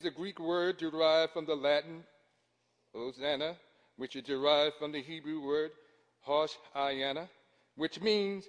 [0.00, 2.04] The Greek word derived from the Latin
[2.94, 3.56] hosanna,
[3.96, 5.72] which is derived from the Hebrew word
[6.26, 7.28] hoshayana,
[7.76, 8.44] which means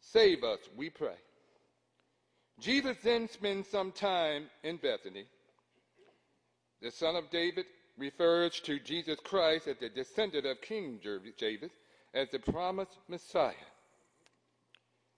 [0.00, 1.16] save us, we pray.
[2.60, 5.24] Jesus then spends some time in Bethany.
[6.82, 7.64] The son of David
[7.96, 11.00] refers to Jesus Christ as the descendant of King
[11.38, 11.70] David
[12.12, 13.54] as the promised Messiah.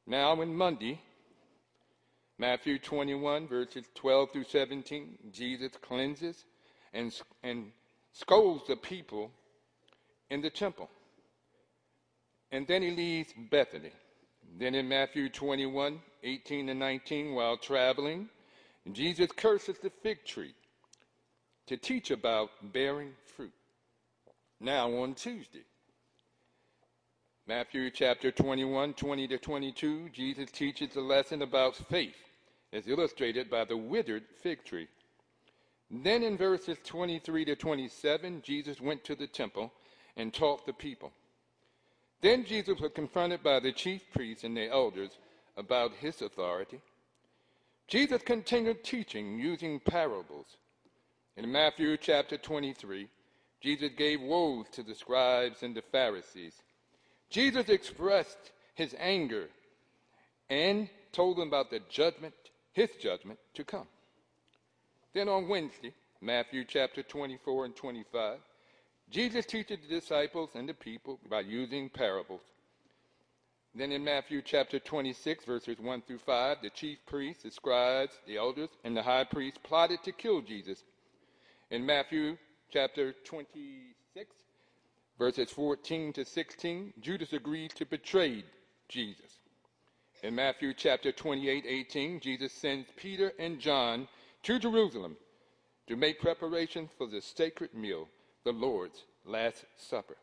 [0.06, 1.00] Now, on Monday,
[2.38, 6.44] Matthew 21, verses 12 through 17, Jesus cleanses
[6.92, 7.12] and,
[7.42, 7.72] and
[8.12, 9.30] scolds the people
[10.28, 10.90] in the temple.
[12.52, 13.92] And then he leaves Bethany.
[14.58, 18.28] Then in Matthew 21, 18 and 19, while traveling,
[18.92, 20.54] Jesus curses the fig tree
[21.66, 23.52] to teach about bearing fruit.
[24.60, 25.64] Now on Tuesday,
[27.48, 32.16] Matthew chapter 21, 20 to 22, Jesus teaches a lesson about faith,
[32.72, 34.88] as illustrated by the withered fig tree.
[35.88, 39.72] Then in verses 23 to 27, Jesus went to the temple
[40.16, 41.12] and taught the people.
[42.20, 45.16] Then Jesus was confronted by the chief priests and the elders
[45.56, 46.80] about his authority.
[47.86, 50.56] Jesus continued teaching using parables.
[51.36, 53.06] In Matthew chapter 23,
[53.60, 56.60] Jesus gave woes to the scribes and the Pharisees
[57.30, 59.48] Jesus expressed his anger
[60.48, 62.34] and told them about the judgment,
[62.72, 63.86] his judgment to come.
[65.14, 68.38] Then on Wednesday, Matthew chapter 24 and 25,
[69.10, 72.42] Jesus teaches the disciples and the people by using parables.
[73.74, 78.38] Then in Matthew chapter 26, verses 1 through 5, the chief priests, the scribes, the
[78.38, 80.82] elders, and the high priest plotted to kill Jesus.
[81.70, 82.38] In Matthew
[82.70, 84.34] chapter 26,
[85.18, 88.44] verses 14 to 16, Judas agreed to betray
[88.88, 89.38] Jesus.
[90.22, 94.08] In Matthew chapter 28, 18, Jesus sends Peter and John
[94.42, 95.16] to Jerusalem
[95.86, 98.08] to make preparations for the sacred meal,
[98.44, 100.16] the Lord's Last Supper.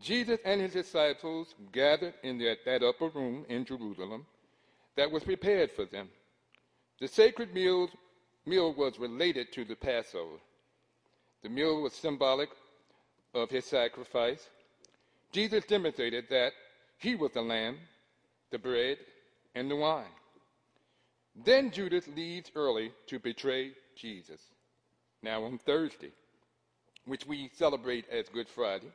[0.00, 4.26] Jesus and his disciples gathered in that, that upper room in Jerusalem
[4.96, 6.08] that was prepared for them.
[7.00, 7.88] The sacred meal,
[8.46, 10.38] meal was related to the Passover.
[11.42, 12.50] The meal was symbolic
[13.34, 14.48] of his sacrifice,
[15.32, 16.52] Jesus demonstrated that
[16.98, 17.78] he was the lamb,
[18.50, 18.98] the bread,
[19.54, 20.04] and the wine.
[21.34, 24.40] Then Judas leaves early to betray Jesus.
[25.22, 26.12] Now on Thursday,
[27.06, 28.92] which we celebrate as Good Friday,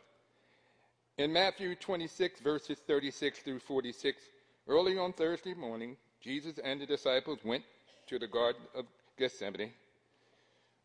[1.18, 4.22] in Matthew 26, verses 36 through 46,
[4.68, 7.64] early on Thursday morning, Jesus and the disciples went
[8.08, 8.86] to the Garden of
[9.18, 9.72] Gethsemane,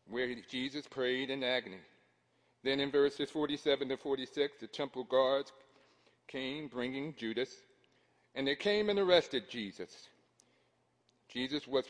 [0.09, 1.77] where Jesus prayed in agony.
[2.63, 5.51] Then in verses 47 to 46, the temple guards
[6.27, 7.49] came bringing Judas,
[8.35, 10.07] and they came and arrested Jesus.
[11.27, 11.85] Jesus was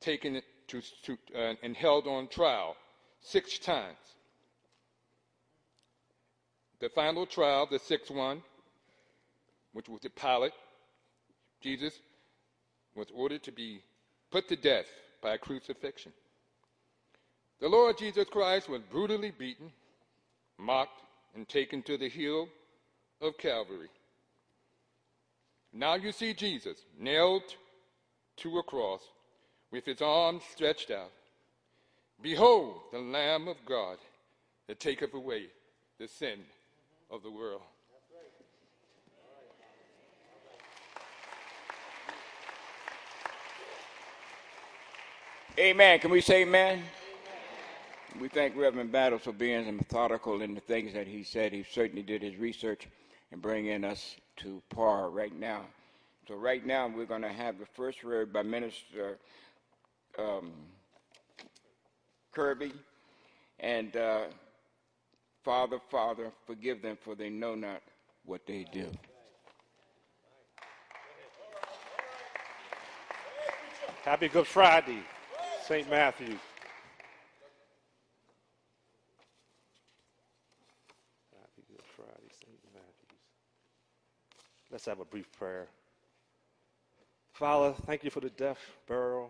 [0.00, 2.76] taken to, to uh, and held on trial
[3.20, 3.96] six times.
[6.80, 8.42] The final trial, the sixth one,
[9.72, 10.52] which was the Pilate,
[11.60, 11.98] Jesus
[12.94, 13.82] was ordered to be
[14.30, 14.86] put to death
[15.20, 16.12] by crucifixion.
[17.60, 19.72] The Lord Jesus Christ was brutally beaten
[20.58, 21.02] mocked,
[21.34, 22.48] and taken to the hill
[23.20, 23.88] of Calvary.
[25.72, 27.42] Now you see Jesus nailed
[28.38, 29.02] to a cross
[29.70, 31.12] with his arms stretched out.
[32.20, 33.98] Behold, the Lamb of God
[34.66, 35.46] that taketh away
[35.98, 36.40] the sin
[37.10, 37.62] of the world.
[45.58, 45.98] Amen.
[45.98, 46.84] Can we say amen?
[48.20, 51.52] We thank Reverend Battles for being methodical in the things that he said.
[51.52, 52.88] He certainly did his research
[53.30, 55.62] and bringing us to par right now.
[56.26, 59.18] So right now we're going to have the first word by Minister
[60.18, 60.50] um,
[62.32, 62.72] Kirby,
[63.60, 64.24] and uh,
[65.44, 67.82] Father, Father, forgive them for they know not
[68.24, 68.86] what they do.
[74.04, 75.02] Happy Good Friday,
[75.66, 75.88] St.
[75.90, 76.38] Matthew.
[84.78, 85.66] Let's have a brief prayer.
[87.32, 89.28] Father, thank you for the death, burial,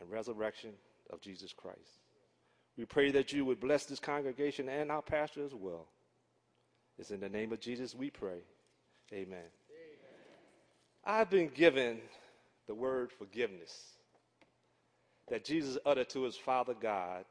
[0.00, 0.70] and resurrection
[1.10, 2.00] of Jesus Christ.
[2.76, 5.86] We pray that you would bless this congregation and our pastor as well.
[6.98, 8.40] It's in the name of Jesus we pray.
[9.12, 9.38] Amen.
[9.38, 9.46] Amen.
[11.04, 12.00] I've been given
[12.66, 13.92] the word forgiveness
[15.28, 17.24] that Jesus uttered to his Father God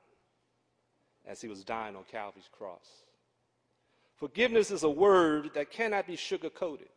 [1.25, 2.87] as he was dying on Calvary's cross.
[4.15, 6.87] Forgiveness is a word that cannot be sugar coated.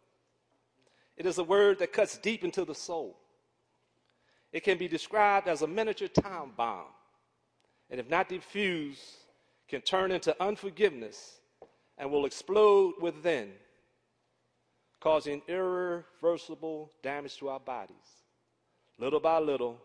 [1.21, 3.15] It is a word that cuts deep into the soul.
[4.55, 6.87] It can be described as a miniature time bomb
[7.91, 9.03] and if not diffused,
[9.69, 11.41] can turn into unforgiveness
[11.99, 13.51] and will explode within,
[14.99, 18.25] causing irreversible damage to our bodies,
[18.99, 19.77] little by little,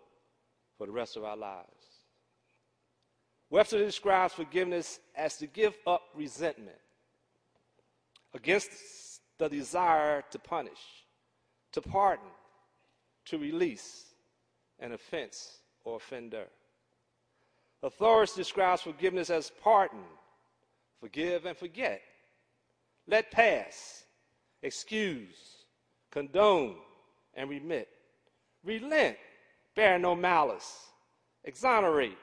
[0.78, 1.68] for the rest of our lives.
[3.50, 6.78] Webster describes forgiveness as to give up resentment
[8.34, 8.72] against
[9.38, 11.05] the desire to punish,
[11.76, 12.26] to pardon,
[13.26, 14.06] to release
[14.80, 16.46] an offense or offender.
[17.84, 20.00] Authorities describes forgiveness as pardon,
[21.02, 22.02] forgive and forget,
[23.08, 24.06] let pass,
[24.64, 25.66] excuse,
[26.12, 26.78] condone,
[27.34, 27.90] and remit,
[28.64, 29.18] relent,
[29.76, 30.92] bear no malice,
[31.44, 32.18] exonerate,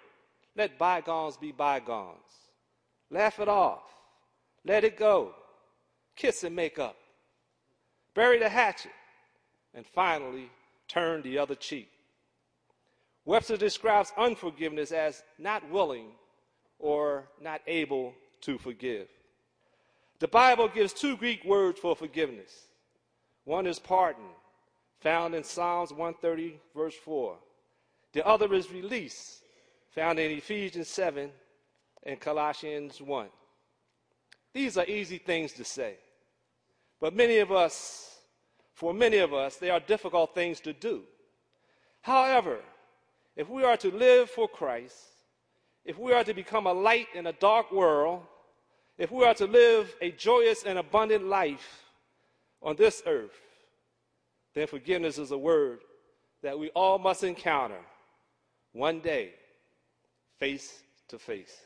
[0.57, 2.49] let bygones be bygones,
[3.11, 3.83] laugh it off,
[4.65, 5.35] let it go,
[6.17, 6.97] kiss and make up,
[8.15, 8.93] bury the hatchet,
[9.75, 10.51] and finally
[10.89, 11.89] turn the other cheek.
[13.25, 16.09] Webster describes unforgiveness as not willing
[16.79, 19.09] or not able to forgive.
[20.19, 22.53] The Bible gives two Greek words for forgiveness.
[23.45, 24.25] One is pardon,
[25.01, 27.37] found in Psalms 130, verse 4.
[28.13, 29.41] The other is release,
[29.95, 31.31] found in Ephesians 7
[32.05, 33.29] and Colossians 1.
[34.53, 35.97] These are easy things to say,
[37.01, 38.12] but many of us,
[38.83, 41.03] for many of us, they are difficult things to do.
[42.01, 42.59] However,
[43.37, 44.97] if we are to live for Christ,
[45.85, 48.23] if we are to become a light in a dark world,
[48.99, 51.85] if we are to live a joyous and abundant life
[52.61, 53.39] on this earth,
[54.53, 55.79] then forgiveness is a word
[56.43, 57.79] that we all must encounter
[58.73, 59.31] one day,
[60.41, 61.57] face to face.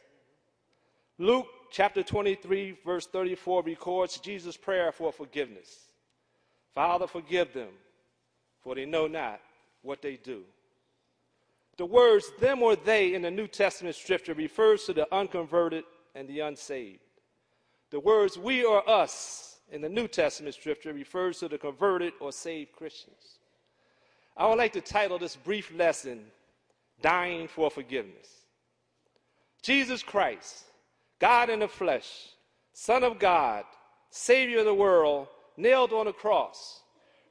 [1.16, 5.85] Luke chapter 23, verse 34 records Jesus' prayer for forgiveness
[6.76, 7.70] Father, forgive them,
[8.60, 9.40] for they know not
[9.80, 10.42] what they do.
[11.78, 15.84] The words them or they in the New Testament scripture refers to the unconverted
[16.14, 17.00] and the unsaved.
[17.90, 22.30] The words we or us in the New Testament scripture refers to the converted or
[22.30, 23.38] saved Christians.
[24.36, 26.26] I would like to title this brief lesson,
[27.00, 28.28] Dying for Forgiveness.
[29.62, 30.64] Jesus Christ,
[31.18, 32.28] God in the flesh,
[32.74, 33.64] Son of God,
[34.10, 36.80] Savior of the world, nailed on a cross,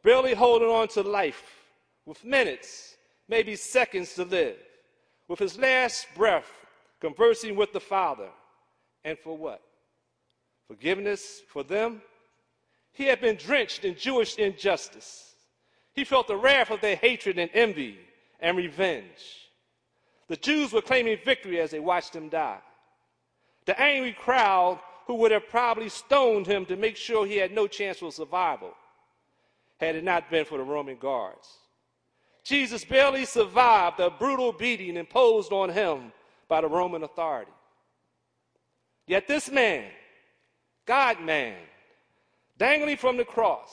[0.04, 1.44] barely holding on to life
[2.06, 2.96] with minutes
[3.28, 4.58] maybe seconds to live,
[5.28, 6.52] with his last breath,
[7.00, 8.30] conversing with the Father.
[9.04, 9.62] And for what?
[10.68, 12.02] Forgiveness for them?
[12.92, 15.34] He had been drenched in Jewish injustice.
[15.94, 18.00] He felt the wrath of their hatred and envy
[18.40, 19.50] and revenge.
[20.28, 22.60] The Jews were claiming victory as they watched him die.
[23.66, 27.68] The angry crowd, who would have probably stoned him to make sure he had no
[27.68, 28.74] chance for survival,
[29.80, 31.48] had it not been for the Roman guards.
[32.44, 36.12] Jesus barely survived the brutal beating imposed on him
[36.48, 37.52] by the Roman authority.
[39.08, 39.86] Yet this man,
[40.86, 41.58] God man,
[42.58, 43.70] dangling from the cross,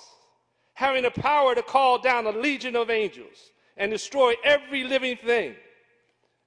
[0.74, 5.54] having the power to call down a legion of angels and destroy every living thing,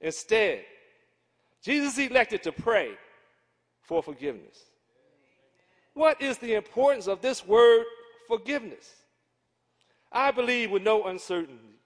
[0.01, 0.63] instead,
[1.63, 2.91] Jesus elected to pray
[3.81, 4.59] for forgiveness.
[5.95, 7.85] What is the importance of this word
[8.27, 8.93] forgiveness?
[10.11, 11.79] I believe with no uncertainty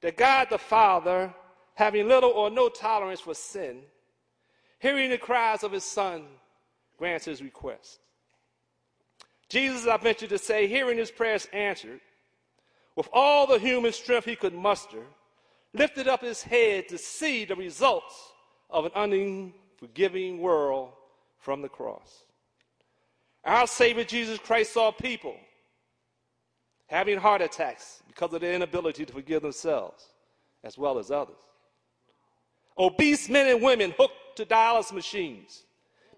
[0.00, 1.34] that God the Father,
[1.74, 3.82] having little or no tolerance for sin,
[4.78, 6.24] hearing the cries of his Son,
[6.96, 7.98] grants his request.
[9.48, 12.00] Jesus, I venture to say, hearing his prayers answered,
[12.94, 15.02] with all the human strength he could muster,
[15.74, 18.32] lifted up his head to see the results
[18.70, 20.90] of an unforgiving world
[21.38, 22.25] from the cross.
[23.46, 25.36] Our Savior Jesus Christ saw people
[26.88, 30.04] having heart attacks because of their inability to forgive themselves
[30.64, 31.36] as well as others.
[32.76, 35.62] Obese men and women hooked to dialysis machines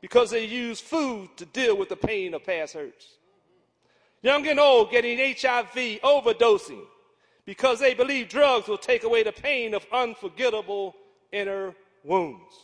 [0.01, 3.19] because they use food to deal with the pain of past hurts.
[4.23, 6.81] Young and old getting HIV overdosing
[7.45, 10.97] because they believe drugs will take away the pain of unforgettable
[11.31, 12.55] inner wounds.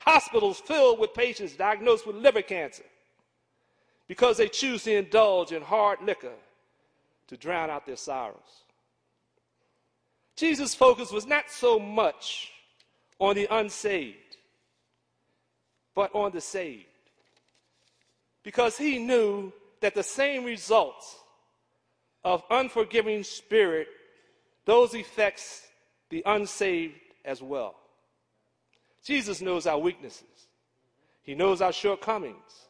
[0.00, 2.82] Hospitals filled with patients diagnosed with liver cancer
[4.08, 6.34] because they choose to indulge in hard liquor
[7.28, 8.64] to drown out their sorrows.
[10.36, 12.52] Jesus' focus was not so much
[13.18, 14.36] on the unsaved,
[15.94, 16.86] but on the saved.
[18.42, 21.16] Because he knew that the same results
[22.24, 23.88] of unforgiving spirit,
[24.64, 25.66] those effects
[26.10, 26.94] the unsaved
[27.24, 27.74] as well.
[29.04, 30.46] Jesus knows our weaknesses.
[31.22, 32.61] He knows our shortcomings.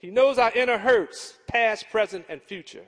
[0.00, 2.84] He knows our inner hurts, past, present, and future.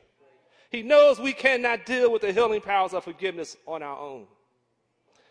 [0.71, 4.26] He knows we cannot deal with the healing powers of forgiveness on our own.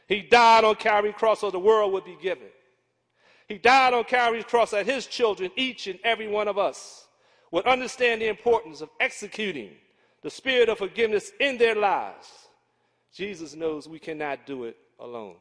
[0.07, 2.47] He died on Calvary cross so the world would be given,
[3.47, 7.07] He died on Calvary's cross that his children, each and every one of us,
[7.49, 9.71] would understand the importance of executing
[10.21, 12.27] the spirit of forgiveness in their lives.
[13.13, 15.35] Jesus knows we cannot do it alone.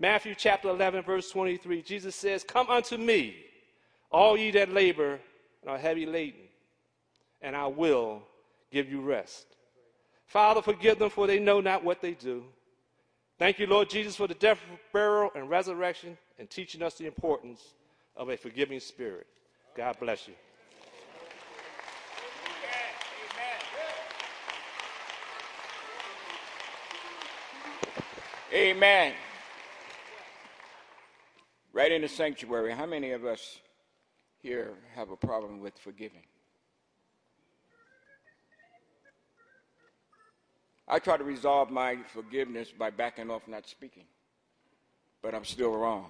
[0.00, 3.36] Matthew chapter 11, verse 23, Jesus says, Come unto me,
[4.10, 5.20] all ye that labor
[5.62, 6.40] and are heavy laden,
[7.42, 8.22] and I will
[8.70, 9.46] give you rest.
[10.26, 12.44] Father, forgive them, for they know not what they do.
[13.38, 14.58] Thank you, Lord Jesus, for the death,
[14.92, 17.62] burial, and resurrection, and teaching us the importance
[18.16, 19.26] of a forgiving spirit.
[19.76, 20.34] God bless you.
[28.52, 29.12] Amen.
[31.72, 33.60] Right in the sanctuary, how many of us
[34.48, 36.22] here have a problem with forgiving?
[40.88, 44.04] I try to resolve my forgiveness by backing off not speaking,
[45.20, 46.06] but I'm still wrong.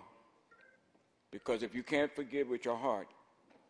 [1.32, 3.08] Because if you can't forgive with your heart,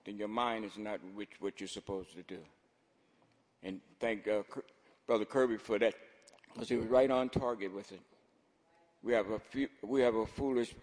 [0.04, 2.40] then your mind is not which, what you're supposed to do.
[3.62, 4.42] And thank uh,
[5.06, 5.94] Brother Kirby for that,
[6.52, 8.02] because he was right on target with it.
[9.02, 10.74] We have a few, we have a foolish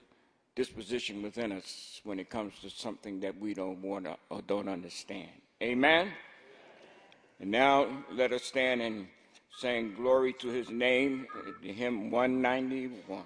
[0.55, 4.69] disposition within us when it comes to something that we don't want to or don't
[4.69, 5.29] understand.
[5.61, 6.11] Amen.
[7.39, 9.07] And now let us stand and
[9.57, 13.23] sing glory to His name, uh, hymn 191.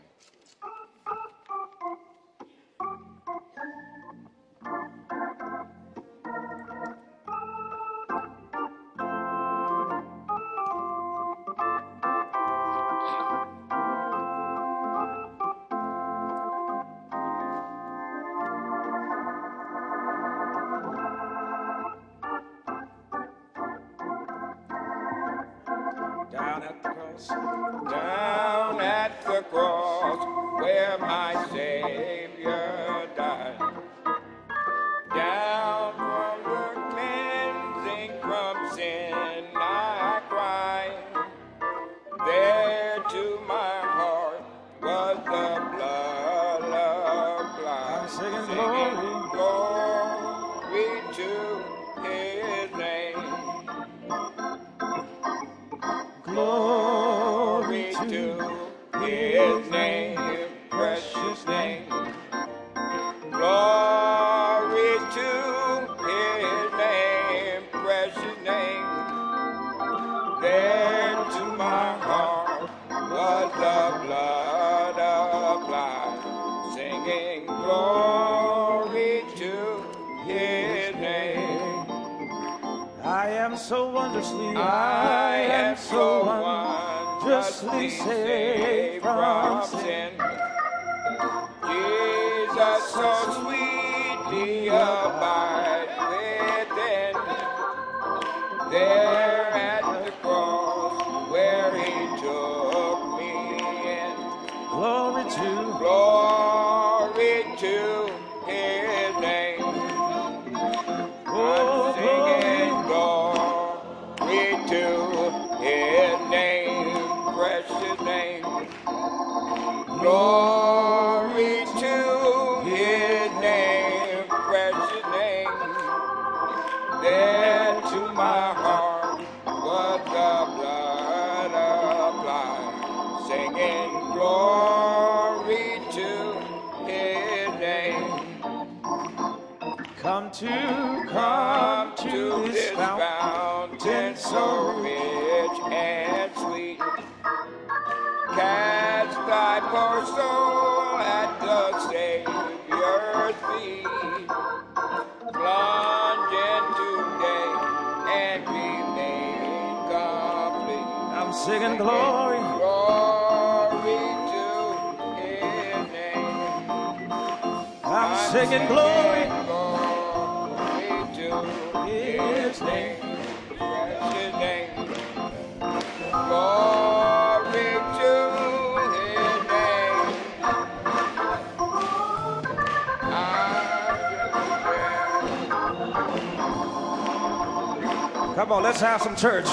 [189.00, 189.46] Come on, let's some church.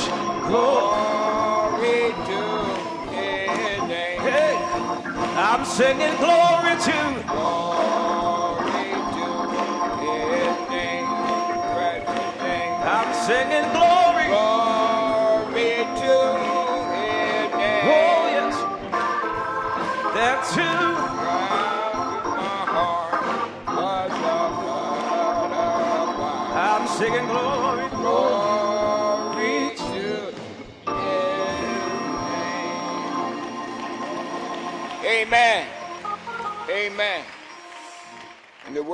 [0.49, 2.41] Glory to
[3.13, 4.21] his name.
[4.21, 4.57] Hey,
[5.37, 7.25] I'm singing glory to.
[7.29, 9.29] Glory to
[10.35, 11.07] his name.
[12.83, 13.76] I'm singing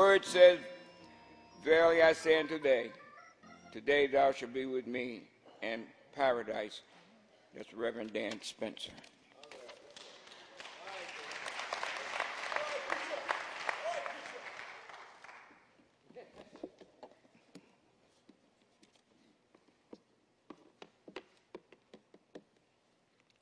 [0.03, 0.59] word says,
[1.65, 2.91] Verily I say unto thee,
[3.73, 5.21] today thou shalt be with me
[5.63, 6.81] in paradise.
[7.55, 8.91] That's Reverend Dan Spencer.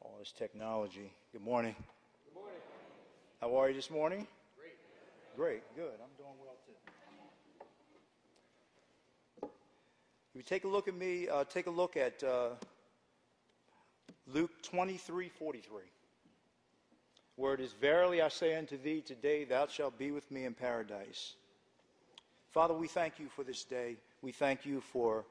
[0.02, 1.10] All this technology.
[1.32, 1.74] Good morning.
[2.26, 2.60] Good morning.
[3.40, 4.26] How are you this morning?
[5.40, 5.62] Great.
[5.74, 5.94] Good.
[6.02, 6.74] I'm doing well too.
[9.42, 12.50] If you take a look at me, uh, take a look at uh,
[14.26, 15.80] Luke 23 43,
[17.36, 20.52] where it is, Verily I say unto thee, today thou shalt be with me in
[20.52, 21.36] paradise.
[22.52, 23.96] Father, we thank you for this day.
[24.20, 25.24] We thank you for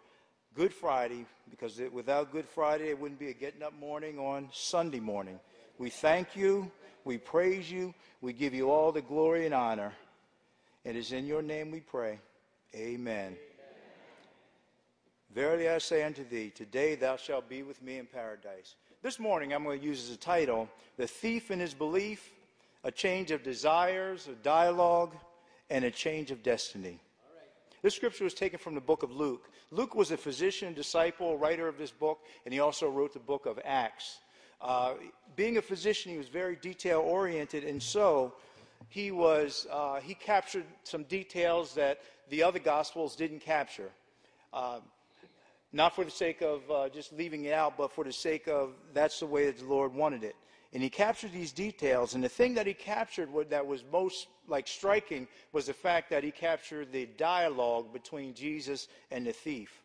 [0.55, 4.49] Good Friday, because it, without Good Friday, it wouldn't be a getting up morning on
[4.53, 5.39] Sunday morning.
[5.77, 6.71] We thank you.
[7.05, 7.93] We praise you.
[8.21, 9.93] We give you all the glory and honor.
[10.83, 12.19] It is in your name we pray.
[12.75, 13.27] Amen.
[13.27, 13.37] Amen.
[15.33, 18.75] Verily I say unto thee, today thou shalt be with me in paradise.
[19.01, 22.31] This morning I'm going to use as a title, The Thief in His Belief,
[22.83, 25.15] a change of desires, a dialogue,
[25.69, 26.99] and a change of destiny.
[27.81, 29.49] This scripture was taken from the book of Luke.
[29.71, 33.45] Luke was a physician, disciple, writer of this book, and he also wrote the book
[33.45, 34.19] of Acts.
[34.61, 34.93] Uh,
[35.35, 38.33] being a physician, he was very detail oriented, and so
[38.89, 41.99] he was uh, he captured some details that
[42.29, 43.89] the other gospels didn't capture.
[44.51, 44.79] Uh,
[45.71, 48.71] not for the sake of uh, just leaving it out, but for the sake of
[48.93, 50.35] that's the way that the Lord wanted it.
[50.73, 52.13] And he captured these details.
[52.13, 56.23] And the thing that he captured that was most like striking was the fact that
[56.23, 59.81] he captured the dialogue between Jesus and the thief.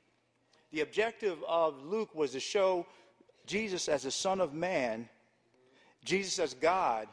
[0.73, 2.87] The objective of Luke was to show
[3.47, 5.09] Jesus as a son of man,
[6.05, 7.09] Jesus as God,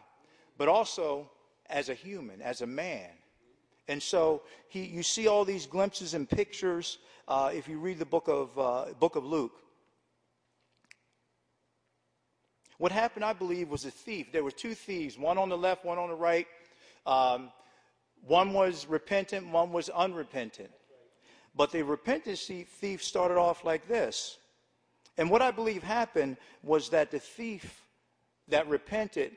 [0.58, 1.30] but also
[1.70, 3.10] as a human, as a man.
[3.88, 8.06] And so he, you see all these glimpses and pictures uh, if you read the
[8.06, 9.54] book of, uh, book of Luke.
[12.78, 14.32] What happened, I believe, was a thief.
[14.32, 16.48] There were two thieves, one on the left, one on the right.
[17.06, 17.52] Um,
[18.26, 20.72] one was repentant, one was unrepentant.
[21.56, 24.38] But the repentant thief started off like this.
[25.17, 27.86] And what I believe happened was that the thief
[28.47, 29.36] that repented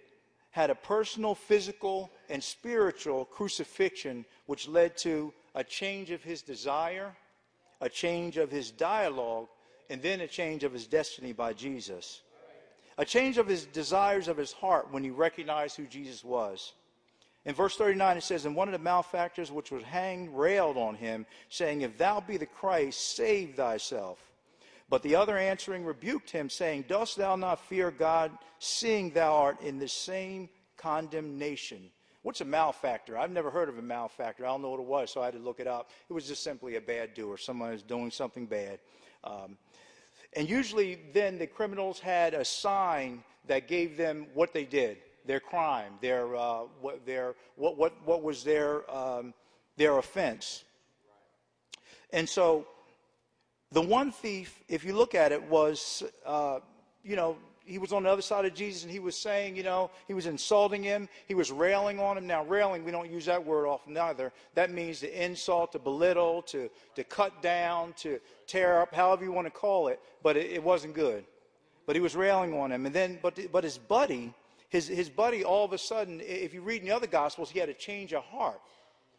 [0.51, 7.15] had a personal, physical, and spiritual crucifixion, which led to a change of his desire,
[7.81, 9.49] a change of his dialogue,
[9.91, 12.23] and then a change of his destiny by Jesus
[12.99, 16.75] a change of his desires of his heart when he recognized who Jesus was.
[17.45, 20.95] In verse 39, it says, And one of the malefactors which was hanged railed on
[20.95, 24.19] him, saying, If thou be the Christ, save thyself.
[24.89, 29.61] But the other answering rebuked him, saying, Dost thou not fear God, seeing thou art
[29.63, 31.91] in the same condemnation?
[32.23, 33.19] What's a malefactor?
[33.19, 34.45] I've never heard of a malefactor.
[34.45, 35.91] I don't know what it was, so I had to look it up.
[36.09, 38.79] It was just simply a bad doer, someone who's doing something bad.
[39.25, 39.59] Um,
[40.35, 45.41] and usually, then the criminals had a sign that gave them what they did, their
[45.41, 49.35] crime, their, uh, what, their, what, what, what was their, um,
[49.77, 50.65] their offense.
[52.11, 52.67] And so,
[53.75, 56.61] the one thief, if you look at it, was, uh,
[57.03, 59.65] you know, he was on the other side of Jesus and he was saying, you
[59.65, 61.09] know, he was insulting him.
[61.27, 62.27] He was railing on him.
[62.27, 64.33] Now, railing, we don't use that word often either.
[64.55, 69.33] That means to insult, to belittle, to, to cut down, to tear up, however you
[69.33, 69.99] want to call it.
[70.23, 71.25] But it, it wasn't good.
[71.87, 72.87] But he was railing on him.
[72.87, 74.33] And then, but, but his buddy,
[74.69, 77.59] his, his buddy, all of a sudden, if you read in the other Gospels, he
[77.59, 78.61] had a change of heart.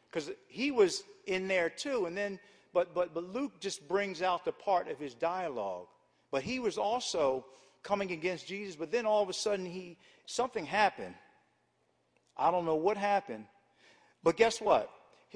[0.10, 2.06] Because he was in there too.
[2.06, 2.40] And then,
[2.76, 5.88] but, but, but Luke just brings out the part of his dialogue.
[6.30, 7.46] But he was also
[7.84, 11.16] coming against Jesus, but then all of a sudden he something happened.
[12.36, 13.46] I don't know what happened.
[14.24, 14.92] But guess what?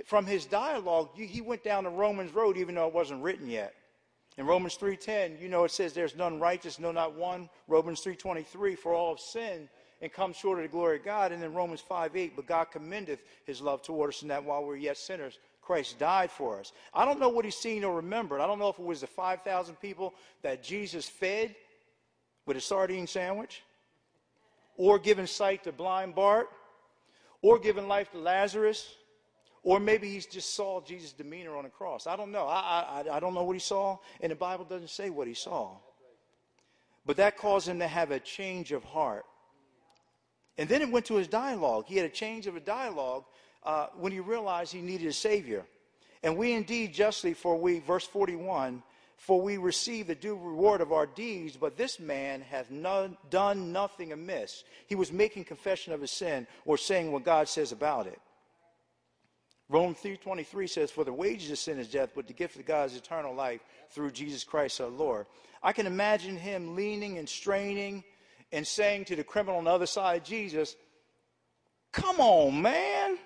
[0.05, 3.73] From his dialogue, he went down the Romans road even though it wasn't written yet.
[4.37, 7.49] In Romans 3:10, you know it says there's none righteous, no not one.
[7.69, 9.69] Romans 3:23 for all have sinned
[10.01, 11.31] and come short of the glory of God.
[11.31, 14.67] And then Romans 5:8, but God commendeth his love toward us in that while we
[14.67, 16.73] we're yet sinners, Christ died for us.
[16.95, 18.41] I don't know what he's seen or remembered.
[18.41, 21.53] I don't know if it was the 5,000 people that Jesus fed
[22.47, 23.61] with a sardine sandwich,
[24.77, 26.49] or giving sight to blind Bart,
[27.43, 28.95] or giving life to Lazarus,
[29.61, 32.07] or maybe he just saw Jesus' demeanor on the cross.
[32.07, 32.47] I don't know.
[32.47, 35.35] I, I, I don't know what he saw, and the Bible doesn't say what he
[35.35, 35.77] saw.
[37.05, 39.25] But that caused him to have a change of heart.
[40.57, 41.85] And then it went to his dialogue.
[41.85, 43.25] He had a change of a dialogue
[43.69, 45.63] uh, when he realized he needed a Savior.
[46.23, 48.81] And we indeed justly, for we, verse 41,
[49.15, 53.71] for we receive the due reward of our deeds, but this man hath none, done
[53.71, 54.63] nothing amiss.
[54.87, 58.19] He was making confession of his sin or saying what God says about it.
[59.69, 62.89] Romans 3.23 says, For the wages of sin is death, but the gift of God
[62.89, 65.27] is eternal life through Jesus Christ our Lord.
[65.61, 68.03] I can imagine him leaning and straining
[68.51, 70.75] and saying to the criminal on the other side, Jesus,
[71.91, 73.19] Come on, man.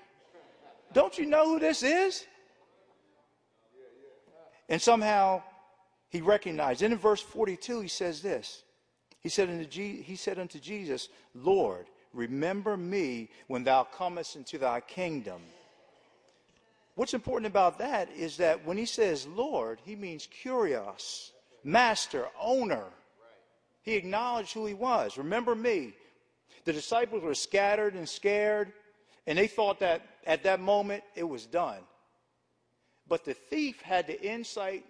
[0.93, 2.25] Don't you know who this is?
[4.69, 5.43] And somehow
[6.10, 6.82] he recognized.
[6.82, 8.63] And in verse 42, he says this.
[9.19, 14.82] He said, unto he said unto Jesus, Lord, remember me when thou comest into thy
[14.82, 15.41] kingdom.
[16.95, 21.32] What's important about that is that when he says Lord, he means kurios,
[21.63, 22.86] master, owner.
[23.82, 25.17] He acknowledged who he was.
[25.17, 25.93] Remember me.
[26.65, 28.71] The disciples were scattered and scared,
[29.27, 31.79] and they thought that at that moment it was done.
[33.07, 34.86] But the thief had the insight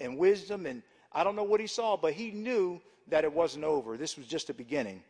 [0.00, 3.64] and wisdom, and I don't know what he saw, but he knew that it wasn't
[3.64, 3.96] over.
[3.96, 5.02] This was just the beginning.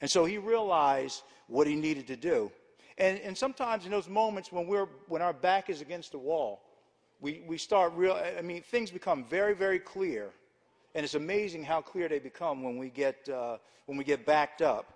[0.00, 2.50] And so he realized what he needed to do.
[2.98, 6.62] And, and sometimes in those moments when, we're, when our back is against the wall,
[7.20, 10.30] we, we start real, I mean, things become very, very clear.
[10.94, 14.62] And it's amazing how clear they become when we get, uh, when we get backed
[14.62, 14.92] up.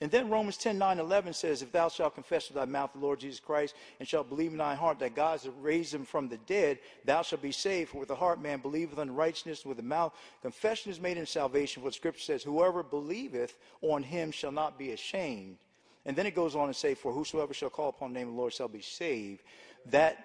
[0.00, 3.00] And then Romans 10 9 11 says, If thou shalt confess with thy mouth the
[3.00, 6.28] Lord Jesus Christ, and shalt believe in thy heart that God has raised him from
[6.28, 7.90] the dead, thou shalt be saved.
[7.90, 11.26] For with the heart man believeth unto righteousness, with the mouth confession is made in
[11.26, 11.82] salvation.
[11.82, 15.58] The scripture says, Whoever believeth on him shall not be ashamed.
[16.06, 18.34] And then it goes on to say, For whosoever shall call upon the name of
[18.34, 19.42] the Lord shall be saved.
[19.86, 20.24] That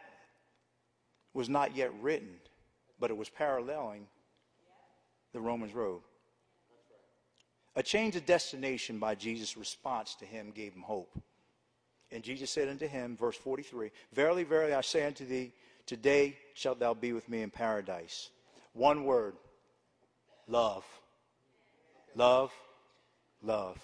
[1.34, 2.36] was not yet written,
[3.00, 4.06] but it was paralleling
[5.34, 6.02] the Romans road.
[7.76, 11.18] A change of destination by Jesus' response to him gave him hope.
[12.12, 15.52] And Jesus said unto him, verse 43, Verily, verily, I say unto thee,
[15.88, 18.30] today shalt thou be with me in paradise.
[18.74, 19.36] One word
[20.48, 20.86] love.
[22.16, 22.52] Love,
[23.42, 23.80] love.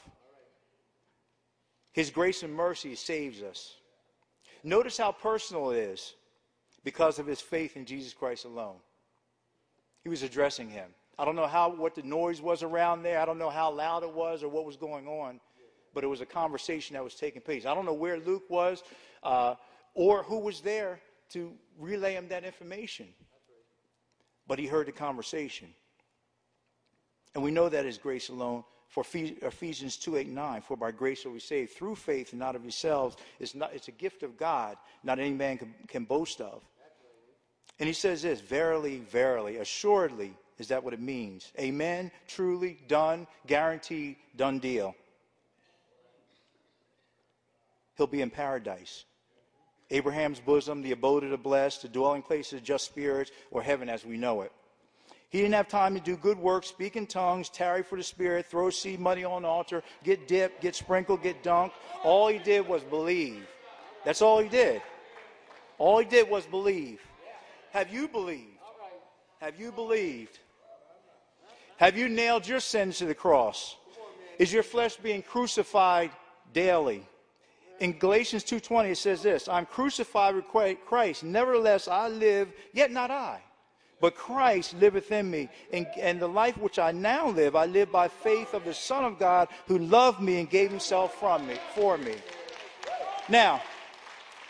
[1.91, 3.75] His grace and mercy saves us.
[4.63, 6.13] Notice how personal it is
[6.83, 8.75] because of his faith in Jesus Christ alone.
[10.03, 10.89] He was addressing him.
[11.19, 13.19] I don't know how what the noise was around there.
[13.19, 15.41] I don't know how loud it was or what was going on,
[15.93, 17.65] but it was a conversation that was taking place.
[17.65, 18.83] I don't know where Luke was
[19.21, 19.55] uh,
[19.93, 21.01] or who was there
[21.31, 23.07] to relay him that information,
[24.47, 25.67] but he heard the conversation.
[27.35, 28.63] And we know that is grace alone.
[28.87, 32.55] For Ephesians 2 8 9, for by grace are we saved through faith and not
[32.55, 33.17] of yourselves.
[33.39, 36.63] It's, not, it's a gift of God, not any man can, can boast of.
[37.77, 41.51] And he says this Verily, verily, assuredly, is that what it means?
[41.59, 44.93] Amen, truly, done, guaranteed, done deal.
[47.97, 49.05] He'll be in paradise.
[49.89, 53.89] Abraham's bosom, the abode of the blessed, the dwelling place of just spirits, or heaven
[53.89, 54.51] as we know it.
[55.29, 58.47] He didn't have time to do good work, speak in tongues, tarry for the Spirit,
[58.47, 61.73] throw seed money on the altar, get dipped, get sprinkled, get dunked.
[62.03, 63.47] All he did was believe.
[64.05, 64.81] That's all he did.
[65.77, 66.99] All he did was believe.
[67.71, 68.57] Have you believed?
[69.39, 70.39] Have you believed?
[71.79, 73.77] Have you nailed your sins to the cross?
[74.37, 76.11] Is your flesh being crucified
[76.51, 77.07] daily?
[77.79, 80.45] In Galatians 2:20 it says this, I'm crucified with
[80.85, 83.41] Christ, nevertheless I live, yet not I,
[84.01, 85.47] but Christ liveth in me.
[85.71, 89.05] And, and the life which I now live, I live by faith of the Son
[89.05, 92.15] of God who loved me and gave himself from me, for me.
[93.29, 93.61] Now,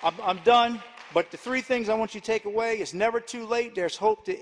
[0.01, 0.81] I'm, I'm done,
[1.13, 3.75] but the three things I want you to take away it's never too late.
[3.75, 4.35] There's hope to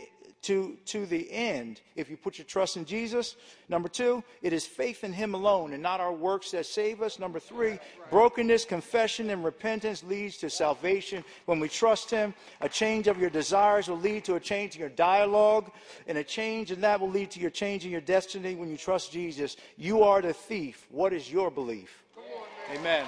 [0.43, 3.35] to, to the end if you put your trust in Jesus.
[3.69, 7.19] Number two, it is faith in Him alone and not our works that save us.
[7.19, 11.23] Number three, brokenness, confession, and repentance leads to salvation.
[11.45, 14.79] When we trust Him, a change of your desires will lead to a change in
[14.81, 15.71] your dialogue,
[16.07, 18.77] and a change in that will lead to your change in your destiny when you
[18.77, 19.57] trust Jesus.
[19.75, 20.87] You are the thief.
[20.89, 22.03] What is your belief?
[22.17, 23.05] On, Amen.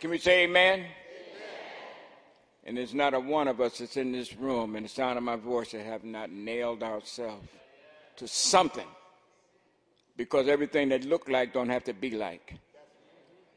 [0.00, 0.80] Can we say amen?
[0.80, 0.90] amen?
[2.64, 5.24] And there's not a one of us that's in this room and the sound of
[5.24, 7.48] my voice that have not nailed ourselves
[8.16, 8.86] to something.
[10.16, 12.54] Because everything that look like don't have to be like.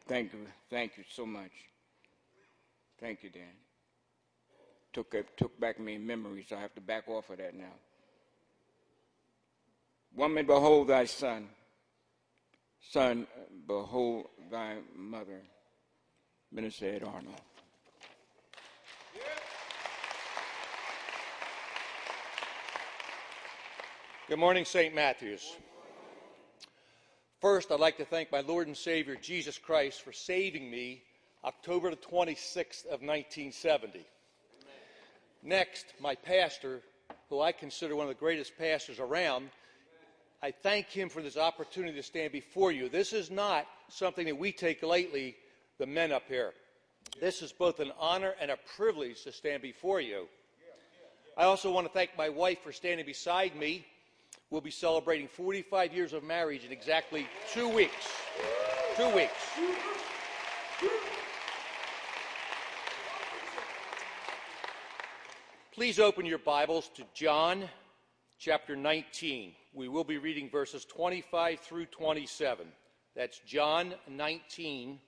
[0.08, 0.40] Thank you.
[0.70, 1.52] Thank you so much.
[3.00, 3.44] Thank you, Dan.
[4.94, 7.74] Took, took back me memory, so I have to back off of that now.
[10.16, 11.48] Woman, behold thy son.
[12.90, 13.28] Son,
[13.68, 15.42] behold thy mother.
[16.54, 17.40] Minister Ed Arnold.
[24.28, 24.94] Good morning, St.
[24.94, 25.56] Matthews.
[27.40, 31.04] First, I'd like to thank my Lord and Savior Jesus Christ for saving me
[31.46, 34.06] October the 26th of 1970.
[35.44, 36.82] Next, my pastor,
[37.30, 39.50] who I consider one of the greatest pastors around,
[40.44, 42.90] I thank him for this opportunity to stand before you.
[42.90, 45.38] This is not something that we take lightly
[45.82, 46.54] the men up here.
[47.20, 50.28] This is both an honor and a privilege to stand before you.
[51.36, 53.84] I also want to thank my wife for standing beside me.
[54.52, 58.12] We'll be celebrating 45 years of marriage in exactly two weeks.
[58.96, 59.34] Two weeks.
[65.74, 67.68] Please open your Bibles to John
[68.38, 69.54] chapter 19.
[69.74, 72.68] We will be reading verses 25 through 27.
[73.16, 75.00] That's John 19,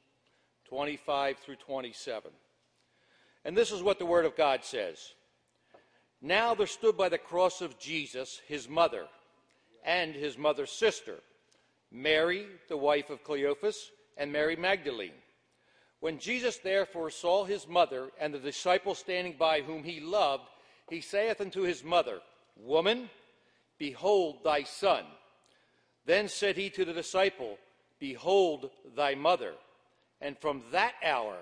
[0.73, 2.31] 25 through 27.
[3.45, 5.13] And this is what the Word of God says
[6.19, 9.05] Now there stood by the cross of Jesus his mother
[9.85, 11.17] and his mother's sister,
[11.91, 15.21] Mary, the wife of Cleophas, and Mary Magdalene.
[15.99, 20.49] When Jesus therefore saw his mother and the disciple standing by whom he loved,
[20.89, 22.17] he saith unto his mother,
[22.57, 23.11] Woman,
[23.77, 25.03] behold thy son.
[26.07, 27.59] Then said he to the disciple,
[27.99, 29.53] Behold thy mother.
[30.23, 31.35] And from that hour,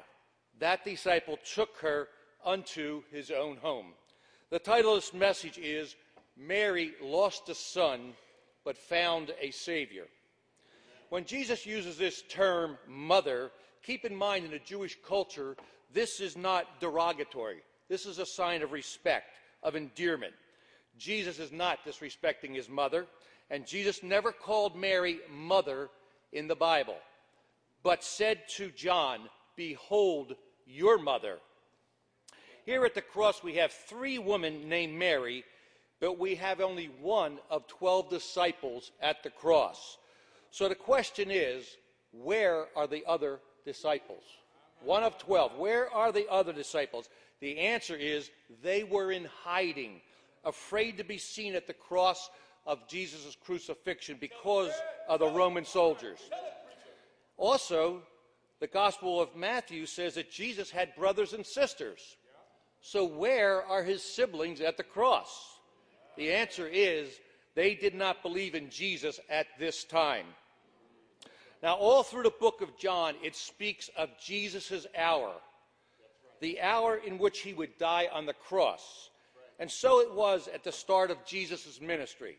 [0.59, 2.07] that disciple took her
[2.43, 3.93] unto his own home.
[4.49, 5.95] The title of this message is
[6.35, 8.13] Mary Lost a Son,
[8.65, 10.07] but Found a Savior.
[11.09, 13.51] When Jesus uses this term, mother,
[13.83, 15.55] keep in mind in the Jewish culture,
[15.93, 17.61] this is not derogatory.
[17.87, 20.33] This is a sign of respect, of endearment.
[20.97, 23.05] Jesus is not disrespecting his mother,
[23.51, 25.89] and Jesus never called Mary mother
[26.31, 26.95] in the Bible,
[27.83, 29.21] but said to John,
[29.55, 31.39] Behold your mother.
[32.65, 35.43] Here at the cross, we have three women named Mary,
[35.99, 39.97] but we have only one of 12 disciples at the cross.
[40.51, 41.77] So the question is,
[42.11, 44.23] where are the other disciples?
[44.83, 45.57] One of 12.
[45.57, 47.09] Where are the other disciples?
[47.39, 48.29] The answer is
[48.63, 50.01] they were in hiding,
[50.43, 52.29] afraid to be seen at the cross
[52.65, 54.71] of Jesus' crucifixion because
[55.07, 56.19] of the Roman soldiers.
[57.41, 58.03] Also,
[58.59, 62.17] the Gospel of Matthew says that Jesus had brothers and sisters.
[62.81, 65.57] So, where are his siblings at the cross?
[66.17, 67.19] The answer is
[67.55, 70.27] they did not believe in Jesus at this time.
[71.63, 75.33] Now, all through the book of John, it speaks of Jesus' hour
[76.41, 79.09] the hour in which he would die on the cross.
[79.57, 82.37] And so it was at the start of Jesus' ministry.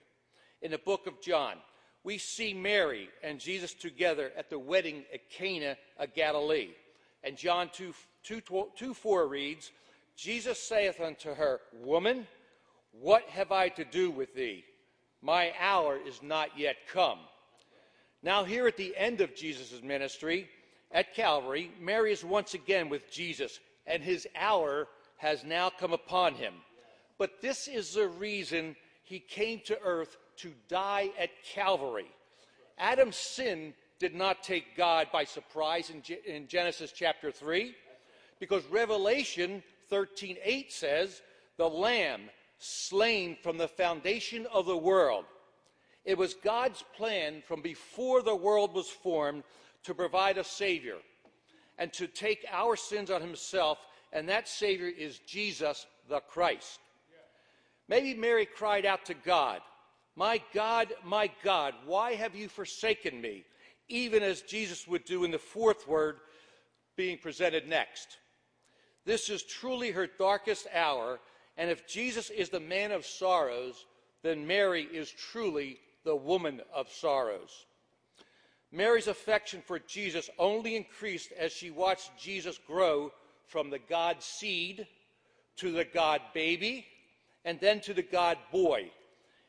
[0.61, 1.57] In the book of John,
[2.05, 6.71] we see Mary and Jesus together at the wedding at Cana of Galilee.
[7.23, 8.43] And John 2, 2,
[8.77, 9.71] 2 4 reads,
[10.17, 12.27] Jesus saith unto her, Woman,
[12.93, 14.65] what have I to do with thee?
[15.23, 17.21] My hour is not yet come.
[18.23, 20.49] Now, here at the end of Jesus' ministry
[20.91, 26.35] at Calvary, Mary is once again with Jesus and his hour has now come upon
[26.35, 26.55] him.
[27.19, 32.11] But this is the reason he came to earth to die at Calvary.
[32.79, 37.75] Adam's sin did not take God by surprise in, G- in Genesis chapter 3,
[38.41, 41.23] because Revelation 13:8 says,
[41.57, 45.27] "The lamb slain from the foundation of the world."
[46.05, 49.45] It was God's plan from before the world was formed
[49.85, 51.01] to provide a savior
[51.79, 53.79] and to take our sins on himself,
[54.13, 56.81] and that Savior is Jesus the Christ.
[57.89, 59.63] Maybe Mary cried out to God,
[60.17, 63.45] My God, my God, why have you forsaken me?
[63.89, 66.17] Even as Jesus would do in the fourth word
[66.97, 68.19] being presented next.
[69.05, 71.19] This is truly her darkest hour,
[71.57, 73.87] and if Jesus is the man of sorrows,
[74.23, 77.67] then Mary is truly the woman of sorrows.
[78.71, 83.13] Mary's affection for Jesus only increased as she watched Jesus grow
[83.47, 84.87] from the God seed
[85.57, 86.87] to the God baby,
[87.45, 88.91] and then to the God boy,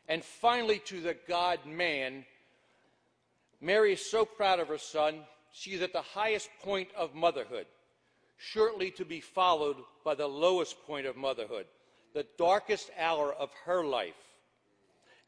[0.07, 2.25] and finally to the God man.
[3.61, 5.21] Mary is so proud of her son.
[5.51, 7.67] she is at the highest point of motherhood,
[8.37, 11.65] shortly to be followed by the lowest point of motherhood,
[12.13, 14.13] the darkest hour of her life,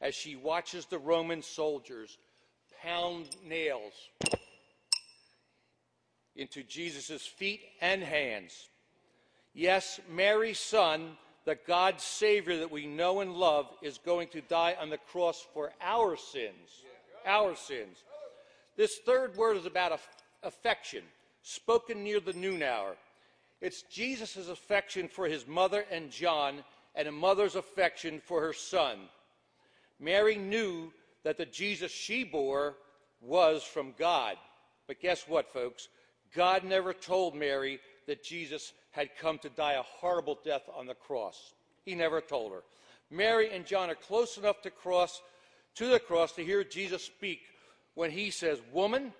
[0.00, 2.18] as she watches the Roman soldiers
[2.82, 3.92] pound nails
[6.34, 8.68] into Jesus' feet and hands.
[9.54, 14.76] Yes, Mary's son, the God Savior that we know and love, is going to die
[14.78, 16.82] on the cross for our sins.
[17.24, 17.98] Our sins.
[18.76, 19.98] This third word is about
[20.42, 21.02] affection,
[21.42, 22.96] spoken near the noon hour.
[23.60, 28.98] It's Jesus' affection for his mother and John, and a mother's affection for her son.
[30.00, 32.74] Mary knew that the Jesus she bore
[33.20, 34.36] was from God.
[34.86, 35.88] But guess what, folks?
[36.34, 40.94] God never told Mary that Jesus had come to die a horrible death on the
[40.94, 41.52] cross.
[41.84, 42.62] He never told her.
[43.10, 45.22] Mary and John are close enough to cross
[45.76, 47.42] to the cross to hear Jesus speak
[47.94, 49.12] when he says, "Woman,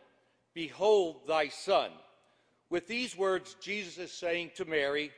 [0.54, 1.92] behold thy son."
[2.70, 5.12] With these words, Jesus is saying to Mary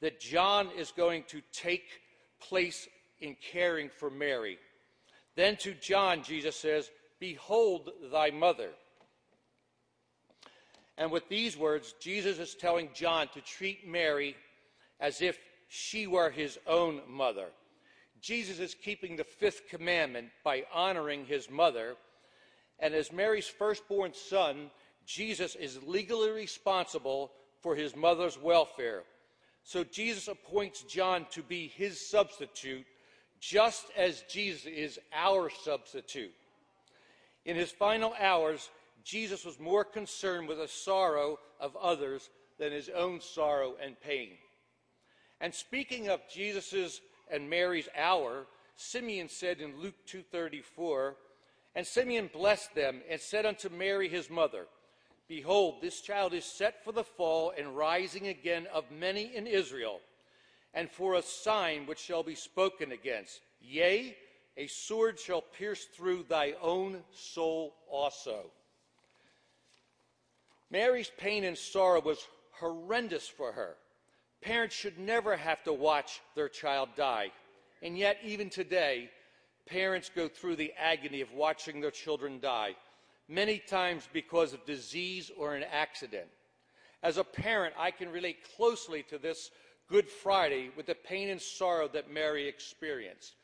[0.00, 2.00] that John is going to take
[2.40, 2.88] place
[3.20, 4.58] in caring for Mary.
[5.34, 6.90] Then to John, Jesus says,
[7.20, 8.70] Behold thy mother.
[10.98, 14.36] And with these words, Jesus is telling John to treat Mary
[14.98, 17.46] as if she were his own mother.
[18.20, 21.94] Jesus is keeping the fifth commandment by honoring his mother.
[22.80, 24.72] And as Mary's firstborn son,
[25.06, 27.30] Jesus is legally responsible
[27.62, 29.04] for his mother's welfare.
[29.62, 32.86] So Jesus appoints John to be his substitute,
[33.38, 36.34] just as Jesus is our substitute.
[37.44, 38.68] In his final hours,
[39.04, 44.30] Jesus was more concerned with the sorrow of others than his own sorrow and pain.
[45.40, 51.16] And speaking of Jesus's and Mary's hour, Simeon said in Luke 2:34,
[51.74, 54.66] and Simeon blessed them and said unto Mary his mother,
[55.28, 60.00] Behold, this child is set for the fall and rising again of many in Israel,
[60.72, 63.40] and for a sign which shall be spoken against.
[63.60, 64.16] Yea,
[64.56, 68.50] a sword shall pierce through thy own soul also.
[70.70, 73.76] Mary's pain and sorrow was horrendous for her.
[74.40, 77.32] Parents should never have to watch their child die.
[77.82, 79.10] And yet, even today,
[79.66, 82.76] parents go through the agony of watching their children die,
[83.28, 86.28] many times because of disease or an accident.
[87.02, 89.50] As a parent, I can relate closely to this
[89.88, 93.36] Good Friday with the pain and sorrow that Mary experienced.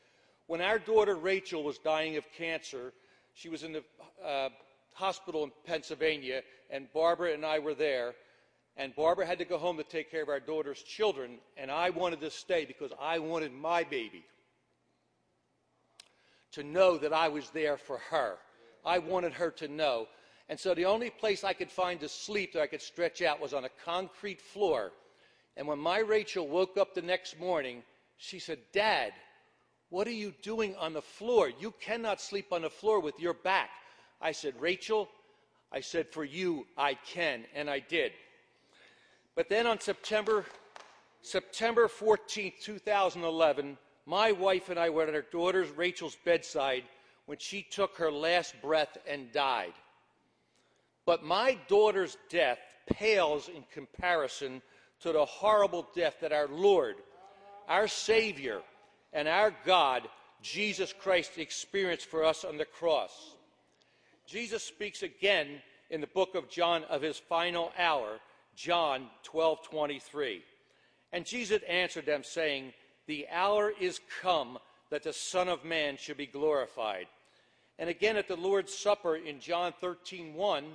[0.47, 2.93] When our daughter Rachel was dying of cancer,
[3.33, 3.83] she was in the
[4.23, 4.49] uh,
[4.95, 8.15] hospital in Pennsylvania, and Barbara and I were there.
[8.77, 11.91] And Barbara had to go home to take care of our daughter's children, and I
[11.91, 14.25] wanted to stay because I wanted my baby
[16.53, 18.37] to know that I was there for her.
[18.85, 20.07] I wanted her to know.
[20.49, 23.41] And so the only place I could find to sleep that I could stretch out
[23.41, 24.91] was on a concrete floor.
[25.57, 27.83] And when my Rachel woke up the next morning,
[28.17, 29.13] she said, Dad,
[29.89, 31.51] what are you doing on the floor?
[31.59, 33.69] You cannot sleep on the floor with your back.
[34.25, 35.07] I said, Rachel,
[35.71, 37.43] I said, for you, I can.
[37.53, 38.11] And I did.
[39.35, 40.45] But then on September,
[41.21, 46.85] September 14, 2011, my wife and I were at our daughter's Rachel's bedside
[47.27, 49.73] when she took her last breath and died.
[51.05, 52.57] But my daughter's death
[52.87, 54.63] pales in comparison
[55.01, 56.95] to the horrible death that our Lord,
[57.69, 58.63] our Savior,
[59.13, 60.09] and our God,
[60.41, 63.35] Jesus Christ, experienced for us on the cross.
[64.25, 68.19] Jesus speaks again in the book of John of his final hour,
[68.55, 70.43] John 12 23.
[71.13, 72.73] And Jesus answered them, saying,
[73.07, 74.57] The hour is come
[74.89, 77.07] that the Son of Man should be glorified.
[77.77, 80.65] And again at the Lord's Supper in John 13 1,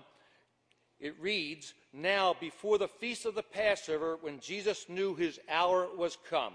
[1.00, 6.18] it reads, Now before the feast of the Passover, when Jesus knew his hour was
[6.28, 6.54] come,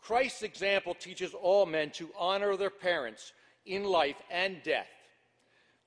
[0.00, 3.32] Christ's example teaches all men to honor their parents
[3.66, 4.88] in life and death,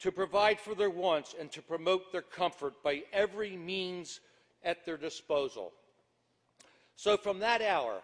[0.01, 4.19] to provide for their wants, and to promote their comfort by every means
[4.63, 5.71] at their disposal.
[6.95, 8.01] So, from that hour,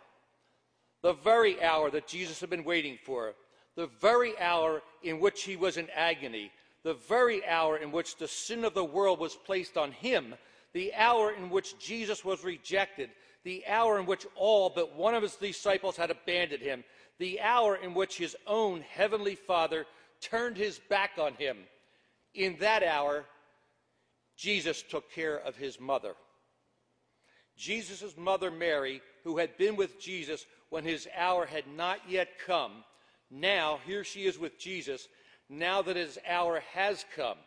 [1.01, 3.33] the very hour that Jesus had been waiting for,
[3.75, 6.51] the very hour in which he was in agony,
[6.83, 10.35] the very hour in which the sin of the world was placed on him,
[10.73, 13.09] the hour in which Jesus was rejected,
[13.43, 16.83] the hour in which all but one of his disciples had abandoned him,
[17.17, 19.85] the hour in which his own heavenly Father
[20.21, 21.57] turned his back on him.
[22.37, 23.25] In that hour,
[24.37, 26.13] Jesus took care of his mother.
[27.57, 32.83] Jesus' mother, Mary, who had been with Jesus when his hour had not yet come,
[33.31, 35.07] now here she is with Jesus,
[35.49, 37.37] now that his hour has come.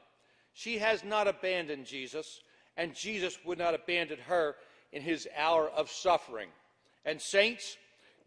[0.54, 2.40] She has not abandoned Jesus,
[2.76, 4.56] and Jesus would not abandon her
[4.92, 6.48] in his hour of suffering.
[7.04, 7.76] And, saints,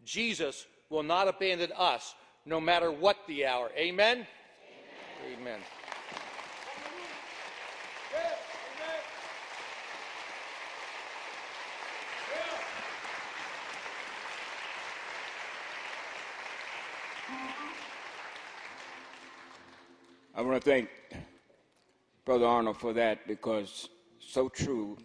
[0.06, 2.14] Jesus will not abandon us
[2.46, 3.70] no matter what the hour.
[3.76, 4.26] Amen?
[5.26, 5.38] Amen.
[5.38, 5.60] Amen.
[20.36, 20.88] I want to thank
[22.24, 24.98] Brother Arnold for that because so true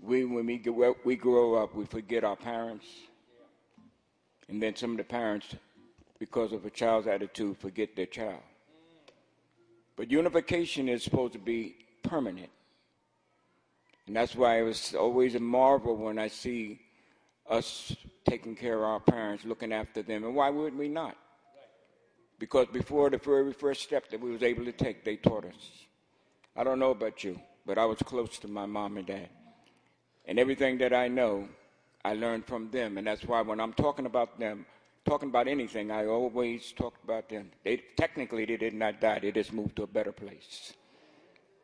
[0.00, 0.62] we when we
[1.04, 2.86] we grow up, we forget our parents,
[4.48, 5.54] and then some of the parents
[6.18, 8.40] because of a child's attitude, forget their child.
[9.96, 12.48] But unification is supposed to be permanent.
[14.06, 16.80] And that's why it was always a marvel when I see
[17.50, 17.94] us
[18.26, 20.24] taking care of our parents, looking after them.
[20.24, 21.16] And why would we not?
[22.38, 25.70] Because before the very first step that we was able to take, they taught us.
[26.54, 29.28] I don't know about you, but I was close to my mom and dad.
[30.26, 31.48] And everything that I know,
[32.04, 32.98] I learned from them.
[32.98, 34.66] And that's why when I'm talking about them,
[35.04, 37.50] talking about anything, I always talk about them.
[37.64, 40.74] They technically they did not die; they just moved to a better place.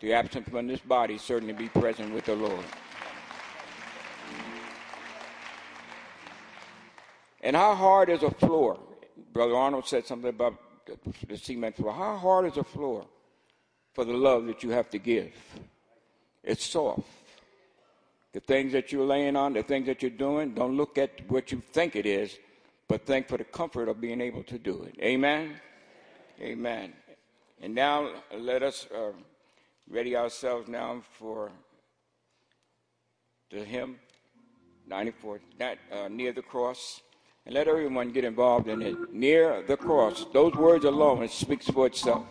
[0.01, 2.65] The absent from this body certainly be present with the Lord.
[7.41, 8.79] And how hard is a floor?
[9.33, 10.55] Brother Arnold said something about
[11.29, 11.93] the cement floor.
[11.93, 13.07] How hard is a floor
[13.93, 15.33] for the love that you have to give?
[16.43, 17.03] It's soft.
[18.33, 21.53] The things that you're laying on, the things that you're doing, don't look at what
[21.53, 22.39] you think it is
[22.93, 24.95] but think for the comfort of being able to do it.
[25.03, 25.55] Amen?
[26.39, 26.93] Amen.
[27.63, 29.13] And now let us uh,
[29.89, 31.51] ready ourselves now for
[33.51, 33.99] the hymn
[34.87, 37.01] 94, that, uh, near the cross.
[37.45, 39.13] And let everyone get involved in it.
[39.13, 40.27] Near the cross.
[40.33, 42.27] Those words alone, speaks for itself.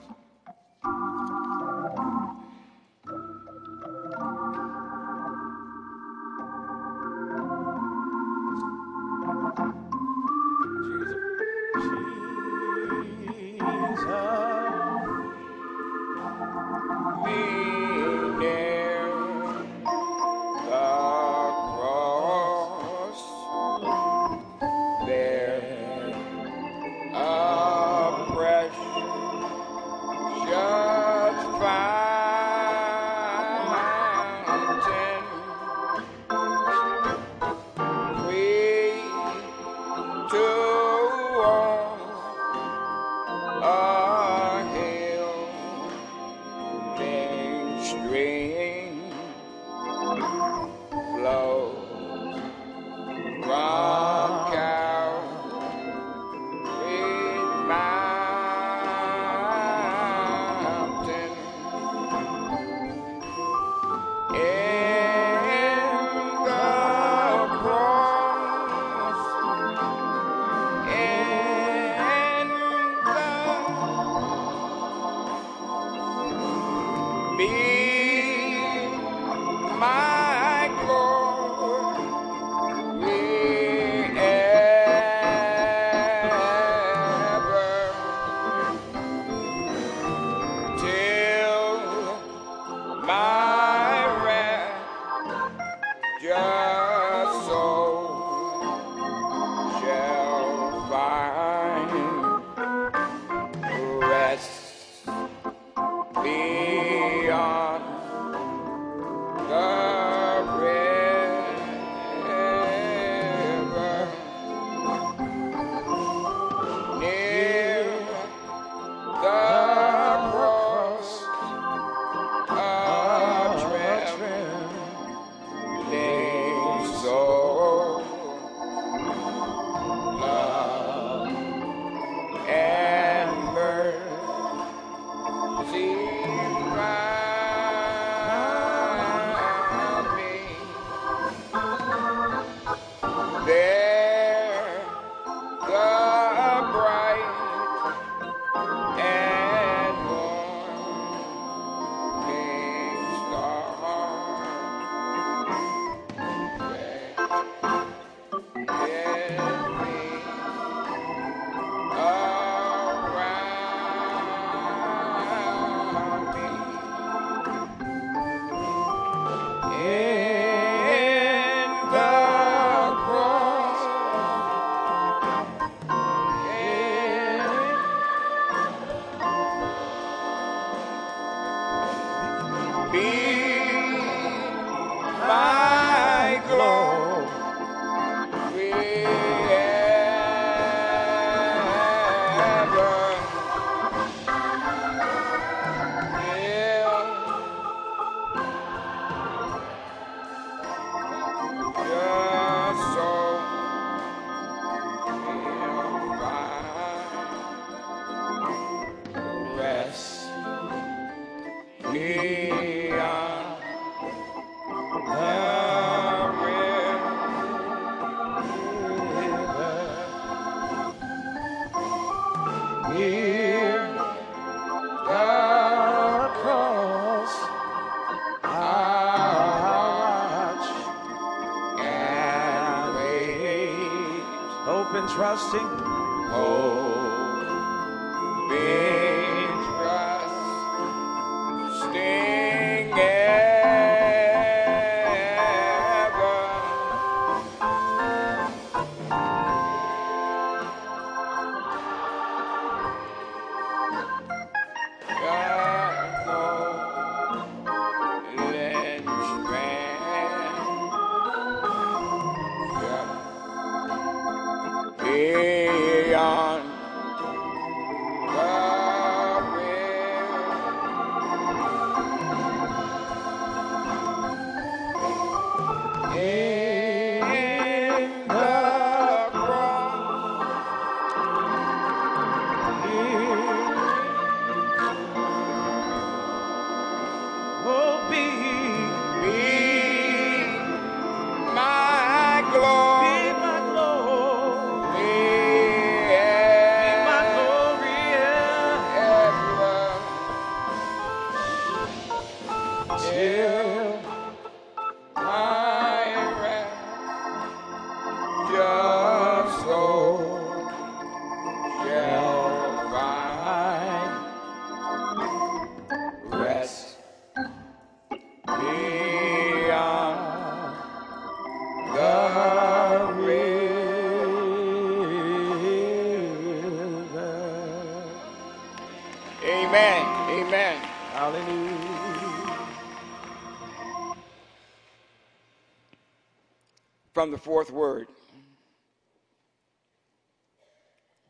[337.22, 338.07] From the fourth word.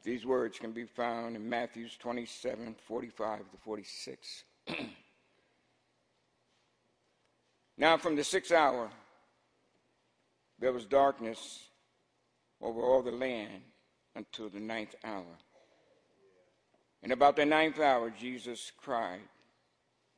[0.04, 4.44] These words can be found in Matthews 27 45 to 46.
[7.78, 8.90] now, from the sixth hour,
[10.60, 11.66] there was darkness
[12.62, 13.62] over all the land
[14.16, 15.36] until the ninth hour.
[17.04, 19.28] And about the ninth hour, Jesus cried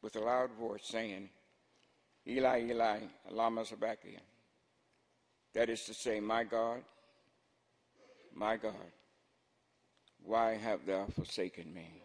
[0.03, 1.30] with a loud voice, saying,
[2.28, 2.99] Eli, Eli,
[3.32, 4.19] lama sabachthani
[5.54, 6.82] that is to say, My God,
[8.34, 8.74] my God,
[10.24, 12.04] why have thou forsaken me?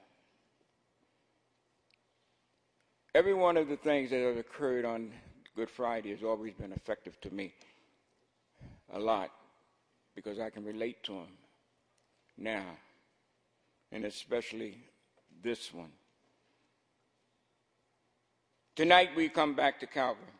[3.14, 5.10] Every one of the things that have occurred on
[5.56, 7.52] Good Friday has always been effective to me
[8.92, 9.30] a lot
[10.14, 11.32] because I can relate to them
[12.36, 12.64] now,
[13.90, 14.78] and especially
[15.42, 15.90] this one.
[18.76, 20.37] Tonight we come back to Calvary.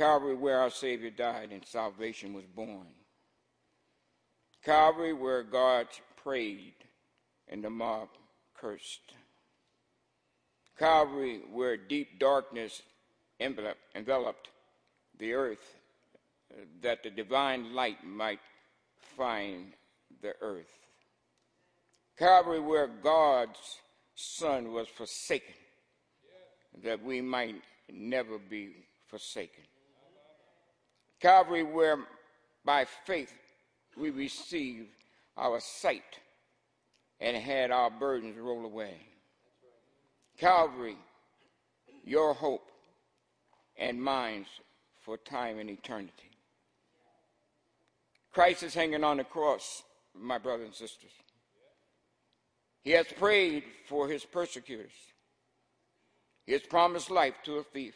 [0.00, 2.86] Calvary, where our Savior died and salvation was born.
[4.64, 6.72] Calvary, where God prayed
[7.48, 8.08] and the mob
[8.54, 9.12] cursed.
[10.78, 12.80] Calvary, where deep darkness
[13.40, 14.48] enveloped
[15.18, 15.76] the earth,
[16.80, 18.40] that the divine light might
[19.18, 19.74] find
[20.22, 20.78] the earth.
[22.18, 23.80] Calvary, where God's
[24.14, 25.52] Son was forsaken,
[26.82, 27.56] that we might
[27.92, 28.70] never be
[29.06, 29.64] forsaken.
[31.20, 31.98] Calvary, where
[32.64, 33.32] by faith
[33.96, 34.88] we received
[35.36, 36.18] our sight
[37.20, 38.94] and had our burdens roll away.
[40.38, 40.96] Calvary,
[42.04, 42.70] your hope
[43.76, 44.48] and minds
[45.00, 46.30] for time and eternity.
[48.32, 49.82] Christ is hanging on the cross,
[50.14, 51.10] my brothers and sisters.
[52.82, 54.92] He has prayed for his persecutors.
[56.46, 57.94] He has promised life to a thief.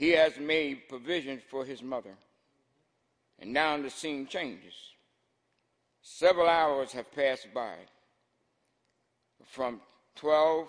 [0.00, 2.14] He has made provision for his mother.
[3.38, 4.72] And now the scene changes.
[6.00, 7.74] Several hours have passed by
[9.44, 9.78] from
[10.16, 10.68] 12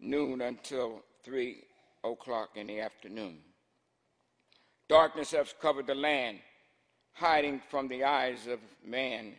[0.00, 1.62] noon until 3
[2.02, 3.38] o'clock in the afternoon.
[4.88, 6.40] Darkness has covered the land,
[7.12, 9.34] hiding from the eyes of man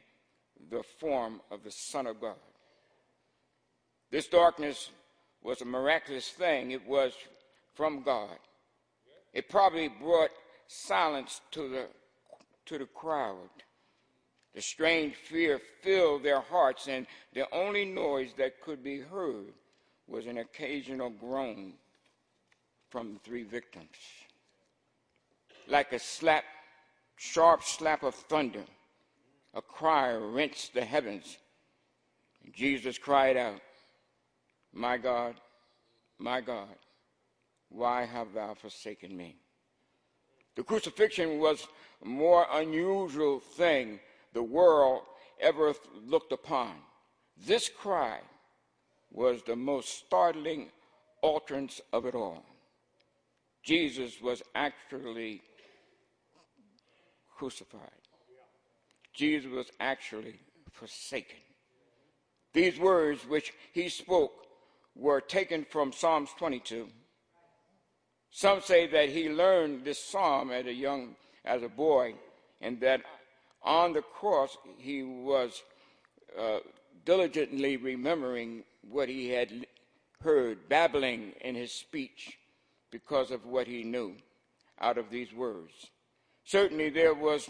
[0.70, 2.40] the form of the Son of God.
[4.12, 4.92] This darkness
[5.44, 7.12] was a miraculous thing, it was
[7.74, 8.38] from God.
[9.34, 10.32] It probably brought
[10.68, 11.88] silence to the,
[12.66, 13.50] to the crowd.
[14.54, 19.54] The strange fear filled their hearts, and the only noise that could be heard
[20.08, 21.74] was an occasional groan
[22.90, 23.88] from the three victims.
[25.68, 26.44] Like a slap,
[27.16, 28.64] sharp slap of thunder,
[29.54, 31.38] a cry wrenched the heavens.
[32.52, 33.62] Jesus cried out,
[34.74, 35.36] My God,
[36.18, 36.76] my God,
[37.70, 39.38] why have thou forsaken me?
[40.56, 41.68] The crucifixion was
[42.04, 44.00] a more unusual thing
[44.34, 45.04] the world
[45.40, 45.74] ever
[46.06, 46.74] looked upon.
[47.38, 48.20] This cry
[49.12, 50.72] was the most startling
[51.24, 52.44] utterance of it all.
[53.64, 55.42] Jesus was actually
[57.38, 57.82] crucified.
[59.14, 60.40] Jesus was actually
[60.72, 61.38] forsaken.
[62.54, 64.32] These words which he spoke
[64.96, 66.88] were taken from Psalms 22.
[68.32, 72.16] Some say that he learned this psalm as a young, as a boy,
[72.62, 73.02] and that
[73.64, 75.64] on the cross he was
[76.40, 76.60] uh,
[77.06, 79.66] diligently remembering what he had
[80.22, 82.38] heard, babbling in his speech
[82.92, 84.16] because of what he knew
[84.80, 85.88] out of these words.
[86.44, 87.50] Certainly there was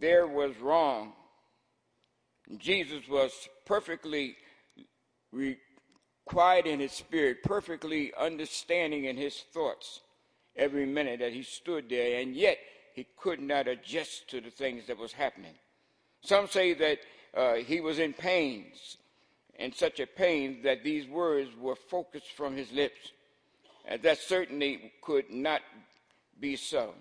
[0.00, 1.12] there was wrong.
[2.56, 3.32] Jesus was
[3.66, 4.36] perfectly
[5.32, 5.58] re-
[6.28, 10.00] quiet in his spirit, perfectly understanding in his thoughts
[10.54, 12.58] every minute that he stood there, and yet
[12.94, 15.54] he could not adjust to the things that was happening.
[16.20, 16.98] Some say that
[17.34, 18.98] uh, he was in pains,
[19.58, 23.12] in such a pain that these words were focused from his lips.
[23.86, 25.62] And that certainly could not
[26.38, 26.94] be so.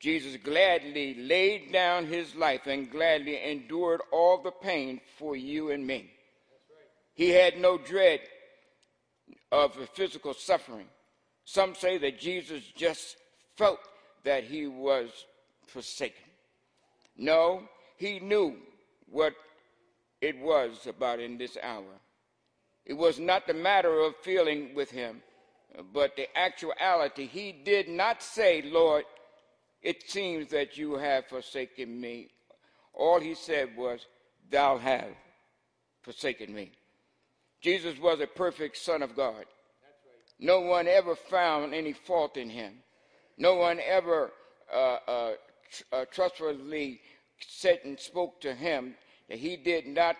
[0.00, 5.86] Jesus gladly laid down his life and gladly endured all the pain for you and
[5.86, 6.10] me.
[7.14, 8.20] He had no dread
[9.54, 10.86] of physical suffering.
[11.44, 13.16] Some say that Jesus just
[13.56, 13.78] felt
[14.24, 15.10] that he was
[15.68, 16.24] forsaken.
[17.16, 17.62] No,
[17.96, 18.56] he knew
[19.08, 19.34] what
[20.20, 22.00] it was about in this hour.
[22.84, 25.22] It was not the matter of feeling with him,
[25.92, 27.26] but the actuality.
[27.26, 29.04] He did not say, Lord,
[29.82, 32.28] it seems that you have forsaken me.
[32.92, 34.04] All he said was,
[34.50, 35.14] Thou have
[36.02, 36.72] forsaken me.
[37.64, 39.46] Jesus was a perfect Son of God.
[40.38, 42.74] No one ever found any fault in him.
[43.38, 44.32] No one ever
[44.70, 45.32] uh, uh,
[45.72, 47.00] tr- uh, trustworthily
[47.40, 48.94] said and spoke to him
[49.30, 50.16] that he did not,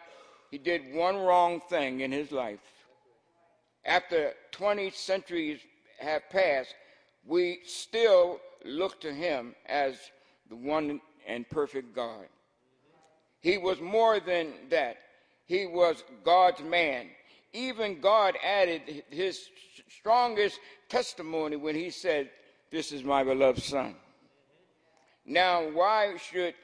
[0.50, 2.60] he did one wrong thing in his life.
[3.84, 5.60] After 20 centuries
[6.00, 6.74] have passed,
[7.26, 9.98] we still look to him as
[10.48, 12.24] the one and perfect God.
[13.42, 14.96] He was more than that.
[15.44, 17.08] He was God's man.
[17.54, 19.48] Even God added his
[19.88, 22.28] strongest testimony when he said,
[22.72, 23.94] This is my beloved Son.
[25.24, 26.54] Now, why should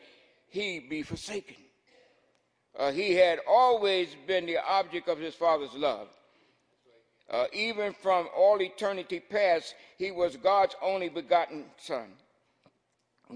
[0.48, 1.56] he be forsaken?
[2.76, 6.08] Uh, he had always been the object of his Father's love.
[7.30, 12.08] Uh, even from all eternity past, he was God's only begotten Son.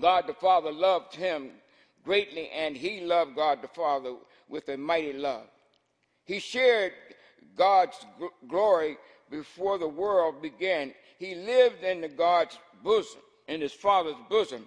[0.00, 1.50] God the Father loved him
[2.04, 4.14] greatly, and he loved God the Father
[4.48, 5.46] with a mighty love.
[6.24, 6.92] He shared
[7.56, 7.96] God's
[8.48, 8.96] glory
[9.30, 10.92] before the world began.
[11.18, 14.66] He lived in the God's bosom, in his Father's bosom.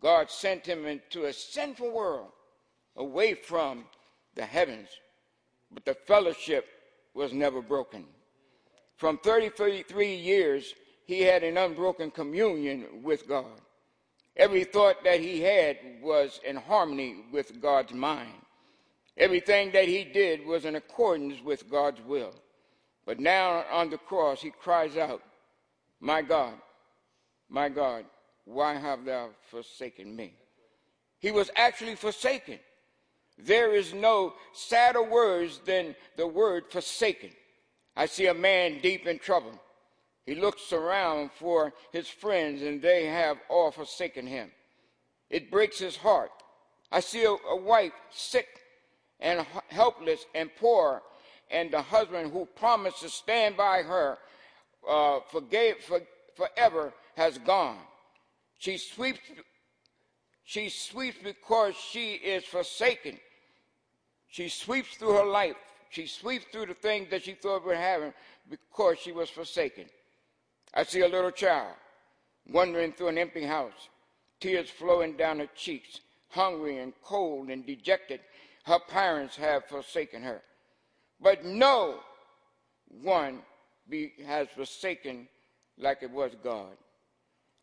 [0.00, 2.30] God sent him into a sinful world
[2.96, 3.84] away from
[4.34, 4.88] the heavens,
[5.72, 6.66] but the fellowship
[7.14, 8.04] was never broken.
[8.96, 10.74] From 33 years,
[11.06, 13.60] he had an unbroken communion with God.
[14.36, 18.32] Every thought that he had was in harmony with God's mind.
[19.16, 22.34] Everything that he did was in accordance with God's will.
[23.06, 25.22] But now on the cross, he cries out,
[26.00, 26.54] My God,
[27.48, 28.04] my God,
[28.44, 30.34] why have thou forsaken me?
[31.18, 32.58] He was actually forsaken.
[33.38, 37.30] There is no sadder words than the word forsaken.
[37.96, 39.52] I see a man deep in trouble.
[40.26, 44.50] He looks around for his friends and they have all forsaken him.
[45.30, 46.30] It breaks his heart.
[46.90, 48.48] I see a, a wife sick
[49.20, 51.02] and helpless and poor,
[51.50, 54.18] and the husband who promised to stand by her
[54.88, 56.00] uh, forgave, for,
[56.34, 57.78] forever has gone.
[58.58, 59.20] She sweeps,
[60.44, 63.18] she sweeps because she is forsaken.
[64.28, 65.56] She sweeps through her life.
[65.90, 68.12] She sweeps through the things that she thought would happen
[68.50, 69.86] because she was forsaken.
[70.74, 71.74] I see a little child
[72.48, 73.88] wandering through an empty house,
[74.40, 78.20] tears flowing down her cheeks, hungry and cold and dejected.
[78.66, 80.42] Her parents have forsaken her.
[81.20, 82.00] But no
[83.00, 83.42] one
[83.88, 85.28] be, has forsaken
[85.78, 86.76] like it was God.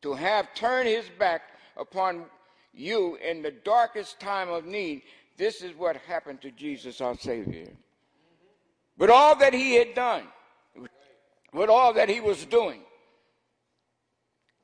[0.04, 1.42] To have turned his back
[1.76, 2.26] upon
[2.74, 5.02] you in the darkest time of need,
[5.38, 7.68] this is what happened to Jesus, our Savior.
[8.98, 10.24] With all that he had done,
[11.52, 12.80] with all that he was doing,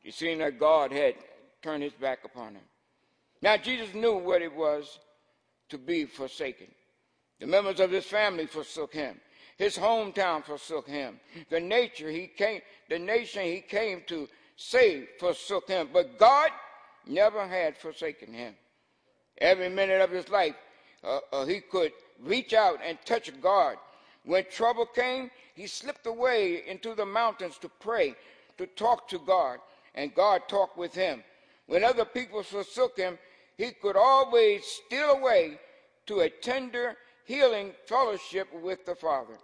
[0.03, 1.15] you see that God had
[1.61, 2.63] turned his back upon him.
[3.41, 4.99] Now, Jesus knew what it was
[5.69, 6.67] to be forsaken.
[7.39, 9.19] The members of his family forsook him.
[9.57, 11.19] His hometown forsook him.
[11.49, 15.89] The nature he came, the nation he came to save forsook him.
[15.91, 16.49] But God
[17.05, 18.55] never had forsaken him.
[19.37, 20.55] Every minute of his life,
[21.03, 21.91] uh, uh, he could
[22.21, 23.77] reach out and touch God.
[24.25, 28.15] When trouble came, he slipped away into the mountains to pray,
[28.57, 29.59] to talk to God,
[29.95, 31.23] and God talked with him.
[31.67, 33.17] When other people forsook him,
[33.59, 35.59] he could always steal away
[36.05, 36.95] to a tender,
[37.25, 39.37] healing fellowship with the Father.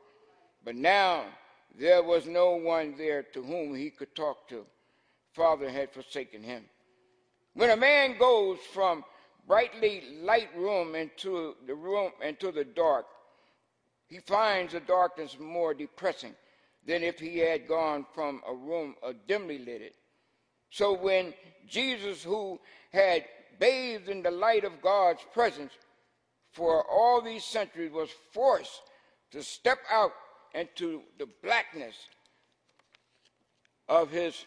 [0.63, 1.26] But now
[1.78, 4.66] there was no one there to whom he could talk to.
[5.34, 6.63] Father had forsaken him.
[7.55, 9.03] When a man goes from
[9.45, 13.07] brightly light room into the room into the dark,
[14.07, 16.36] he finds the darkness more depressing
[16.88, 18.95] than if he had gone from a room
[19.28, 19.93] dimly lit.
[20.70, 21.34] So when
[21.68, 22.61] Jesus, who
[22.93, 23.26] had
[23.60, 25.72] bathed in the light of God's presence
[26.51, 28.82] for all these centuries, was forced
[29.32, 30.14] to step out
[30.53, 31.95] into the blackness
[33.89, 34.45] of his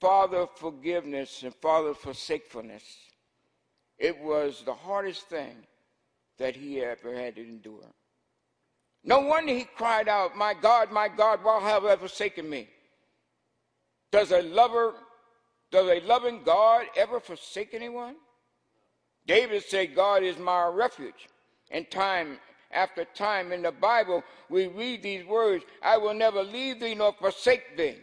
[0.00, 2.82] father forgiveness and father forsakefulness.
[3.98, 5.54] It was the hardest thing
[6.38, 7.92] that he ever had to endure.
[9.04, 12.68] No wonder he cried out, My God, my God, why have you forsaken me?
[14.10, 14.94] Does a lover,
[15.70, 18.16] does a loving God ever forsake anyone?
[19.26, 21.28] David said, God is my refuge.
[21.70, 22.38] And time
[22.72, 27.12] after time in the Bible, we read these words I will never leave thee nor
[27.12, 27.96] forsake thee.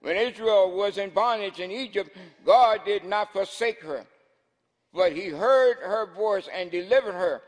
[0.00, 4.06] When Israel was in bondage in Egypt, God did not forsake her,
[4.94, 7.42] but he heard her voice and delivered her.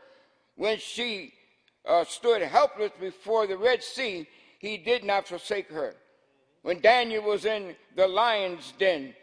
[0.57, 1.33] When she
[1.89, 4.27] uh, stood helpless before the Red Sea,
[4.59, 5.95] he did not forsake her.
[6.63, 9.15] When Daniel was in the lion's den,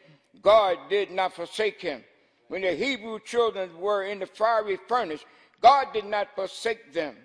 [0.41, 2.03] God did not forsake him.
[2.49, 5.23] When the Hebrew children were in the fiery furnace,
[5.61, 7.15] God did not forsake them.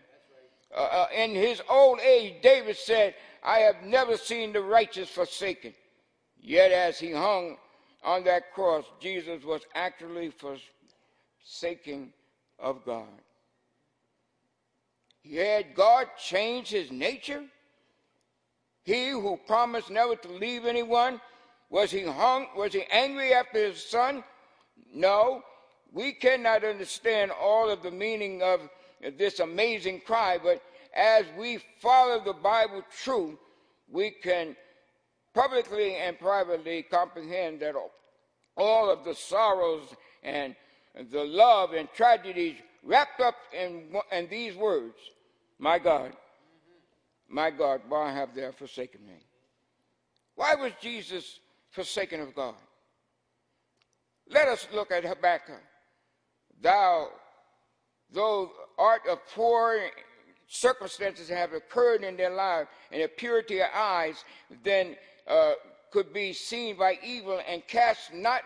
[0.74, 5.72] Uh, uh, in his old age, David said, I have never seen the righteous forsaken.
[6.38, 7.56] Yet as he hung
[8.02, 12.12] on that cross, Jesus was actually forsaking
[12.58, 13.08] of God.
[15.32, 17.44] Had God changed his nature?
[18.82, 21.18] He who promised never to leave anyone,
[21.70, 24.22] was he hung, was he angry after his son?
[24.94, 25.42] No,
[25.92, 28.60] we cannot understand all of the meaning of
[29.18, 30.62] this amazing cry, but
[30.94, 33.36] as we follow the Bible true,
[33.90, 34.56] we can
[35.34, 37.74] publicly and privately comprehend that
[38.56, 39.82] all of the sorrows
[40.22, 40.54] and
[41.10, 44.94] the love and tragedies wrapped up in, in these words
[45.58, 46.12] My God,
[47.28, 49.14] my God, why have thou forsaken me?
[50.36, 51.40] Why was Jesus
[51.70, 52.54] forsaken of God?
[54.28, 55.60] Let us look at Habakkuk
[56.64, 57.08] thou,
[58.10, 59.90] though art of poor
[60.48, 64.24] circumstances have occurred in their life and the purity of eyes,
[64.62, 64.96] then
[65.28, 65.52] uh,
[65.90, 68.42] could be seen by evil and cast not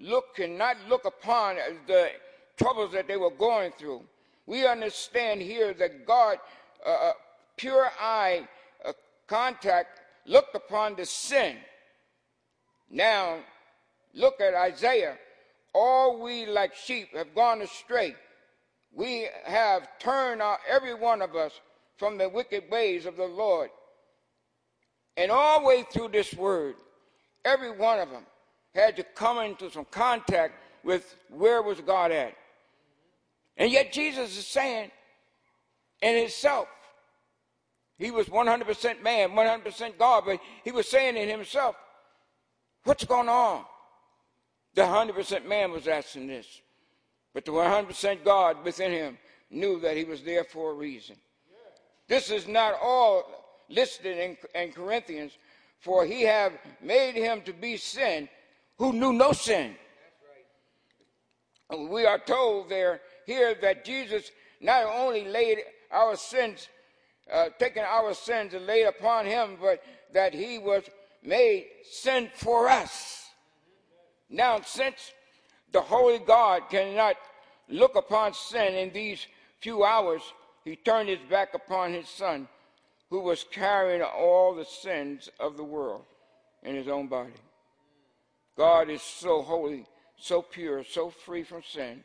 [0.00, 1.56] look and not look upon
[1.86, 2.10] the
[2.56, 4.02] troubles that they were going through.
[4.46, 6.38] We understand here that God,
[6.84, 7.12] uh, uh
[7.56, 8.48] pure eye
[8.84, 8.92] uh,
[9.26, 11.56] contact, looked upon the sin.
[12.90, 13.38] Now,
[14.18, 15.16] look at Isaiah
[15.74, 18.16] all we like sheep have gone astray.
[18.92, 21.52] We have turned our, every one of us
[21.96, 23.70] from the wicked ways of the Lord.
[25.16, 26.76] And all the way through this word,
[27.44, 28.24] every one of them
[28.74, 30.54] had to come into some contact
[30.84, 32.34] with where was God at.
[33.56, 34.90] And yet Jesus is saying
[36.00, 36.68] in himself,
[37.98, 41.74] he was 100% man, 100% God, but he was saying in himself,
[42.84, 43.64] what's going on?
[44.78, 46.62] The 100% man was asking this.
[47.34, 49.18] But the 100% God within him
[49.50, 51.16] knew that he was there for a reason.
[52.06, 53.24] This is not all
[53.68, 55.32] listed in, in Corinthians,
[55.80, 58.28] for he have made him to be sin
[58.76, 59.74] who knew no sin.
[61.76, 65.58] We are told there here that Jesus not only laid
[65.90, 66.68] our sins,
[67.32, 70.84] uh, taken our sins and laid upon him, but that he was
[71.24, 73.27] made sin for us.
[74.30, 75.12] Now, since
[75.72, 77.16] the Holy God cannot
[77.68, 79.26] look upon sin in these
[79.60, 80.22] few hours,
[80.64, 82.48] he turned his back upon his son,
[83.10, 86.04] who was carrying all the sins of the world
[86.62, 87.32] in his own body.
[88.56, 89.86] God is so holy,
[90.18, 92.02] so pure, so free from sin,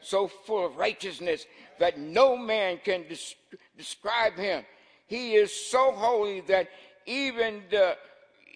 [0.00, 1.46] so full of righteousness
[1.78, 4.64] that no man can des- describe him.
[5.06, 6.68] He is so holy that
[7.06, 7.96] even the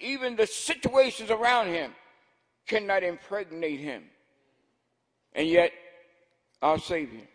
[0.01, 1.93] even the situations around him
[2.69, 4.05] cannot impregnate him.
[5.33, 5.73] And yet,
[6.63, 7.27] our Savior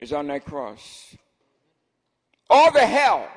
[0.00, 1.16] is on that cross.
[2.50, 3.28] All the hell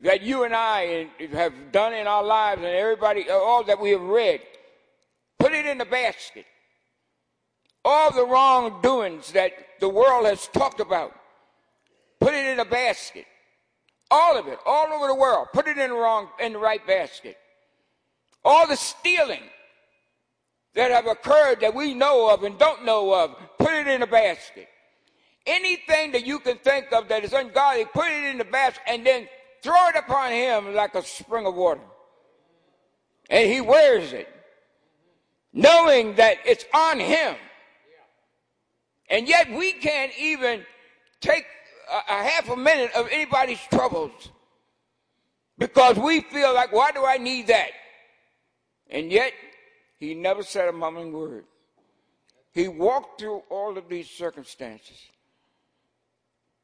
[0.00, 4.02] that you and I have done in our lives and everybody, all that we have
[4.02, 4.40] read,
[5.38, 6.46] put it in the basket.
[7.84, 11.12] all the wrongdoings that the world has talked about,
[12.20, 13.26] put it in a basket.
[14.10, 16.86] All of it, all over the world, put it in the wrong, in the right
[16.86, 17.36] basket.
[18.44, 19.42] All the stealing
[20.74, 24.06] that have occurred that we know of and don't know of, put it in a
[24.06, 24.68] basket.
[25.46, 29.06] Anything that you can think of that is ungodly, put it in the basket and
[29.06, 29.28] then
[29.62, 31.80] throw it upon him like a spring of water.
[33.28, 34.28] And he wears it,
[35.52, 37.36] knowing that it's on him.
[39.10, 40.64] And yet we can't even
[41.20, 41.44] take
[41.92, 44.30] a, a half a minute of anybody's troubles
[45.58, 47.70] because we feel like, why do I need that?
[48.92, 49.32] And yet,
[49.98, 51.44] he never said a mumbling word.
[52.52, 54.98] He walked through all of these circumstances.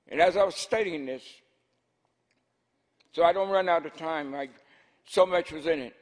[0.09, 1.23] And as I was studying this,
[3.13, 4.51] so I don't run out of time, like
[5.07, 5.97] so much was in it,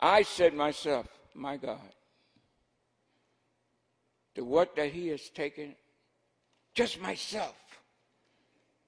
[0.00, 1.78] I said myself, my God,
[4.34, 5.76] the what that he has taken,
[6.74, 7.54] just myself,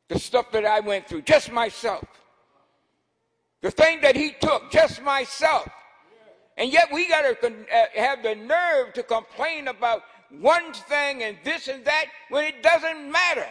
[0.09, 2.05] the stuff that I went through, just myself,
[3.63, 5.69] the thing that he took, just myself.
[6.57, 10.03] And yet we got to uh, have the nerve to complain about
[10.41, 13.47] one thing and this and that when it doesn't matter.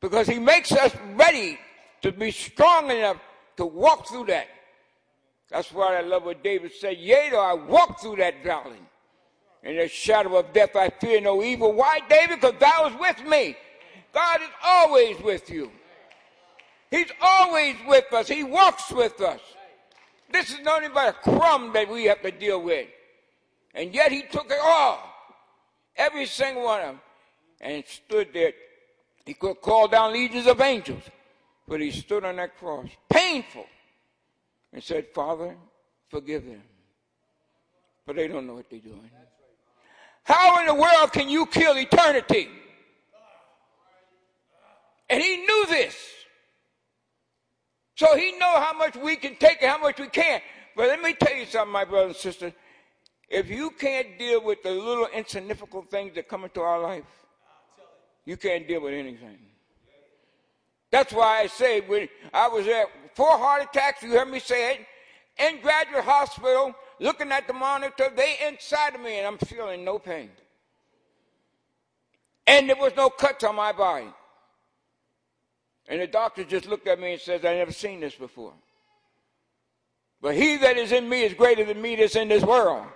[0.00, 1.58] Because he makes us ready
[2.02, 3.16] to be strong enough
[3.56, 4.48] to walk through that.
[5.50, 6.98] That's why I love what David said.
[6.98, 8.80] Yea, though I walk through that valley.
[9.62, 11.72] In the shadow of death, I fear no evil.
[11.72, 12.40] Why, David?
[12.40, 13.56] Because thou is with me.
[14.12, 15.70] God is always with you.
[16.90, 18.28] He's always with us.
[18.28, 19.40] He walks with us.
[20.30, 22.88] This is not even but a crumb that we have to deal with.
[23.74, 24.98] And yet he took it all,
[25.96, 27.00] every single one of them,
[27.60, 28.52] and stood there.
[29.24, 31.02] He could call down legions of angels,
[31.68, 33.66] but he stood on that cross, painful,
[34.72, 35.56] and said, Father,
[36.08, 36.62] forgive them.
[38.06, 39.10] But they don't know what they're doing.
[40.22, 42.48] How in the world can you kill eternity?
[45.08, 45.96] And he knew this.
[47.96, 50.42] So he know how much we can take and how much we can't.
[50.76, 52.52] But let me tell you something, my brothers and sisters.
[53.28, 57.04] If you can't deal with the little insignificant things that come into our life,
[58.26, 59.38] you can't deal with anything.
[60.90, 64.74] That's why I say when I was at four heart attacks, you heard me say
[64.74, 64.86] it,
[65.38, 69.98] in graduate hospital, looking at the monitor, they inside of me and I'm feeling no
[69.98, 70.30] pain.
[72.46, 74.06] And there was no cuts on my body.
[75.88, 78.52] And the doctor just looked at me and says, I never seen this before.
[80.20, 82.86] But he that is in me is greater than me that's in this world.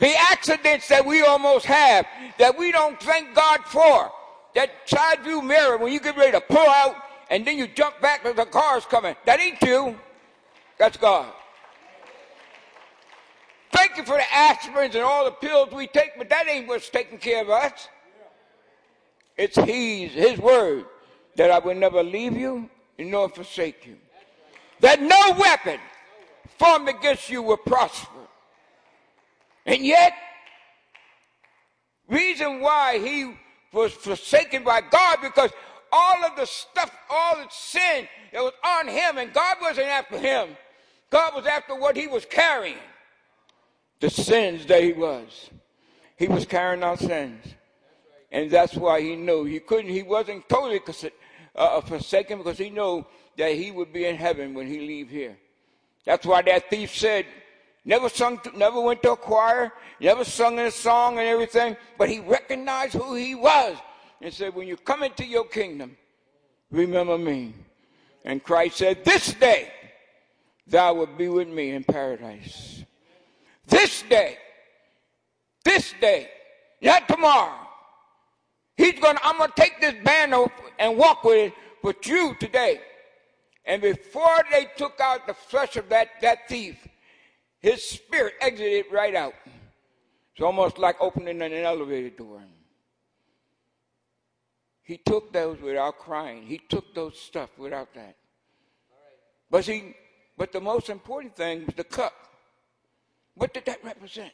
[0.00, 2.06] The accidents that we almost have
[2.38, 4.10] that we don't thank God for.
[4.54, 6.96] That side view mirror when you get ready to pull out
[7.30, 9.14] and then you jump back as the car's coming.
[9.26, 9.96] That ain't you.
[10.78, 11.32] That's God.
[13.72, 16.88] Thank you for the aspirins and all the pills we take, but that ain't what's
[16.88, 17.88] taking care of us.
[19.40, 20.84] It's He's, His word,
[21.36, 22.68] that I will never leave you
[22.98, 23.96] nor forsake you.
[24.80, 25.80] That no weapon
[26.58, 28.20] formed against you will prosper.
[29.64, 30.12] And yet,
[32.06, 33.34] reason why he
[33.72, 35.50] was forsaken by God because
[35.90, 40.18] all of the stuff, all the sin that was on him, and God wasn't after
[40.18, 40.50] him.
[41.08, 42.76] God was after what he was carrying.
[44.00, 45.48] The sins that he was.
[46.16, 47.54] He was carrying our sins.
[48.32, 50.80] And that's why he knew he couldn't, he wasn't totally
[51.56, 53.04] uh, forsaken because he knew
[53.36, 55.36] that he would be in heaven when he leave here.
[56.04, 57.26] That's why that thief said,
[57.84, 62.08] never sung, never went to a choir, never sung in a song and everything, but
[62.08, 63.76] he recognized who he was
[64.20, 65.96] and said, when you come into your kingdom,
[66.70, 67.54] remember me.
[68.24, 69.72] And Christ said, this day
[70.66, 72.84] thou wilt be with me in paradise.
[73.66, 74.36] This day,
[75.64, 76.28] this day,
[76.82, 77.66] not tomorrow.
[78.80, 80.46] He's going to, I'm going to take this banner
[80.78, 82.80] and walk with it with you today.
[83.66, 86.88] And before they took out the flesh of that, that thief,
[87.58, 89.34] his spirit exited right out.
[90.32, 92.40] It's almost like opening an elevator door.
[94.82, 96.44] He took those without crying.
[96.44, 98.16] He took those stuff without that.
[99.50, 99.94] But he,
[100.38, 102.14] but the most important thing was the cup.
[103.34, 104.32] What did that represent?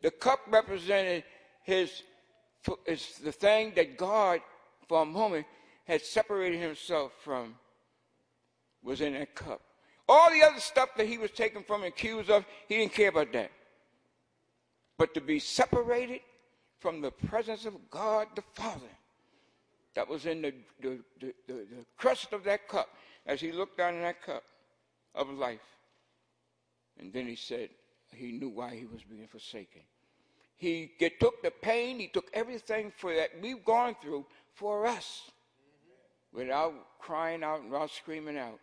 [0.00, 1.24] The cup represented
[1.64, 2.02] his
[2.86, 4.40] is the thing that God,
[4.88, 5.46] for a moment,
[5.84, 7.54] had separated himself from,
[8.82, 9.60] was in that cup.
[10.08, 13.08] All the other stuff that he was taken from and accused of, he didn't care
[13.08, 13.50] about that.
[14.98, 16.20] But to be separated
[16.78, 18.86] from the presence of God the Father,
[19.94, 22.88] that was in the, the, the, the, the crust of that cup,
[23.26, 24.44] as he looked down in that cup
[25.14, 25.58] of life.
[26.98, 27.70] And then he said,
[28.14, 29.82] he knew why he was being forsaken.
[30.56, 35.30] He get, took the pain, he took everything for that we've gone through for us
[36.32, 38.58] without crying out and without screaming out.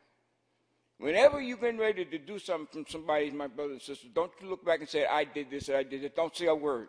[0.97, 4.49] Whenever you've been ready to do something from somebody, my brothers and sisters, don't you
[4.49, 6.15] look back and say, I did this I did it.
[6.15, 6.87] Don't say a word.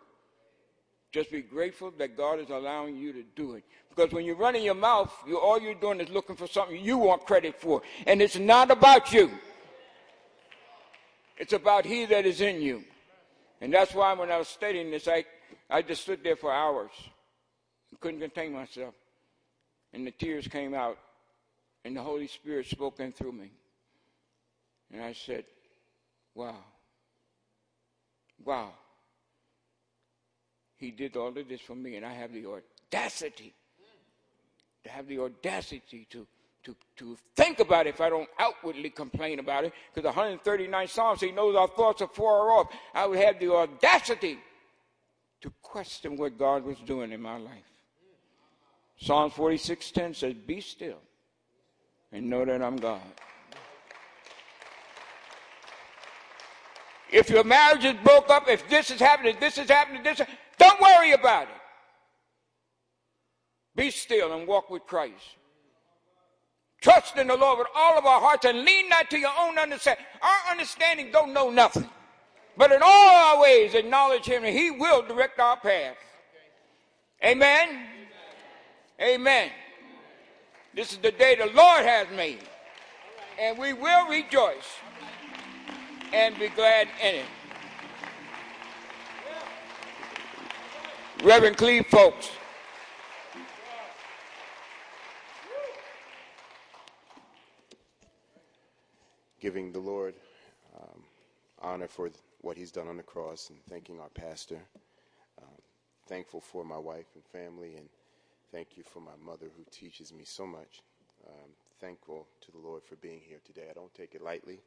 [1.11, 3.63] Just be grateful that God is allowing you to do it.
[3.89, 6.97] Because when you're running your mouth, you, all you're doing is looking for something you
[6.97, 7.81] want credit for.
[8.05, 9.31] And it's not about you.
[11.37, 12.83] It's about he that is in you.
[13.61, 15.25] And that's why when I was studying this, I,
[15.69, 16.91] I just stood there for hours.
[17.99, 18.93] couldn't contain myself.
[19.93, 20.97] And the tears came out.
[21.83, 23.51] And the Holy Spirit spoke in through me.
[24.91, 25.45] And I said,
[26.33, 26.57] wow.
[28.43, 28.73] Wow.
[30.77, 33.53] He did all of this for me, and I have the audacity
[34.83, 36.27] to have the audacity to
[36.65, 41.21] to, to think about it if I don't outwardly complain about it, because 139 Psalms,
[41.21, 42.67] he knows our thoughts are far off.
[42.93, 44.39] I would have the audacity
[45.41, 47.71] to question what God was doing in my life.
[48.97, 50.99] Psalms 46:10 says, Be still
[52.11, 53.01] and know that I'm God.
[57.11, 60.21] If your marriage is broke up, if this is happening, this is happening, this,
[60.57, 61.61] don't worry about it.
[63.75, 65.35] Be still and walk with Christ.
[66.85, 69.57] Trust in the Lord with all of our hearts and lean not to your own
[69.57, 70.05] understanding.
[70.21, 71.89] Our understanding don't know nothing.
[72.57, 75.97] But in all our ways acknowledge him and he will direct our path.
[77.23, 77.87] Amen.
[79.01, 79.49] Amen.
[80.75, 82.43] This is the day the Lord has made.
[83.41, 84.77] And we will rejoice
[86.13, 87.25] and be glad in it.
[91.23, 92.29] Reverend Cleve folks.
[99.45, 100.15] Giving the Lord
[100.75, 101.03] um,
[101.61, 102.09] honor for
[102.41, 104.57] what he's done on the cross and thanking our pastor.
[105.39, 105.61] Um,
[106.07, 107.87] thankful for my wife and family, and
[108.51, 110.81] thank you for my mother who teaches me so much.
[111.27, 113.67] Um, thankful to the Lord for being here today.
[113.69, 114.61] I don't take it lightly,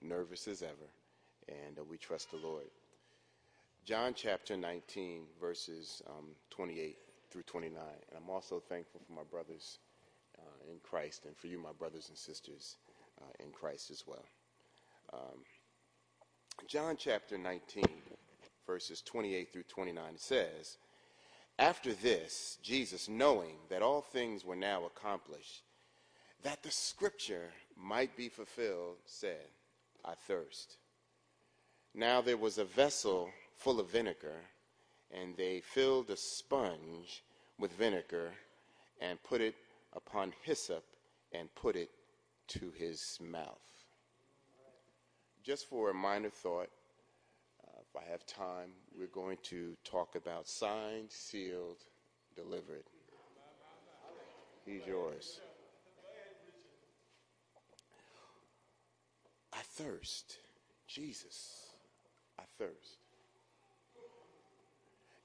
[0.00, 0.90] nervous as ever,
[1.48, 2.66] and uh, we trust the Lord.
[3.84, 6.96] John chapter 19, verses um, 28
[7.32, 7.82] through 29.
[7.82, 9.80] And I'm also thankful for my brothers
[10.38, 12.76] uh, in Christ and for you, my brothers and sisters
[13.40, 14.24] in Christ as well.
[15.12, 15.44] Um,
[16.66, 17.84] John chapter 19,
[18.66, 20.78] verses 28 through 29 says,
[21.58, 25.62] After this, Jesus, knowing that all things were now accomplished,
[26.42, 29.48] that the scripture might be fulfilled, said,
[30.04, 30.76] I thirst.
[31.94, 34.40] Now there was a vessel full of vinegar,
[35.10, 37.22] and they filled a sponge
[37.58, 38.32] with vinegar
[39.00, 39.54] and put it
[39.92, 40.84] upon hyssop
[41.32, 41.90] and put it
[42.48, 43.60] to his mouth.
[45.42, 46.70] Just for a minor thought,
[47.64, 51.78] uh, if I have time, we're going to talk about signed, sealed,
[52.36, 52.84] delivered.
[54.64, 55.40] He's yours.
[59.52, 60.38] I thirst.
[60.86, 61.70] Jesus,
[62.38, 62.98] I thirst.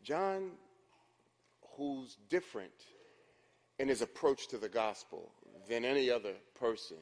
[0.04, 0.52] John,
[1.76, 2.72] who's different
[3.78, 5.32] in his approach to the gospel
[5.68, 6.98] than any other person,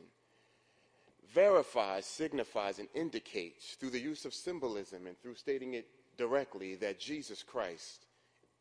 [1.34, 5.88] verifies, signifies, and indicates through the use of symbolism and through stating it
[6.18, 8.06] directly that Jesus Christ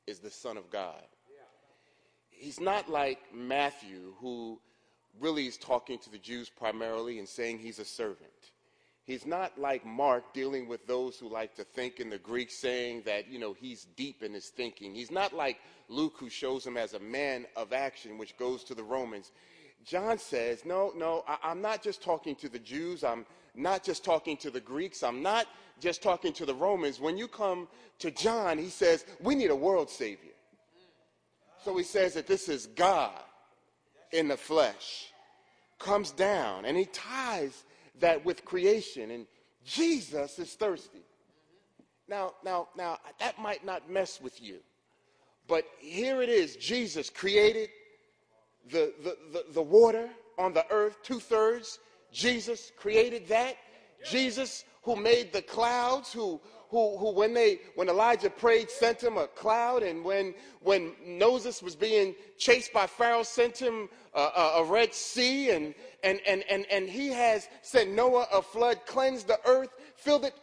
[0.07, 1.02] is the Son of God.
[2.28, 4.61] He's not like Matthew, who
[5.20, 8.30] really is talking to the Jews primarily and saying he's a servant.
[9.05, 13.02] He's not like Mark dealing with those who like to think in the Greek, saying
[13.05, 14.94] that, you know, he's deep in his thinking.
[14.94, 18.74] He's not like Luke, who shows him as a man of action, which goes to
[18.74, 19.30] the Romans.
[19.85, 23.05] John says, no, no, I, am not just talking to the Jews.
[23.05, 25.03] I'm not just talking to the Greeks.
[25.03, 25.47] I'm not
[25.78, 27.01] just talking to the Romans.
[27.01, 27.68] When you come
[27.99, 30.30] to John, he says, we need a world savior.
[31.64, 33.22] So he says that this is God
[34.12, 35.12] in the flesh,
[35.78, 37.64] comes down, and he ties
[38.01, 39.11] that with creation.
[39.11, 39.26] And
[39.64, 41.03] Jesus is thirsty.
[42.09, 44.59] Now, now, now, that might not mess with you.
[45.47, 47.68] But here it is Jesus created
[48.70, 50.08] the, the, the, the water
[50.38, 51.78] on the earth, two thirds.
[52.12, 53.56] Jesus created that.
[54.04, 59.16] Jesus, who made the clouds, who, who, who when they when Elijah prayed, sent him
[59.16, 64.52] a cloud, and when when Moses was being chased by Pharaoh, sent him a, a,
[64.58, 69.28] a Red Sea, and and and and and he has sent Noah a flood, cleansed
[69.28, 70.34] the earth, filled it,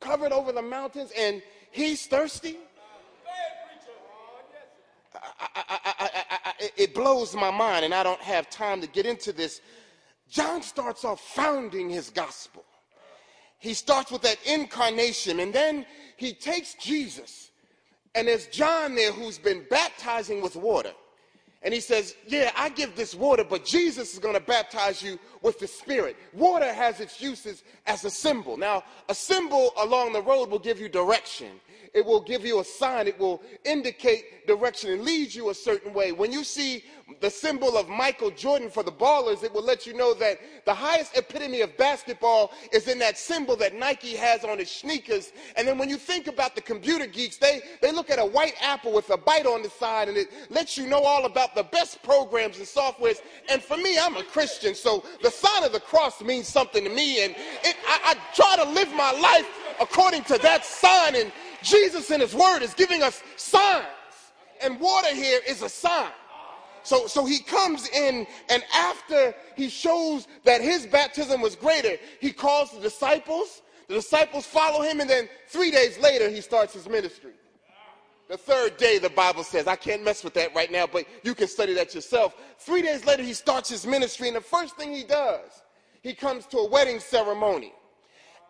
[0.00, 2.56] covered over the mountains, and he's thirsty.
[6.76, 9.60] It blows my mind, and I don't have time to get into this.
[10.28, 12.64] John starts off founding his gospel.
[13.58, 15.84] he starts with that incarnation, and then
[16.16, 17.50] he takes Jesus,
[18.14, 20.92] and there's John there who's been baptizing with water.
[21.62, 25.18] And he says, Yeah, I give this water, but Jesus is going to baptize you
[25.42, 26.16] with the Spirit.
[26.32, 28.56] Water has its uses as a symbol.
[28.56, 31.60] Now, a symbol along the road will give you direction.
[31.92, 33.08] It will give you a sign.
[33.08, 36.12] It will indicate direction and lead you a certain way.
[36.12, 36.84] When you see
[37.20, 40.74] the symbol of Michael Jordan for the ballers, it will let you know that the
[40.74, 45.32] highest epitome of basketball is in that symbol that Nike has on his sneakers.
[45.56, 48.54] And then when you think about the computer geeks, they, they look at a white
[48.60, 51.64] apple with a bite on the side and it lets you know all about the
[51.64, 53.20] best programs and softwares.
[53.50, 56.90] And for me, I'm a Christian, so the sign of the cross means something to
[56.90, 57.24] me.
[57.24, 57.34] And
[57.64, 59.48] it, I, I try to live my life
[59.80, 61.16] according to that sign.
[61.16, 61.32] And
[61.62, 63.86] Jesus in his word is giving us signs.
[64.62, 66.10] And water here is a sign.
[66.82, 72.32] So, so he comes in, and after he shows that his baptism was greater, he
[72.32, 73.62] calls the disciples.
[73.88, 77.32] The disciples follow him, and then three days later, he starts his ministry.
[78.28, 81.34] The third day, the Bible says, I can't mess with that right now, but you
[81.34, 82.36] can study that yourself.
[82.58, 85.64] Three days later, he starts his ministry, and the first thing he does,
[86.02, 87.72] he comes to a wedding ceremony.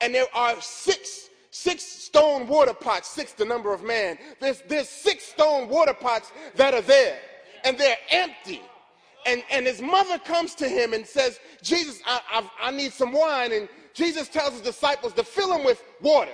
[0.03, 4.19] And there are six, six stone water pots, six the number of man.
[4.41, 7.19] There's, there's six stone water pots that are there
[7.65, 8.63] and they're empty.
[9.27, 13.13] And, and his mother comes to him and says, Jesus, I, I, I need some
[13.13, 13.53] wine.
[13.53, 16.33] And Jesus tells his disciples to fill him with water.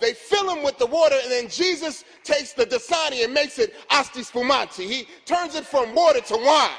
[0.00, 3.74] They fill him with the water, and then Jesus takes the Dasani and makes it
[3.90, 4.86] asti spumante.
[4.86, 6.70] He turns it from water to wine.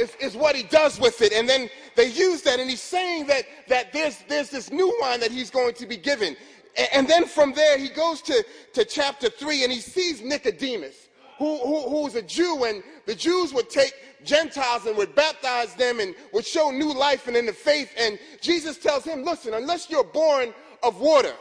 [0.00, 1.32] Is, is what he does with it.
[1.32, 5.20] And then they use that, and he's saying that, that there's, there's this new wine
[5.20, 6.36] that he's going to be given.
[6.76, 11.08] And, and then from there, he goes to, to chapter 3, and he sees Nicodemus
[11.38, 13.94] who, who, who was a Jew, and the Jews would take
[14.24, 17.92] Gentiles and would baptize them and would show new life and in the faith.
[17.98, 21.32] And Jesus tells him, listen, unless you're born of water,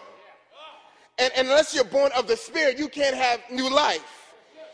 [1.18, 4.19] and, and unless you're born of the Spirit, you can't have new life.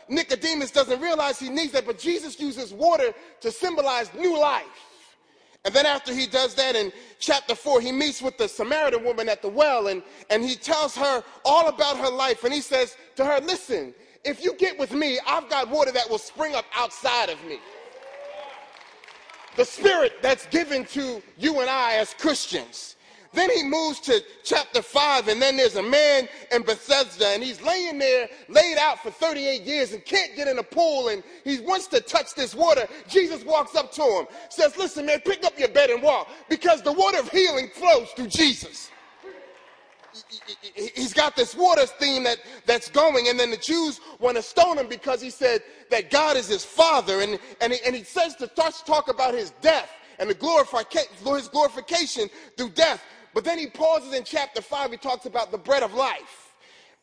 [0.08, 4.64] Nicodemus doesn't realize he needs that, but Jesus uses water to symbolize new life.
[5.64, 9.28] And then after he does that in chapter 4, he meets with the Samaritan woman
[9.28, 10.00] at the well and,
[10.30, 12.44] and he tells her all about her life.
[12.44, 13.92] And he says to her, Listen,
[14.24, 17.58] if you get with me, I've got water that will spring up outside of me.
[19.56, 22.95] The spirit that's given to you and I as Christians.
[23.32, 27.60] Then he moves to chapter 5, and then there's a man in Bethesda, and he's
[27.62, 31.60] laying there, laid out for 38 years, and can't get in a pool, and he
[31.60, 32.86] wants to touch this water.
[33.08, 36.82] Jesus walks up to him, says, Listen, man, pick up your bed and walk, because
[36.82, 38.90] the water of healing flows through Jesus
[40.74, 44.78] he's got this water theme that, that's going, and then the Jews want to stone
[44.78, 48.34] him because he said that God is his father, and, and, he, and he says
[48.36, 53.02] to talk about his death and the glorification, his glorification through death.
[53.36, 56.54] But then he pauses in chapter 5, he talks about the bread of life.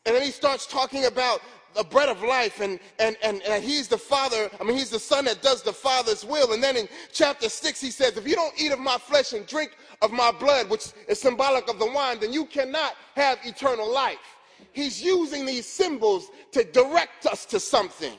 [0.04, 1.40] And then he starts talking about
[1.76, 4.98] the bread of life and, and, and, and he's the father, I mean, he's the
[4.98, 6.52] son that does the father's will.
[6.52, 9.46] And then in chapter 6, he says, If you don't eat of my flesh and
[9.46, 13.88] drink of my blood, which is symbolic of the wine, then you cannot have eternal
[13.88, 14.18] life.
[14.72, 18.14] He's using these symbols to direct us to something.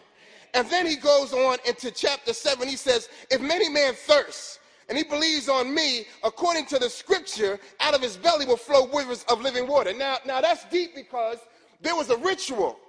[0.53, 2.65] And then he goes on into chapter 7.
[2.65, 7.59] He says, If many men thirst, and he believes on me, according to the scripture,
[7.79, 9.93] out of his belly will flow rivers of living water.
[9.93, 11.39] Now, now that's deep because
[11.81, 12.79] there was a ritual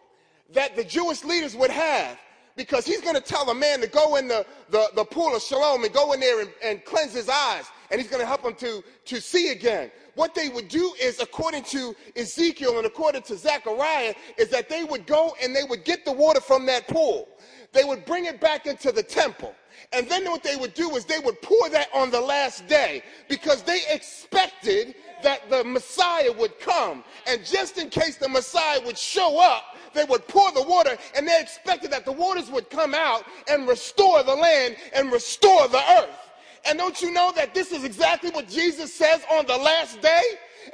[0.52, 2.18] that the Jewish leaders would have
[2.56, 5.43] because he's going to tell a man to go in the, the, the pool of
[5.43, 8.44] Siloam and go in there and, and cleanse his eyes, and he's going to help
[8.44, 9.90] him to, to see again.
[10.14, 14.85] What they would do is, according to Ezekiel and according to Zechariah, is that they
[14.85, 17.28] would go and they would get the water from that pool.
[17.72, 19.55] They would bring it back into the temple.
[19.93, 23.02] And then what they would do is they would pour that on the last day
[23.28, 27.05] because they expected that the Messiah would come.
[27.26, 31.26] And just in case the Messiah would show up, they would pour the water and
[31.26, 35.82] they expected that the waters would come out and restore the land and restore the
[35.98, 36.30] earth.
[36.66, 40.22] And don't you know that this is exactly what Jesus says on the last day?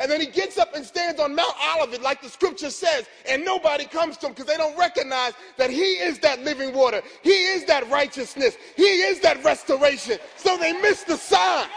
[0.01, 3.44] And then he gets up and stands on Mount Olivet, like the scripture says, and
[3.44, 7.02] nobody comes to him because they don't recognize that he is that living water.
[7.23, 8.56] He is that righteousness.
[8.77, 10.19] He is that restoration.
[10.36, 11.69] So they miss the sign.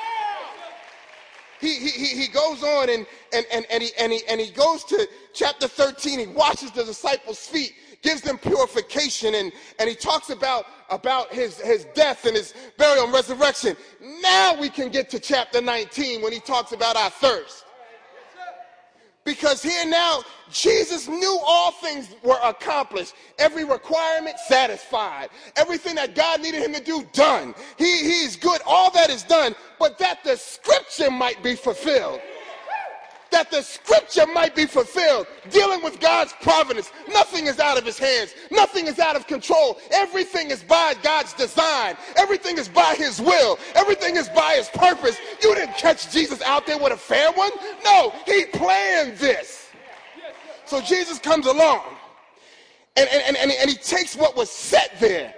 [1.59, 4.83] He, he, he goes on and, and, and, and, he, and, he, and he goes
[4.85, 6.19] to chapter 13.
[6.19, 11.59] He washes the disciples' feet, gives them purification, and, and he talks about, about his,
[11.59, 13.75] his death and his burial and resurrection.
[14.21, 17.64] Now we can get to chapter 19 when he talks about our thirst.
[19.25, 20.21] Because here now,
[20.51, 23.15] Jesus knew all things were accomplished.
[23.39, 25.29] Every requirement satisfied.
[25.55, 27.55] Everything that God needed him to do, done.
[27.75, 28.61] He, he's good.
[28.67, 32.21] All that is done, but that the scripture might be fulfilled.
[33.35, 36.89] That the scripture might be fulfilled, dealing with God's providence.
[37.09, 38.33] Nothing is out of his hands.
[38.49, 39.77] Nothing is out of control.
[39.91, 41.97] Everything is by God's design.
[42.15, 43.59] Everything is by his will.
[43.75, 45.17] Everything is by his purpose.
[45.43, 47.51] You didn't catch Jesus out there with a fair one.
[47.83, 49.69] No, he planned this.
[50.65, 51.83] So Jesus comes along
[52.95, 55.35] and, and, and, and he takes what was set there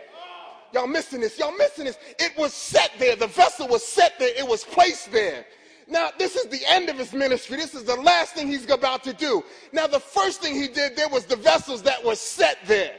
[0.74, 1.40] Y'all missing this.
[1.40, 1.98] Y'all missing this.
[2.20, 3.16] It was set there.
[3.16, 4.32] The vessel was set there.
[4.38, 5.46] It was placed there.
[5.90, 7.58] Now, this is the end of his ministry.
[7.58, 9.44] This is the last thing he's about to do.
[9.72, 12.96] Now, the first thing he did there was the vessels that were set there.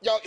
[0.00, 0.20] Y'all,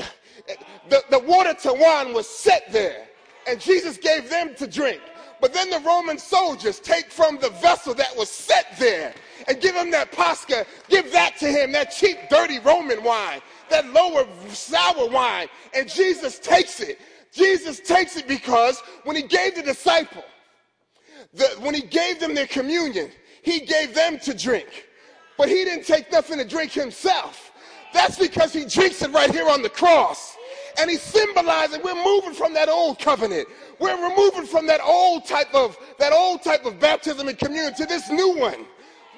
[0.89, 3.07] the, the water to wine was set there,
[3.47, 5.01] and Jesus gave them to drink.
[5.39, 9.13] But then the Roman soldiers take from the vessel that was set there
[9.47, 13.85] and give him that posca, give that to him, that cheap, dirty Roman wine, that
[13.93, 15.47] lower sour wine.
[15.75, 16.99] And Jesus takes it.
[17.31, 20.23] Jesus takes it because when he gave the disciple,
[21.33, 24.87] the, when he gave them their communion, he gave them to drink.
[25.37, 27.51] But he didn't take nothing to drink himself.
[27.93, 30.35] That's because he drinks it right here on the cross.
[30.79, 33.47] And he's symbolizing we're moving from that old covenant.
[33.79, 37.85] We're removing from that old type of that old type of baptism and communion to
[37.85, 38.65] this new one.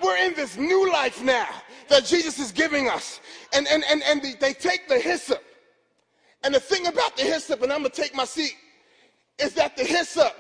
[0.02, 1.50] We're in this new life now
[1.90, 3.20] that Jesus is giving us.
[3.54, 5.44] And and and, and the, they take the hyssop.
[6.44, 8.56] And the thing about the hyssop, and I'm gonna take my seat,
[9.38, 10.34] is that the hyssop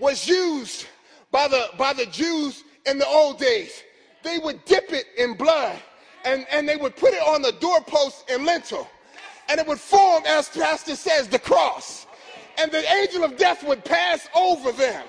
[0.00, 0.86] was used
[1.30, 3.82] by the, by the Jews in the old days.
[4.22, 5.78] They would dip it in blood
[6.24, 8.88] and, and they would put it on the doorpost and lintel.
[9.48, 12.06] And it would form, as Pastor says, the cross.
[12.58, 15.04] And the angel of death would pass over them.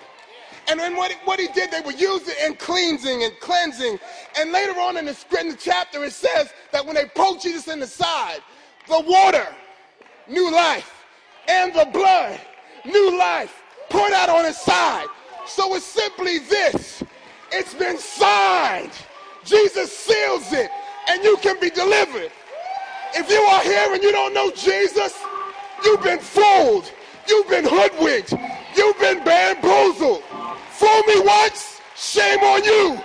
[0.70, 4.00] And then what, what he did, they would use it in cleansing and cleansing.
[4.38, 7.68] And later on in the, in the chapter, it says that when they poked Jesus
[7.68, 8.40] in the side,
[8.88, 9.48] the water,
[10.28, 11.06] new life,
[11.48, 12.40] and the blood,
[12.86, 15.08] new life, poured out on his side.
[15.50, 17.04] So it's simply this
[17.52, 18.92] it's been signed.
[19.44, 20.70] Jesus seals it,
[21.10, 22.32] and you can be delivered.
[23.16, 25.18] If you are here and you don't know Jesus,
[25.84, 26.92] you've been fooled,
[27.28, 28.34] you've been hoodwinked,
[28.76, 30.22] you've been bamboozled.
[30.70, 32.98] Fool me once, shame on you.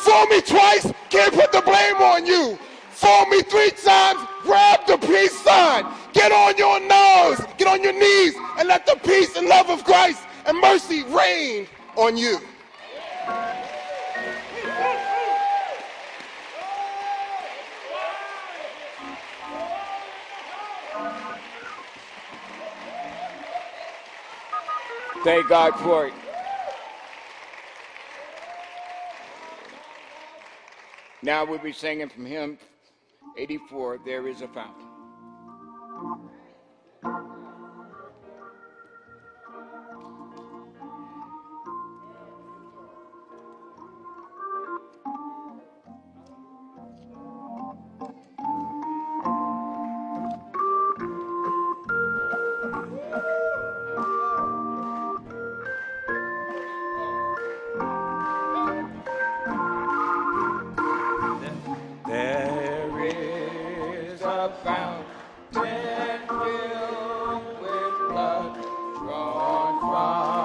[0.00, 2.58] Fool me twice, can't put the blame on you.
[2.90, 5.86] Fool me three times, grab the peace sign.
[6.12, 9.82] Get on your nose, get on your knees, and let the peace and love of
[9.84, 11.66] Christ and mercy reign
[11.96, 12.38] on you.
[25.24, 26.14] Thank God for it.
[31.22, 32.58] Now we'll be singing from hymn
[33.36, 34.84] 84, There is a Fountain.
[34.84, 36.35] There is a fountain.
[70.08, 70.35] 아.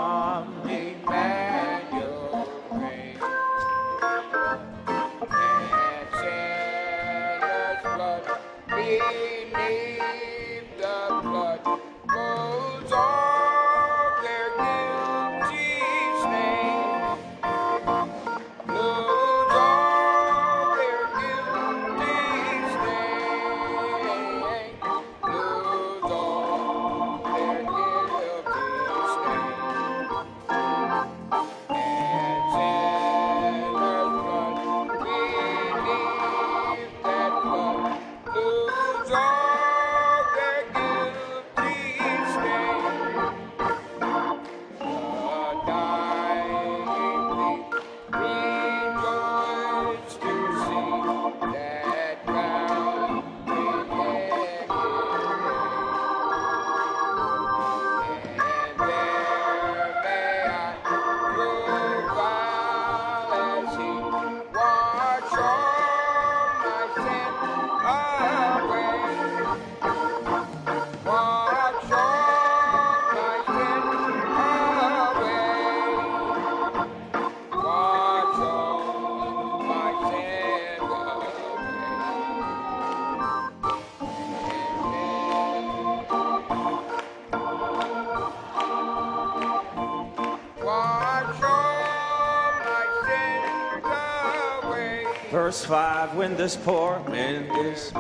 [96.02, 97.94] 5 When this poor man is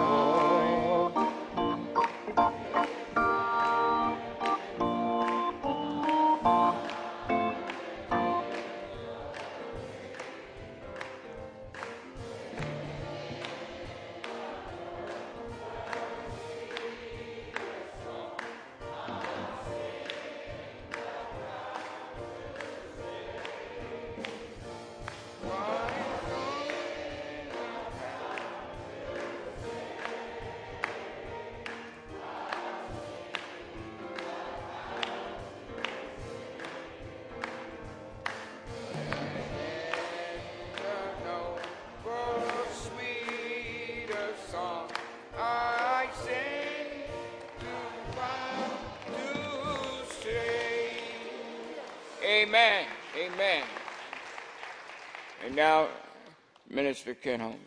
[57.15, 57.57] Ken Holmes.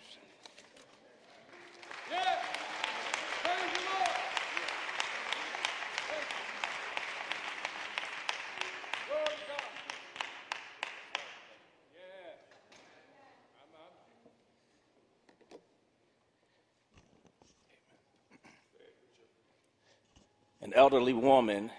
[20.62, 21.70] An elderly woman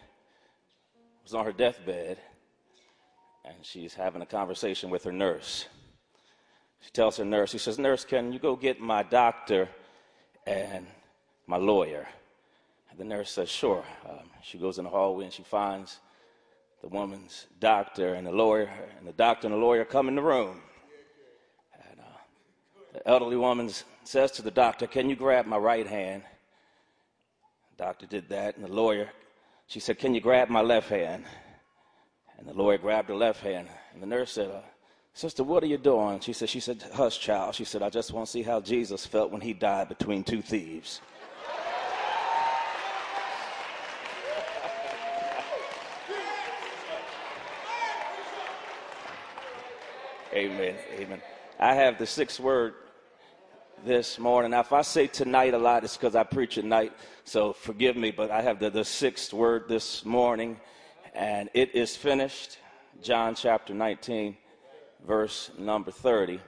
[1.23, 2.19] was on her deathbed
[3.43, 5.65] and she's having a conversation with her nurse.
[6.95, 9.67] Tells her nurse, she says, Nurse, can you go get my doctor
[10.47, 10.87] and
[11.45, 12.07] my lawyer?
[12.89, 13.83] And the nurse says, Sure.
[14.09, 15.99] Um, she goes in the hallway and she finds
[16.81, 20.21] the woman's doctor and the lawyer, and the doctor and the lawyer come in the
[20.21, 20.61] room.
[21.89, 22.03] And uh,
[22.93, 23.69] the elderly woman
[24.05, 26.23] says to the doctor, Can you grab my right hand?
[27.75, 29.09] The doctor did that, and the lawyer,
[29.67, 31.25] she said, Can you grab my left hand?
[32.37, 34.61] And the lawyer grabbed her left hand, and the nurse said, uh,
[35.15, 36.19] Sister, what are you doing?
[36.19, 37.55] She said, she said, hush, child.
[37.55, 40.41] She said, I just want to see how Jesus felt when he died between two
[40.41, 40.99] thieves.
[50.33, 50.75] Amen.
[50.99, 51.21] Amen.
[51.61, 52.73] I have the sixth word
[53.85, 54.51] this morning.
[54.51, 56.91] Now, if I say tonight a lot, it's because I preach at night,
[57.23, 60.59] so forgive me, but I have the, the sixth word this morning
[61.13, 62.57] and it is finished.
[63.01, 64.35] John chapter 19,
[65.05, 66.39] verse number 30.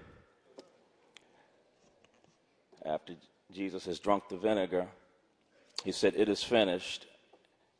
[2.86, 3.14] After
[3.54, 4.88] Jesus has drunk the vinegar,
[5.84, 7.06] he said, It is finished.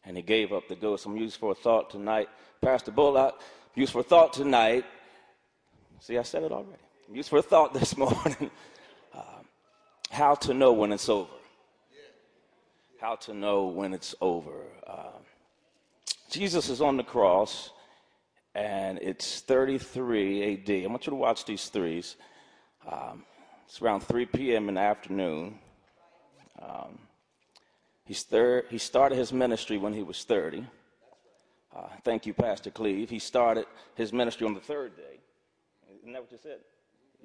[0.06, 1.06] And he gave up the ghost.
[1.06, 2.30] I'm used for a thought tonight.
[2.62, 3.42] Pastor Bullock,
[3.76, 4.86] used for a thought tonight.
[6.00, 6.82] See, I said it already.
[7.10, 8.50] I'm used for a thought this morning.
[9.14, 9.22] uh,
[10.10, 11.32] how to know when it's over.
[13.00, 14.64] How to know when it's over.
[14.86, 15.20] Uh,
[16.30, 17.72] Jesus is on the cross,
[18.58, 20.84] and it's 33 AD.
[20.84, 22.16] I want you to watch these threes.
[22.92, 23.24] Um,
[23.68, 24.68] it's around 3 p.m.
[24.68, 25.60] in the afternoon.
[26.60, 26.98] Um,
[28.06, 30.66] he's thir- he started his ministry when he was 30.
[31.76, 33.12] Uh, thank you, Pastor Cleve.
[33.12, 35.20] He started his ministry on the third day.
[36.00, 36.60] Isn't that what you said?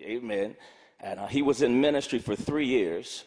[0.02, 0.54] Amen.
[1.00, 3.24] And uh, he was in ministry for three years.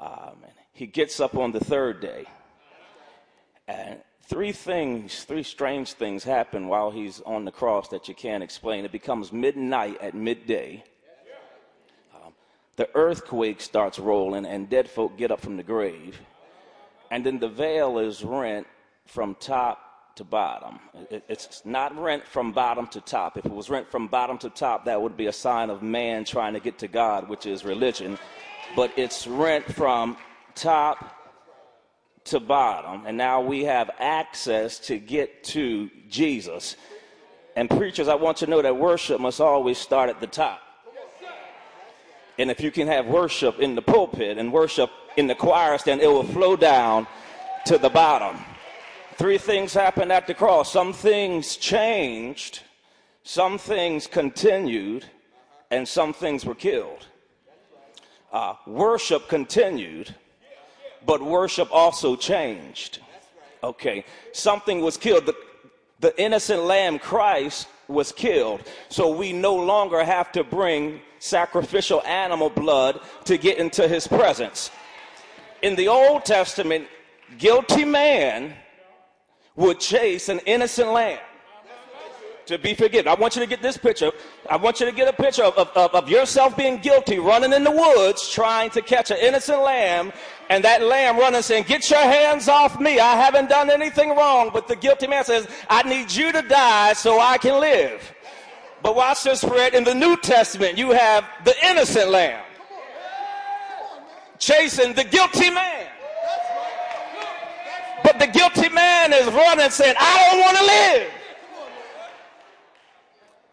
[0.00, 2.24] Um, he gets up on the third day.
[3.68, 4.00] And
[4.30, 8.84] three things, three strange things happen while he's on the cross that you can't explain.
[8.84, 10.84] It becomes midnight at midday.
[12.14, 12.32] Um,
[12.76, 16.20] the earthquake starts rolling, and dead folk get up from the grave.
[17.10, 18.68] And then the veil is rent
[19.04, 20.78] from top to bottom.
[21.10, 23.36] It, it's not rent from bottom to top.
[23.36, 26.24] If it was rent from bottom to top, that would be a sign of man
[26.24, 28.16] trying to get to God, which is religion.
[28.76, 30.16] But it's rent from
[30.54, 31.19] top
[32.24, 36.76] to bottom, and now we have access to get to Jesus.
[37.56, 40.60] And preachers, I want you to know that worship must always start at the top.
[42.38, 46.00] And if you can have worship in the pulpit and worship in the choir stand,
[46.00, 47.06] it will flow down
[47.66, 48.42] to the bottom.
[49.16, 50.72] Three things happened at the cross.
[50.72, 52.60] Some things changed,
[53.24, 55.04] some things continued,
[55.70, 57.06] and some things were killed.
[58.32, 60.14] Uh, worship continued
[61.06, 63.00] but worship also changed.
[63.62, 65.26] Okay, something was killed.
[65.26, 65.34] The,
[66.00, 68.62] the innocent lamb, Christ, was killed.
[68.88, 74.70] So we no longer have to bring sacrificial animal blood to get into his presence.
[75.62, 76.88] In the Old Testament,
[77.38, 78.54] guilty man
[79.56, 81.18] would chase an innocent lamb
[82.46, 83.08] to be forgiven.
[83.08, 84.10] I want you to get this picture.
[84.48, 87.62] I want you to get a picture of, of, of, yourself being guilty, running in
[87.62, 90.12] the woods, trying to catch an innocent lamb,
[90.50, 92.98] and that lamb running saying, Get your hands off me.
[92.98, 94.50] I haven't done anything wrong.
[94.52, 98.12] But the guilty man says, I need you to die so I can live.
[98.82, 99.74] But watch this, Fred.
[99.74, 102.42] In the New Testament, you have the innocent lamb
[104.40, 105.86] chasing the guilty man.
[108.02, 111.10] But the guilty man is running saying, I don't want to live.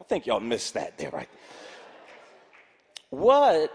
[0.02, 1.30] I think y'all missed that there, right?
[3.12, 3.72] What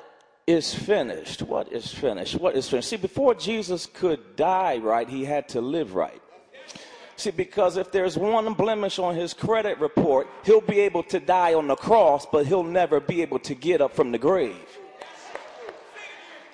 [0.47, 1.43] is finished?
[1.43, 2.35] What is finished?
[2.35, 2.89] What is finished?
[2.89, 6.21] See, before Jesus could die right, he had to live right.
[7.17, 11.55] See, because if there's one blemish on his credit report, he'll be able to die
[11.55, 14.57] on the cross, but he'll never be able to get up from the grave.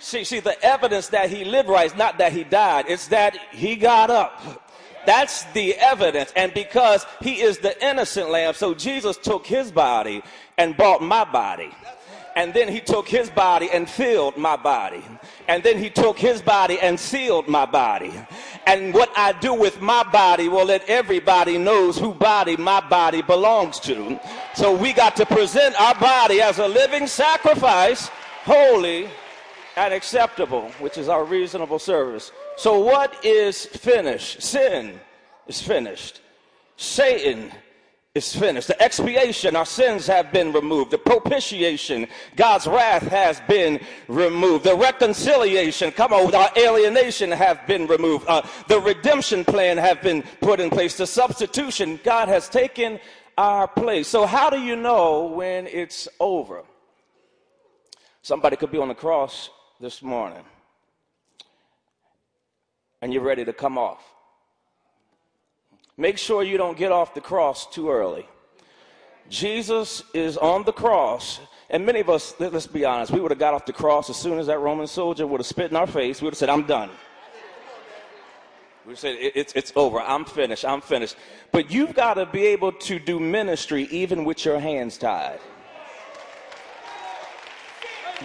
[0.01, 3.37] See, see, the evidence that he lived right is not that he died, it's that
[3.53, 4.69] he got up.
[5.07, 6.33] That's the evidence.
[6.37, 10.23] And because he is the innocent lamb, so Jesus took his body
[10.59, 11.71] and bought my body.
[12.39, 15.03] And then he took his body and filled my body.
[15.49, 18.13] And then he took his body and sealed my body.
[18.65, 23.23] And what I do with my body will let everybody knows who body my body
[23.23, 24.21] belongs to.
[24.55, 28.07] So we got to present our body as a living sacrifice,
[28.45, 29.09] holy
[29.75, 32.31] and acceptable, which is our reasonable service.
[32.57, 34.43] So what is finished?
[34.43, 35.01] Sin
[35.49, 36.21] is finished.
[36.77, 37.51] Satan
[38.19, 38.69] is finished.
[38.69, 40.91] The expiation, our sins have been removed.
[40.91, 44.65] The propitiation, God's wrath has been removed.
[44.65, 48.27] The reconciliation, come on, our alienation have been removed.
[48.29, 50.97] Uh, the redemption plan have been put in place.
[50.97, 53.01] The substitution, God has taken
[53.39, 54.09] our place.
[54.09, 56.65] So how do you know when it's over?
[58.23, 59.49] Somebody could be on the cross
[59.81, 60.45] this morning
[63.01, 64.03] and you're ready to come off.
[66.01, 68.27] Make sure you don't get off the cross too early.
[69.29, 73.39] Jesus is on the cross, and many of us, let's be honest, we would have
[73.41, 75.89] got off the cross as soon as that Roman soldier would have spit in our
[75.89, 76.23] face.
[76.23, 76.89] We would have said, I'm done.
[78.87, 80.01] We would said, it's, it's over.
[80.01, 80.65] I'm finished.
[80.65, 81.17] I'm finished.
[81.51, 85.41] But you've got to be able to do ministry even with your hands tied.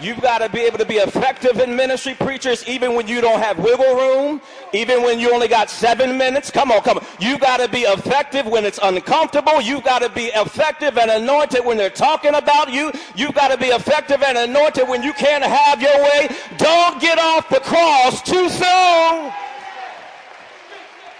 [0.00, 3.40] You've got to be able to be effective in ministry, preachers, even when you don't
[3.40, 4.40] have wiggle room,
[4.72, 6.50] even when you only got seven minutes.
[6.50, 7.06] Come on, come on.
[7.20, 9.60] You've got to be effective when it's uncomfortable.
[9.60, 12.90] You've got to be effective and anointed when they're talking about you.
[13.14, 16.28] You've got to be effective and anointed when you can't have your way.
[16.56, 19.32] Don't get off the cross too soon.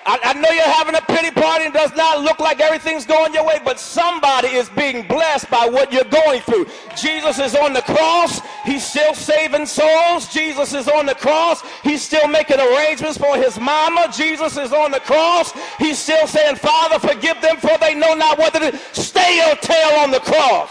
[0.07, 3.33] I, I, know you're having a pity party and does not look like everything's going
[3.33, 6.67] your way, but somebody is being blessed by what you're going through.
[7.01, 8.41] Jesus is on the cross.
[8.65, 10.33] He's still saving souls.
[10.33, 11.63] Jesus is on the cross.
[11.83, 14.13] He's still making arrangements for his mama.
[14.15, 15.53] Jesus is on the cross.
[15.79, 18.79] He's still saying, Father, forgive them for they know not what to do.
[18.93, 20.71] Stay your tail on the cross.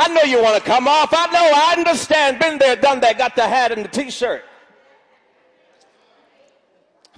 [0.00, 1.10] I know you want to come off.
[1.12, 1.50] I know.
[1.54, 2.38] I understand.
[2.38, 3.18] Been there, done that.
[3.18, 4.42] Got the hat and the t-shirt.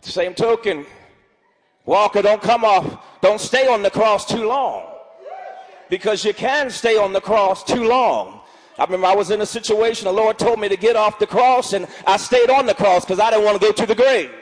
[0.03, 0.85] same token,
[1.87, 3.21] Walker, don't come off.
[3.21, 4.85] Don't stay on the cross too long.
[5.89, 8.41] Because you can stay on the cross too long.
[8.79, 11.27] I remember I was in a situation, the Lord told me to get off the
[11.27, 13.95] cross, and I stayed on the cross because I didn't want to go to the
[13.95, 14.33] grave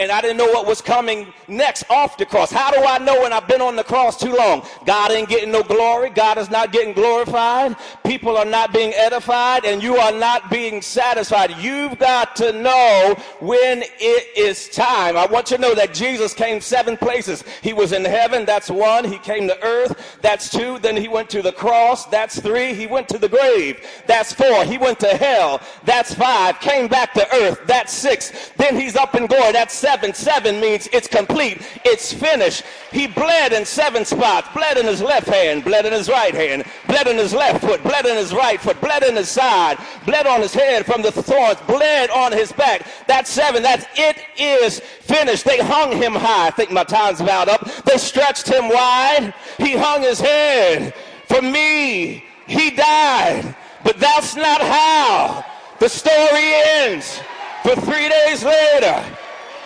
[0.00, 2.50] and I didn't know what was coming next off the cross.
[2.50, 4.66] How do I know when I've been on the cross too long?
[4.86, 6.08] God ain't getting no glory.
[6.08, 7.76] God is not getting glorified.
[8.02, 11.54] People are not being edified and you are not being satisfied.
[11.58, 15.18] You've got to know when it is time.
[15.18, 17.44] I want you to know that Jesus came seven places.
[17.60, 18.46] He was in heaven.
[18.46, 19.04] That's one.
[19.04, 20.18] He came to earth.
[20.22, 20.78] That's two.
[20.78, 22.06] Then he went to the cross.
[22.06, 22.72] That's three.
[22.72, 23.86] He went to the grave.
[24.06, 24.64] That's four.
[24.64, 25.60] He went to hell.
[25.84, 26.58] That's five.
[26.60, 27.60] Came back to earth.
[27.66, 28.50] That's six.
[28.56, 29.52] Then he's up in glory.
[29.52, 30.14] That's seven seven.
[30.14, 32.62] Seven means it's complete, it's finished.
[32.92, 36.64] He bled in seven spots, bled in his left hand, bled in his right hand,
[36.86, 40.28] bled in his left foot, bled in his right foot, bled in his side, bled
[40.28, 42.86] on his head from the thorns, bled on his back.
[43.08, 43.62] That's seven.
[43.62, 45.44] That's it is finished.
[45.44, 46.46] They hung him high.
[46.46, 47.64] I think my time's about up.
[47.84, 49.34] They stretched him wide.
[49.58, 50.94] He hung his head.
[51.26, 53.56] For me, he died.
[53.82, 55.44] But that's not how
[55.80, 56.52] the story
[56.84, 57.20] ends.
[57.64, 59.04] For three days later,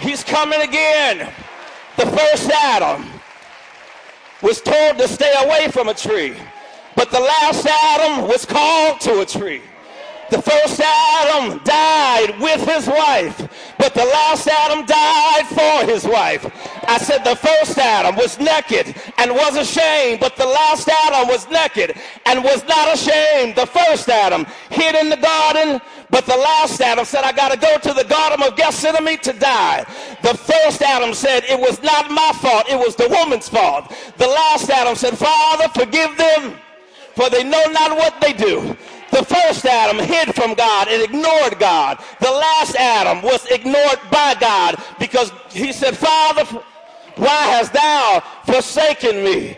[0.05, 1.33] He's coming again.
[1.97, 3.07] The first Adam
[4.43, 6.35] was told to stay away from a tree,
[6.95, 9.63] but the last Adam was called to a tree.
[10.31, 16.45] The first Adam died with his wife, but the last Adam died for his wife.
[16.87, 21.49] I said the first Adam was naked and was ashamed, but the last Adam was
[21.49, 23.55] naked and was not ashamed.
[23.55, 25.81] The first Adam hid in the garden,
[26.15, 29.33] but the last Adam said, I got to go to the Garden of Gethsemane to
[29.33, 29.85] die.
[30.23, 33.93] The first Adam said, It was not my fault, it was the woman's fault.
[34.17, 36.57] The last Adam said, Father, forgive them,
[37.17, 38.77] for they know not what they do.
[39.11, 41.99] The first Adam hid from God and ignored God.
[42.21, 46.45] The last Adam was ignored by God because he said, Father,
[47.17, 49.57] why hast thou forsaken me?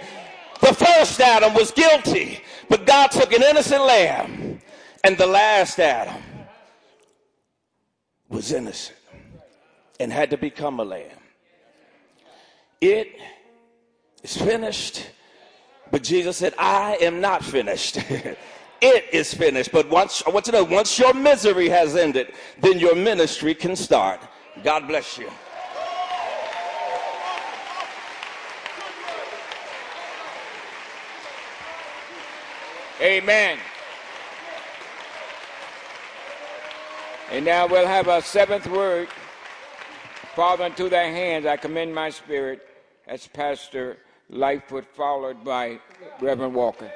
[0.63, 4.59] The first Adam was guilty, but God took an innocent lamb,
[5.05, 6.17] and the last Adam
[8.29, 8.99] was innocent
[10.01, 11.19] and had to become a lamb.
[12.81, 13.17] It
[14.23, 15.07] is finished.
[15.91, 17.97] But Jesus said, I am not finished.
[18.81, 19.73] it is finished.
[19.73, 23.55] But once, I want you to know, once your misery has ended, then your ministry
[23.55, 24.21] can start.
[24.63, 25.31] God bless you.
[33.01, 33.59] Amen.
[37.31, 39.09] And now we'll have a seventh word.
[40.35, 42.69] Father, into thy hands I commend my spirit
[43.07, 43.99] as Pastor
[44.31, 45.81] Lightfoot, followed by
[46.21, 46.91] Reverend Walker.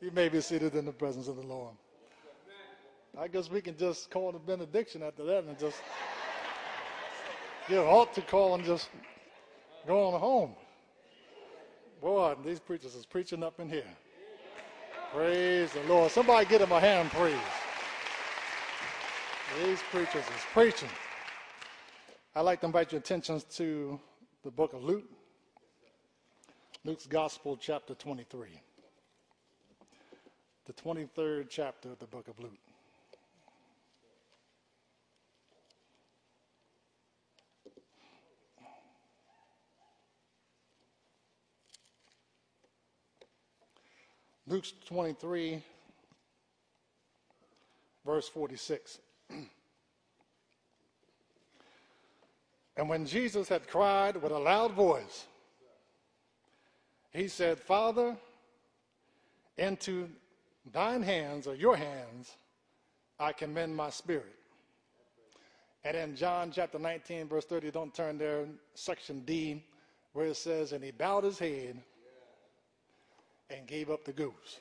[0.00, 1.74] You may be seated in the presence of the Lord.
[3.18, 5.82] I guess we can just call the benediction after that and just
[7.68, 8.88] give to call and just
[9.86, 10.54] go on home.
[12.00, 13.84] Boy, these preachers is preaching up in here.
[15.12, 16.10] Praise the Lord.
[16.10, 17.36] Somebody get him a hand praise.
[19.62, 20.88] These preachers is preaching.
[22.34, 24.00] I'd like to invite your attention to
[24.44, 25.04] the book of Luke,
[26.84, 28.48] Luke's Gospel, chapter 23.
[30.66, 32.69] The 23rd chapter of the book of Luke.
[44.50, 45.62] Luke 23,
[48.04, 48.98] verse 46.
[52.76, 55.26] and when Jesus had cried with a loud voice,
[57.12, 58.16] he said, Father,
[59.56, 60.08] into
[60.72, 62.36] thine hands or your hands
[63.20, 64.34] I commend my spirit.
[65.84, 69.62] And in John chapter 19, verse 30, don't turn there, section D,
[70.12, 71.80] where it says, And he bowed his head
[73.50, 74.60] and gave up the ghost.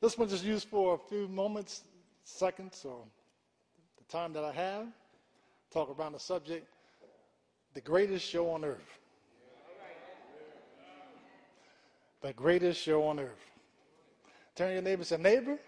[0.00, 1.82] This one is used for a few moments,
[2.24, 2.98] seconds, or
[3.96, 4.86] the time that I have.
[5.72, 6.66] Talk about the subject,
[7.74, 8.98] the greatest show on earth.
[12.22, 13.50] The greatest show on earth.
[14.54, 15.58] Turn your neighbor and say, neighbor, neighbor.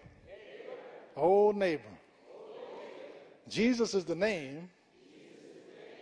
[1.15, 1.83] old neighbor.
[3.47, 4.69] Jesus is the name,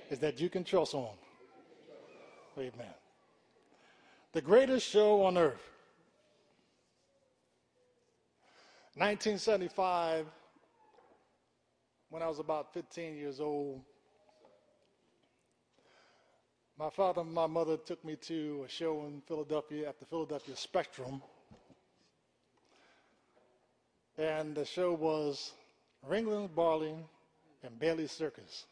[0.09, 1.13] is that you can trust on.
[2.57, 2.93] Amen.
[4.33, 5.61] The greatest show on earth.
[8.95, 10.25] 1975,
[12.09, 13.81] when I was about 15 years old,
[16.77, 20.55] my father and my mother took me to a show in Philadelphia at the Philadelphia
[20.55, 21.21] Spectrum.
[24.17, 25.53] And the show was
[26.07, 27.05] Ringling Barnum
[27.63, 28.65] and Bailey Circus.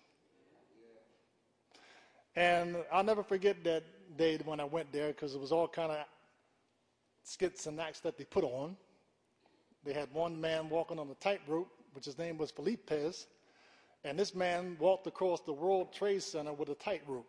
[2.36, 3.84] And I'll never forget that
[4.18, 6.06] day when I went there because it was all kind of
[7.24, 8.76] skits and acts that they put on.
[9.84, 13.28] They had one man walking on a tightrope, which his name was Felipes,
[14.03, 17.28] and this man walked across the World Trade Center with a tightrope.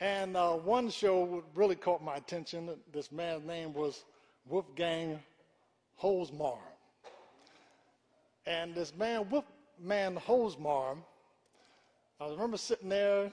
[0.00, 2.70] And uh, one show really caught my attention.
[2.92, 4.04] This man's name was
[4.46, 5.20] Wolfgang
[6.00, 6.58] Holzmair.
[8.46, 10.98] And this man, Wolfman Holzmair,
[12.20, 13.30] I remember sitting there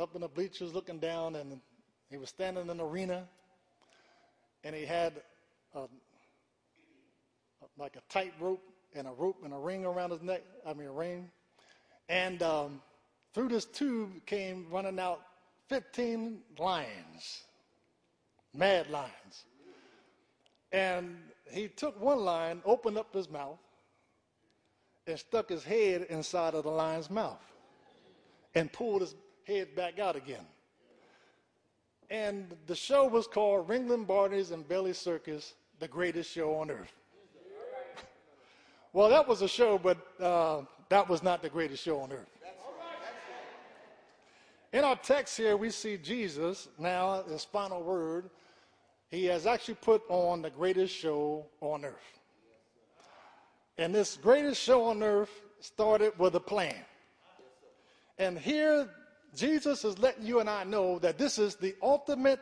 [0.00, 1.60] up in the bleachers looking down, and
[2.10, 3.28] he was standing in the arena,
[4.64, 5.20] and he had
[5.74, 5.82] a,
[7.76, 8.62] like a tight rope
[8.94, 10.40] and a rope and a ring around his neck.
[10.66, 11.30] I mean, a ring.
[12.08, 12.80] And um,
[13.34, 15.20] through this tube came running out
[15.68, 17.42] 15 lions,
[18.54, 19.44] mad lions.
[20.72, 21.18] And
[21.50, 23.58] he took one lion, opened up his mouth,
[25.06, 27.51] and stuck his head inside of the lion's mouth
[28.54, 29.14] and pulled his
[29.46, 30.46] head back out again.
[32.10, 36.92] And the show was called Ringling Barney's and Belly Circus, the greatest show on earth.
[38.92, 42.28] well, that was a show, but uh, that was not the greatest show on earth.
[44.72, 48.30] In our text here, we see Jesus now, his final word.
[49.10, 52.20] He has actually put on the greatest show on earth.
[53.76, 55.30] And this greatest show on earth
[55.60, 56.76] started with a plan.
[58.18, 58.88] And here
[59.34, 62.40] Jesus is letting you and I know that this is the ultimate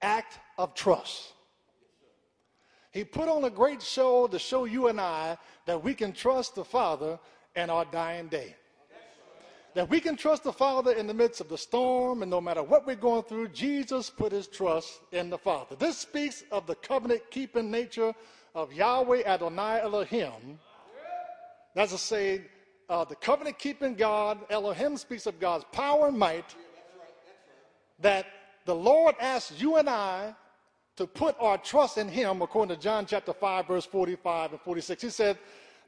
[0.00, 1.32] act of trust.
[2.92, 6.54] He put on a great show to show you and I that we can trust
[6.54, 7.18] the Father
[7.56, 8.54] in our dying day.
[9.74, 12.62] that we can trust the Father in the midst of the storm, and no matter
[12.62, 15.74] what we're going through, Jesus put his trust in the Father.
[15.76, 18.12] This speaks of the covenant keeping nature
[18.54, 20.58] of Yahweh Adonai Elohim.
[21.74, 22.42] That's to say,
[22.88, 26.54] uh, the covenant keeping God, Elohim speaks of God's power and might,
[28.00, 28.26] that
[28.64, 30.34] the Lord asks you and I
[30.96, 35.02] to put our trust in him according to John chapter 5 verse 45 and 46
[35.02, 35.38] he said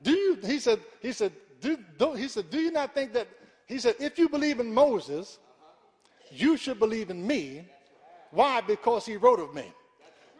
[0.02, 3.28] do you he said he said do, do he said do you not think that
[3.66, 5.38] he said if you believe in Moses
[6.30, 7.64] you should believe in me.
[8.32, 8.60] Why?
[8.60, 9.70] Because he wrote of me.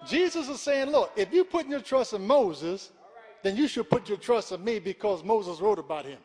[0.06, 2.90] Jesus is saying look if you put your trust in Moses
[3.42, 6.18] then you should put your trust in me because Moses wrote about him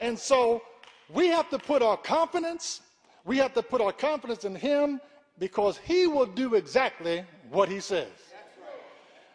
[0.00, 0.62] and so
[1.12, 2.80] we have to put our confidence
[3.24, 5.00] we have to put our confidence in him
[5.38, 8.08] because he will do exactly what he says.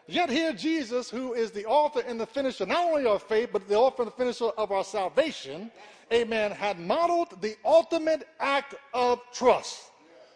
[0.06, 3.68] Yet here Jesus, who is the author and the finisher not only of faith, but
[3.68, 5.70] the author and the finisher of our salvation,
[6.12, 9.90] amen, had modeled the ultimate act of trust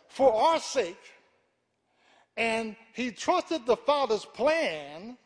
[0.09, 0.99] for our sake.
[2.37, 5.17] And he trusted the Father's plan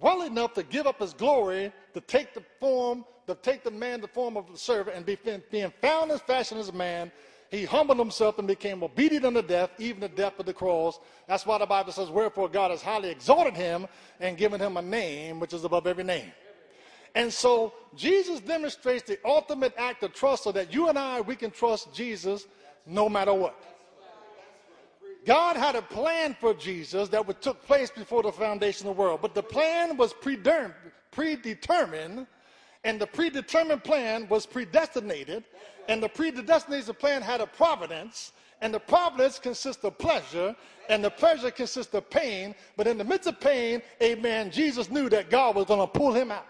[0.00, 4.00] well enough to give up his glory, to take the form, to take the man
[4.00, 5.18] the form of a servant, and be,
[5.50, 7.10] being found in fashion as a man,
[7.50, 10.98] he humbled himself and became obedient unto death, even the death of the cross.
[11.28, 13.86] That's why the Bible says, Wherefore God has highly exalted him
[14.20, 16.32] and given him a name which is above every name.
[17.14, 21.36] And so Jesus demonstrates the ultimate act of trust so that you and I, we
[21.36, 22.46] can trust Jesus
[22.86, 23.54] no matter what.
[25.24, 29.20] God had a plan for Jesus that took place before the foundation of the world,
[29.22, 30.12] but the plan was
[31.10, 32.26] predetermined
[32.84, 35.44] and the predetermined plan was predestinated,
[35.88, 40.54] and the predestinated plan had a providence, and the providence consists of pleasure,
[40.88, 42.54] and the pleasure consists of pain.
[42.76, 46.12] But in the midst of pain, amen, Jesus knew that God was going to pull
[46.12, 46.46] him out.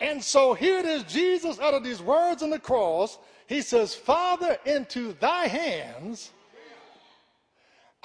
[0.00, 3.18] And so here it is Jesus out of these words on the cross.
[3.46, 6.32] He says, Father, into thy hands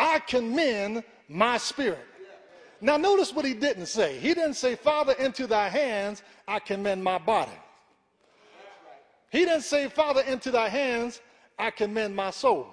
[0.01, 2.07] I commend my spirit.
[2.82, 4.18] Now, notice what he didn't say.
[4.18, 7.52] He didn't say, Father, into thy hands I commend my body.
[9.30, 11.22] He didn't say, Father, into thy hands
[11.60, 12.68] I commend my soul.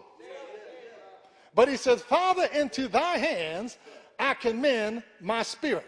[1.54, 3.76] But he says, Father, into thy hands
[4.18, 5.86] I commend my spirit.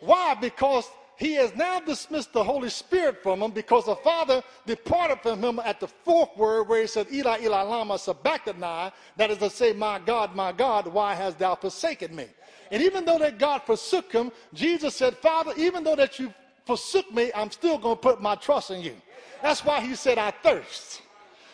[0.00, 0.34] Why?
[0.34, 5.44] Because he has now dismissed the Holy Spirit from him because the Father departed from
[5.44, 9.50] him at the fourth word where he said, Eli, Eli, lama sabachthani, that is to
[9.50, 12.26] say, my God, my God, why hast thou forsaken me?
[12.70, 16.32] And even though that God forsook him, Jesus said, Father, even though that you
[16.64, 18.94] forsook me, I'm still going to put my trust in you.
[19.42, 21.02] That's why he said, I thirst.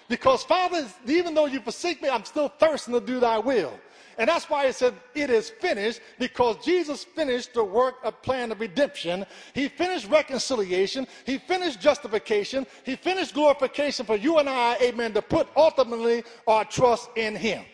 [0.09, 3.73] Because, Father, even though you forsake me, I'm still thirsting to do thy will.
[4.19, 8.53] And that's why he said, It is finished, because Jesus finished the work of plan
[8.53, 9.25] of redemption.
[9.55, 11.07] He finished reconciliation.
[11.25, 12.67] He finished justification.
[12.85, 17.65] He finished glorification for you and I, amen, to put ultimately our trust in him.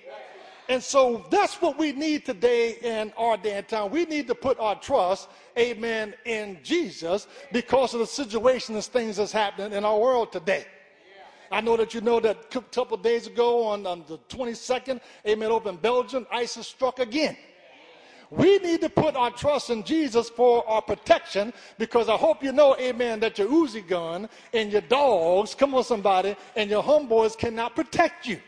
[0.69, 3.91] And so that's what we need today in our day and time.
[3.91, 5.29] We need to put our trust,
[5.59, 10.67] amen, in Jesus because of the situation situations, things that's happening in our world today.
[11.51, 15.51] I know that you know that a couple days ago on, on the 22nd, amen,
[15.51, 17.37] over in Belgium, ISIS struck again.
[18.31, 22.51] We need to put our trust in Jesus for our protection because I hope you
[22.51, 27.39] know, amen, that your Uzi gun and your dogs, come on somebody, and your homeboys
[27.39, 28.41] cannot protect you.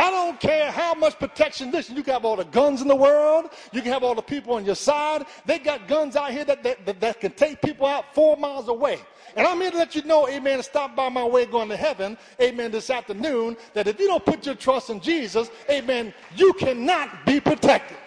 [0.00, 1.70] I don't care how much protection.
[1.70, 3.50] Listen, you can have all the guns in the world.
[3.70, 5.26] You can have all the people on your side.
[5.44, 8.68] They got guns out here that, that, that, that can take people out four miles
[8.68, 9.00] away.
[9.36, 11.76] And I'm here to let you know, amen, to stop by my way going to
[11.76, 16.54] heaven, amen, this afternoon, that if you don't put your trust in Jesus, amen, you
[16.54, 17.98] cannot be protected.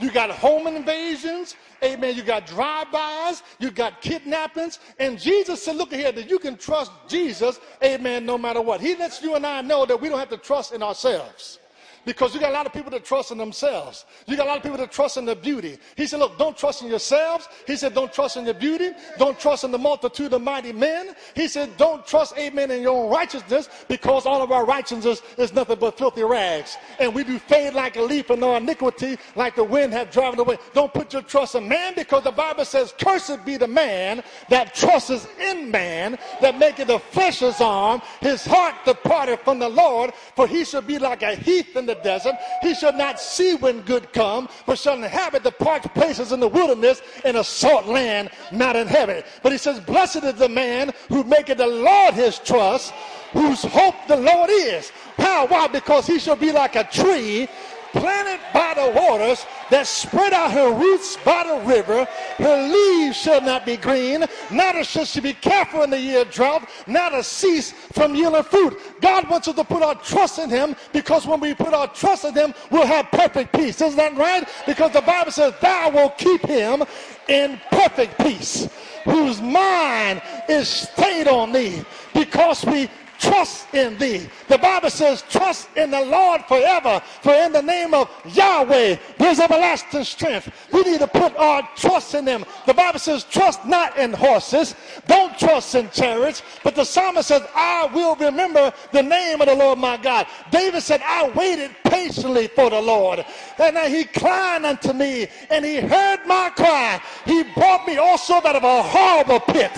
[0.00, 1.54] You got home invasions.
[1.82, 2.14] Amen.
[2.14, 6.92] You got drive-bys, you got kidnappings, and Jesus said, "Look here, that you can trust
[7.08, 10.28] Jesus, Amen, no matter what." He lets you and I know that we don't have
[10.30, 11.58] to trust in ourselves.
[12.04, 14.06] Because you got a lot of people that trust in themselves.
[14.26, 15.78] You got a lot of people that trust in their beauty.
[15.96, 17.48] He said, Look, don't trust in yourselves.
[17.66, 18.90] He said, Don't trust in your beauty.
[19.18, 21.14] Don't trust in the multitude of mighty men.
[21.34, 25.52] He said, Don't trust, amen, in your own righteousness because all of our righteousness is
[25.52, 26.78] nothing but filthy rags.
[26.98, 30.38] And we do fade like a leaf and our iniquity like the wind have driven
[30.38, 30.58] away.
[30.72, 34.74] Don't put your trust in man because the Bible says, Cursed be the man that
[34.74, 40.12] trusts in man, that maketh the flesh his arm, his heart departed from the Lord,
[40.34, 42.36] for he shall be like a heath in the desert.
[42.62, 46.48] He shall not see when good come, but shall inhabit the parched places in the
[46.48, 49.24] wilderness in a salt land not inhabited.
[49.42, 52.92] But he says, Blessed is the man who maketh the Lord his trust,
[53.32, 54.92] whose hope the Lord is.
[55.16, 55.46] How?
[55.46, 55.66] Why?
[55.68, 57.48] Because he shall be like a tree
[57.92, 62.04] planted by the waters, that spread out her roots by the river.
[62.38, 66.30] Her leaves shall not be green, neither shall she be careful in the year of
[66.30, 68.78] drought, neither cease from yielding fruit.
[69.00, 72.24] God wants us to put our trust in Him because when we put our trust
[72.24, 73.80] in Him, we'll have perfect peace.
[73.80, 74.48] Isn't that right?
[74.66, 76.84] Because the Bible says, Thou will keep him
[77.28, 78.68] in perfect peace,
[79.04, 82.88] whose mind is stayed on thee, because we
[83.20, 84.28] trust in thee.
[84.48, 89.38] The Bible says, trust in the Lord forever, for in the name of Yahweh, there's
[89.38, 90.50] everlasting strength.
[90.72, 92.44] We need to put our trust in him.
[92.66, 94.74] The Bible says, trust not in horses,
[95.06, 99.54] don't trust in chariots, but the psalmist says, I will remember the name of the
[99.54, 100.26] Lord my God.
[100.50, 103.24] David said, I waited patiently for the Lord,
[103.58, 107.00] and he cried unto me, and he heard my cry.
[107.26, 109.70] He brought me also out of a horrible pit,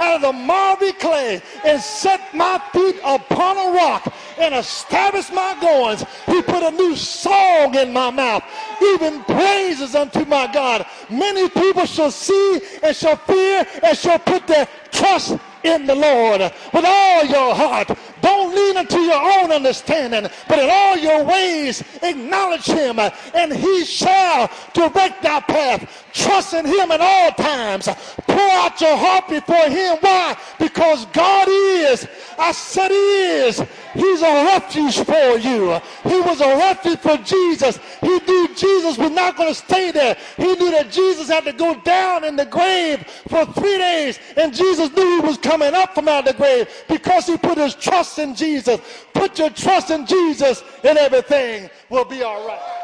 [0.00, 5.56] out of the marble clay, and set my feet upon a rock and established my
[5.60, 6.04] goings.
[6.26, 8.42] He put a new song in my mouth,
[8.82, 10.86] even praises unto my God.
[11.08, 16.40] Many people shall see and shall fear and shall put their trust in the Lord
[16.72, 17.90] with all your heart.
[18.20, 23.84] Don't lean into your own understanding, but in all your ways acknowledge him, and he
[23.84, 26.06] shall direct thy path.
[26.12, 27.88] Trust in him at all times.
[28.26, 29.98] Pour out your heart before him.
[30.00, 30.36] Why?
[30.58, 32.06] Because God is.
[32.38, 33.62] I said he is.
[33.94, 35.80] He's a refuge for you.
[36.04, 37.78] He was a refuge for Jesus.
[38.00, 40.16] He knew Jesus was not going to stay there.
[40.36, 44.54] He knew that Jesus had to go down in the grave for three days, and
[44.54, 47.74] Jesus knew he was coming up from out of the grave because he put his
[47.74, 48.80] trust in Jesus.
[49.12, 52.79] Put your trust in Jesus, and everything will be all right.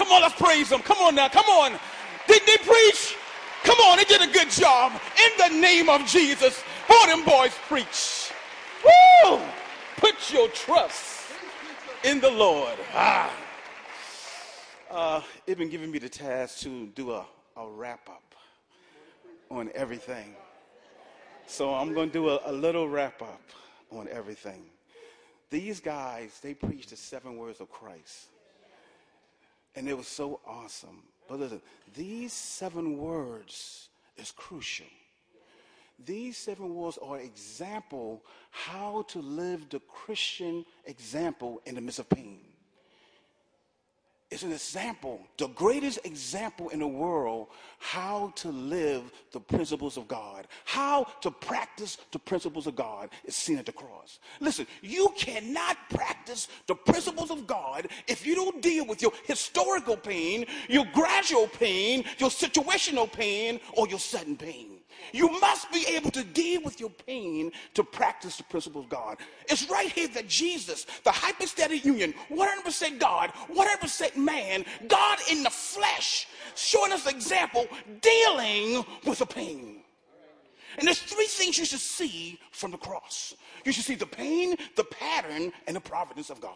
[0.00, 0.80] Come on, let's praise him.
[0.80, 1.78] Come on now, come on.
[2.26, 3.16] Didn't he preach?
[3.64, 4.92] Come on, he did a good job.
[4.92, 8.32] In the name of Jesus, boy, them boys preach.
[8.82, 9.38] Woo!
[9.98, 11.32] Put your trust
[12.02, 12.78] in the Lord.
[12.94, 13.30] Ah.
[14.90, 17.26] Uh, it been giving me the task to do a,
[17.58, 18.34] a wrap up
[19.50, 20.34] on everything.
[21.46, 23.42] So I'm going to do a, a little wrap up
[23.90, 24.62] on everything.
[25.50, 28.28] These guys, they preach the seven words of Christ.
[29.74, 31.02] And it was so awesome.
[31.28, 31.62] But listen,
[31.94, 34.86] these seven words is crucial.
[36.04, 42.08] These seven words are example how to live the Christian example in the midst of
[42.08, 42.40] pain.
[44.30, 47.48] It's an example, the greatest example in the world,
[47.80, 53.34] how to live the principles of God, how to practice the principles of God is
[53.34, 54.20] seen at the cross.
[54.38, 59.96] Listen, you cannot practice the principles of God if you don't deal with your historical
[59.96, 64.79] pain, your gradual pain, your situational pain, or your sudden pain.
[65.12, 69.18] You must be able to deal with your pain to practice the principles of God.
[69.48, 75.50] It's right here that Jesus, the hypostatic union, 100% God, 100% man, God in the
[75.50, 77.66] flesh, showing us example
[78.00, 79.82] dealing with the pain.
[80.78, 83.34] And there's three things you should see from the cross.
[83.64, 86.54] You should see the pain, the pattern, and the providence of God.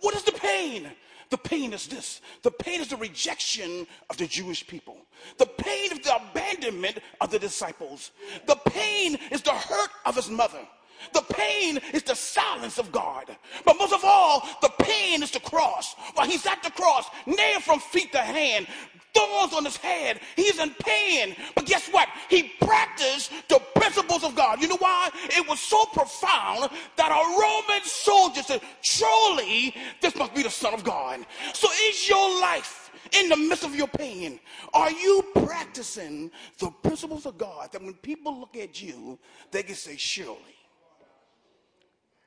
[0.00, 0.90] What is the pain?
[1.30, 2.20] The pain is this.
[2.42, 4.98] The pain is the rejection of the Jewish people,
[5.38, 8.10] the pain is the abandonment of the disciples,
[8.46, 10.66] the pain is the hurt of his mother.
[11.12, 13.36] The pain is the silence of God.
[13.64, 15.94] But most of all, the pain is the cross.
[16.14, 18.66] While he's at the cross, nailed from feet to hand,
[19.14, 20.20] thorns on his head.
[20.36, 21.36] He's in pain.
[21.54, 22.08] But guess what?
[22.28, 24.60] He practiced the principles of God.
[24.60, 25.10] You know why?
[25.30, 30.74] It was so profound that a Roman soldier said, Truly, this must be the Son
[30.74, 31.24] of God.
[31.52, 34.40] So is your life in the midst of your pain?
[34.72, 39.18] Are you practicing the principles of God that when people look at you,
[39.50, 40.59] they can say, Surely?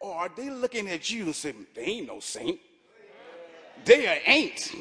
[0.03, 2.59] Or are they looking at you and saying, They ain't no saint?
[3.85, 4.75] They ain't.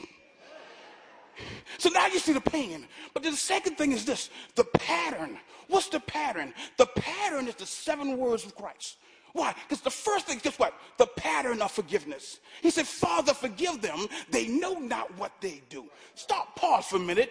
[1.79, 2.87] So now you see the pain.
[3.15, 5.39] But the second thing is this the pattern.
[5.69, 6.53] What's the pattern?
[6.77, 8.97] The pattern is the seven words of Christ.
[9.33, 9.55] Why?
[9.63, 10.75] Because the first thing, guess what?
[10.99, 12.41] The pattern of forgiveness.
[12.61, 14.09] He said, Father, forgive them.
[14.29, 15.85] They know not what they do.
[16.17, 17.31] Stop, pause for a minute.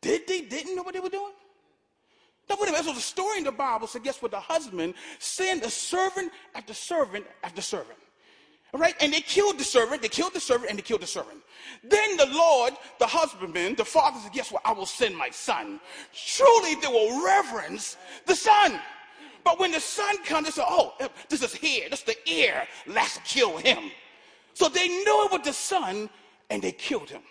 [0.00, 1.32] Did they didn't know what they were doing?
[2.48, 2.84] No, wait a.
[2.84, 4.30] So the story in the Bible said, guess what?
[4.30, 7.98] The husband sent a servant after servant after servant.
[8.72, 8.96] Right?
[9.00, 11.38] And they killed the servant, they killed the servant, and they killed the servant.
[11.84, 14.62] Then the Lord, the husbandman, the father said, Guess what?
[14.64, 15.80] I will send my son.
[16.12, 17.96] Truly they will reverence
[18.26, 18.80] the son.
[19.44, 22.30] But when the son comes, they say, Oh, eh, this is here, this is the
[22.30, 22.66] ear.
[22.88, 23.92] Let's kill him.
[24.54, 26.10] So they knew it was the son,
[26.50, 27.22] and they killed him.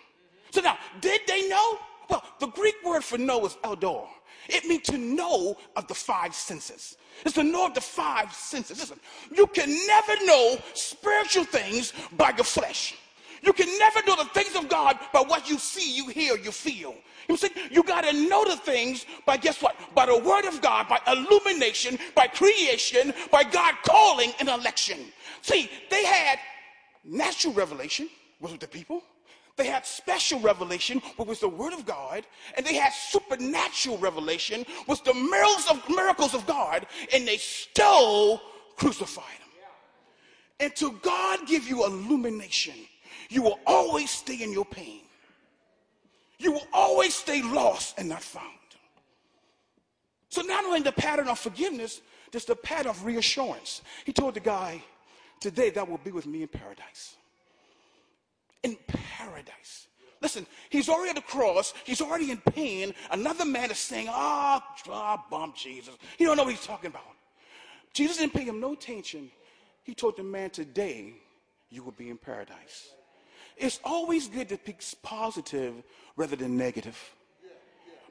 [0.50, 1.78] So now, did they know?
[2.08, 4.06] Well, the Greek word for know is eldor.
[4.48, 6.96] It means to know of the five senses.
[7.24, 8.78] It's to know of the five senses.
[8.78, 9.00] Listen,
[9.34, 12.96] you can never know spiritual things by your flesh.
[13.42, 16.50] You can never know the things of God by what you see, you hear, you
[16.50, 16.94] feel.
[17.28, 19.76] You see, you got to know the things by guess what?
[19.94, 24.98] By the word of God, by illumination, by creation, by God calling and election.
[25.42, 26.38] See, they had
[27.04, 28.08] natural revelation,
[28.40, 29.02] was with the people.
[29.56, 32.26] They had special revelation, which was the word of God,
[32.56, 38.42] and they had supernatural revelation, was the miracles of miracles of God, and they still
[38.76, 39.64] crucified him.
[40.58, 42.74] And to God give you illumination,
[43.28, 45.02] you will always stay in your pain.
[46.38, 48.48] You will always stay lost and not found.
[50.30, 52.00] So not only the pattern of forgiveness,
[52.32, 53.82] there's the pattern of reassurance.
[54.04, 54.82] He told the guy,
[55.38, 57.16] today that will be with me in paradise
[58.64, 59.86] in paradise.
[60.20, 61.74] Listen, he's already at the cross.
[61.84, 62.94] He's already in pain.
[63.10, 65.94] Another man is saying, ah, oh, oh, bump Jesus.
[66.16, 67.02] He don't know what he's talking about.
[67.92, 69.30] Jesus didn't pay him no attention.
[69.82, 71.12] He told the man, today
[71.70, 72.94] you will be in paradise.
[73.56, 75.74] It's always good to pick positive
[76.16, 76.98] rather than negative.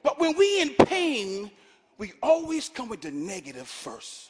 [0.03, 1.49] But when we in pain,
[1.97, 4.29] we always come with the negative first.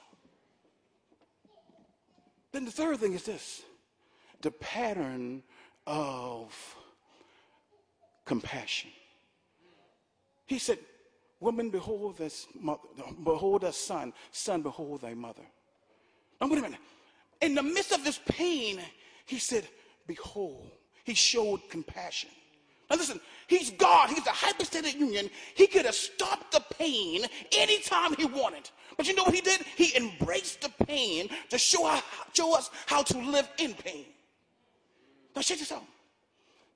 [2.53, 3.63] Then the third thing is this
[4.41, 5.41] the pattern
[5.87, 6.75] of
[8.25, 8.91] compassion.
[10.45, 10.79] He said,
[11.39, 12.79] Woman, behold this mother,
[13.23, 15.43] behold thy son, son, behold thy mother.
[16.39, 16.79] Now, wait a minute.
[17.41, 18.79] In the midst of this pain,
[19.25, 19.67] he said,
[20.07, 20.71] Behold,
[21.03, 22.29] he showed compassion.
[22.89, 24.09] Now listen, he's God.
[24.09, 25.29] He's the hypostatic union.
[25.55, 27.25] He could have stopped the pain
[27.57, 28.69] anytime he wanted.
[28.97, 29.61] But you know what he did?
[29.75, 32.03] He embraced the pain to show, how,
[32.33, 34.05] show us how to live in pain.
[35.35, 35.83] Now check this out.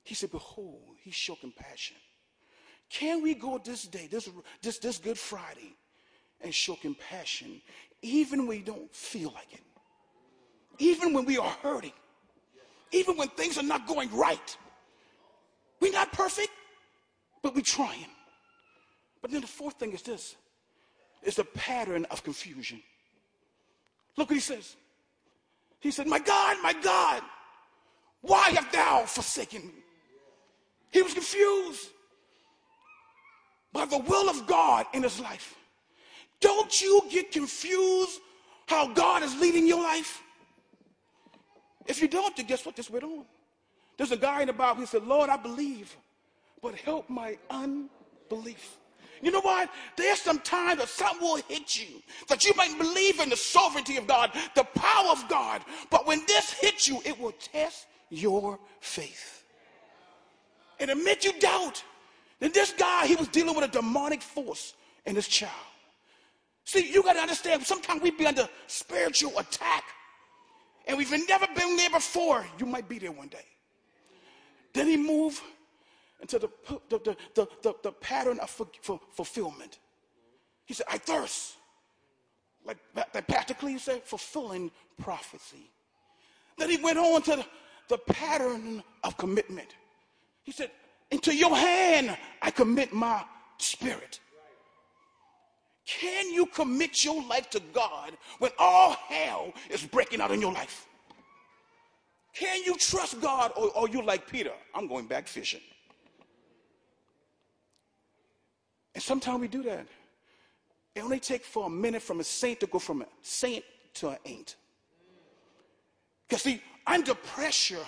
[0.04, 1.96] He said, Behold, he showed compassion.
[2.90, 4.28] Can we go this day, this,
[4.62, 5.74] this, this Good Friday,
[6.40, 7.60] and show compassion
[8.00, 9.60] even when we don't feel like it?
[10.78, 11.92] Even when we are hurting?
[12.92, 14.56] Even when things are not going right?
[15.80, 16.50] We're not perfect,
[17.42, 18.06] but we're trying.
[19.20, 20.36] But then the fourth thing is this
[21.22, 22.80] it's the pattern of confusion.
[24.16, 24.76] Look what he says.
[25.80, 27.22] He said, My God, my God,
[28.22, 29.74] why have thou forsaken me?
[30.90, 31.90] He was confused
[33.72, 35.54] by the will of God in his life.
[36.40, 38.20] Don't you get confused
[38.66, 40.22] how God is leading your life?
[41.86, 42.76] If you don't, then guess what?
[42.76, 43.24] This went on.
[43.96, 45.96] There's a guy in the Bible, he said, Lord, I believe,
[46.62, 48.76] but help my unbelief.
[49.20, 49.68] You know what?
[49.96, 53.96] There's some time that something will hit you that you might believe in the sovereignty
[53.96, 55.62] of God, the power of God.
[55.90, 59.44] But when this hits you, it will test your faith.
[60.80, 61.82] And admit you doubt.
[62.40, 64.74] Then this guy, he was dealing with a demonic force
[65.06, 65.52] in his child.
[66.64, 69.84] See, you got to understand, sometimes we be under spiritual attack.
[70.86, 72.46] And we've never been there before.
[72.58, 73.44] You might be there one day.
[74.72, 75.40] Then he moved
[76.20, 76.48] into the,
[76.88, 78.50] the, the, the, the pattern of
[79.12, 79.78] fulfillment.
[80.66, 81.56] He said, I thirst.
[82.64, 84.70] Like, like Pastor Cleve said, fulfilling
[85.00, 85.70] prophecy.
[86.58, 87.44] Then he went on to
[87.88, 89.74] the, pattern of commitment.
[90.44, 90.70] He said,
[91.10, 93.24] Into your hand I commit my
[93.58, 94.20] spirit.
[95.86, 100.52] Can you commit your life to God when all hell is breaking out in your
[100.52, 100.86] life?
[102.34, 104.52] Can you trust God or are you like Peter?
[104.74, 105.60] I'm going back fishing.
[108.94, 109.86] And sometimes we do that.
[110.94, 114.10] It only takes for a minute from a saint to go from a saint to
[114.10, 114.56] an ain't.
[116.28, 117.84] Because see, under pressure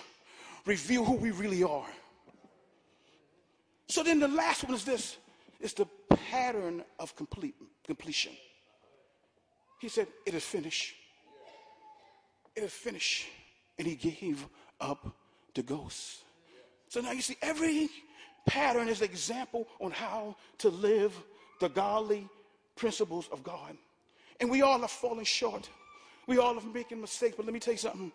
[0.67, 1.89] reveal who we really are.
[3.89, 5.17] So then the last one is this
[5.59, 5.87] is the
[6.31, 7.55] pattern of complete,
[7.85, 8.33] completion.
[9.81, 10.95] He said, It is finished.
[12.55, 13.27] It is finished.
[13.79, 14.47] And he gave
[14.81, 15.15] up
[15.55, 16.23] the ghost.
[16.89, 17.89] So now you see, every
[18.47, 21.15] pattern is an example on how to live
[21.61, 22.29] the godly
[22.77, 23.77] principles of God.
[24.41, 25.69] And we all are falling short.
[26.27, 27.37] We all are making mistakes.
[27.37, 28.13] But let me tell you something.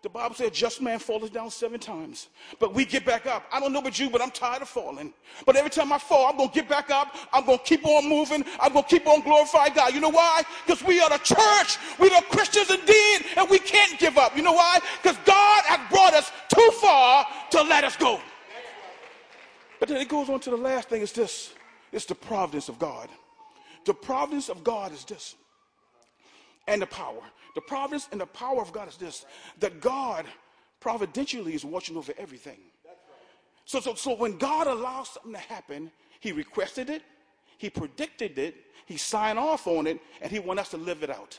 [0.00, 2.28] The Bible said, just man falls down seven times,
[2.60, 3.46] but we get back up.
[3.52, 5.12] I don't know about you, but I'm tired of falling.
[5.44, 7.16] But every time I fall, I'm going to get back up.
[7.32, 8.44] I'm going to keep on moving.
[8.60, 9.92] I'm going to keep on glorifying God.
[9.92, 10.42] You know why?
[10.64, 11.78] Because we are the church.
[11.98, 14.36] We are Christians indeed, and we can't give up.
[14.36, 14.78] You know why?
[15.02, 18.20] Because God has brought us too far to let us go.
[19.80, 21.54] But then it goes on to the last thing is this.
[21.90, 23.08] It's the providence of God.
[23.84, 25.34] The providence of God is this.
[26.68, 27.22] And the power.
[27.58, 29.26] The providence and the power of God is this
[29.58, 30.26] that God
[30.78, 32.60] providentially is watching over everything.
[33.64, 35.90] So, so, so when God allows something to happen,
[36.20, 37.02] He requested it,
[37.56, 38.54] he predicted it,
[38.86, 41.36] he signed off on it, and he wants us to live it out.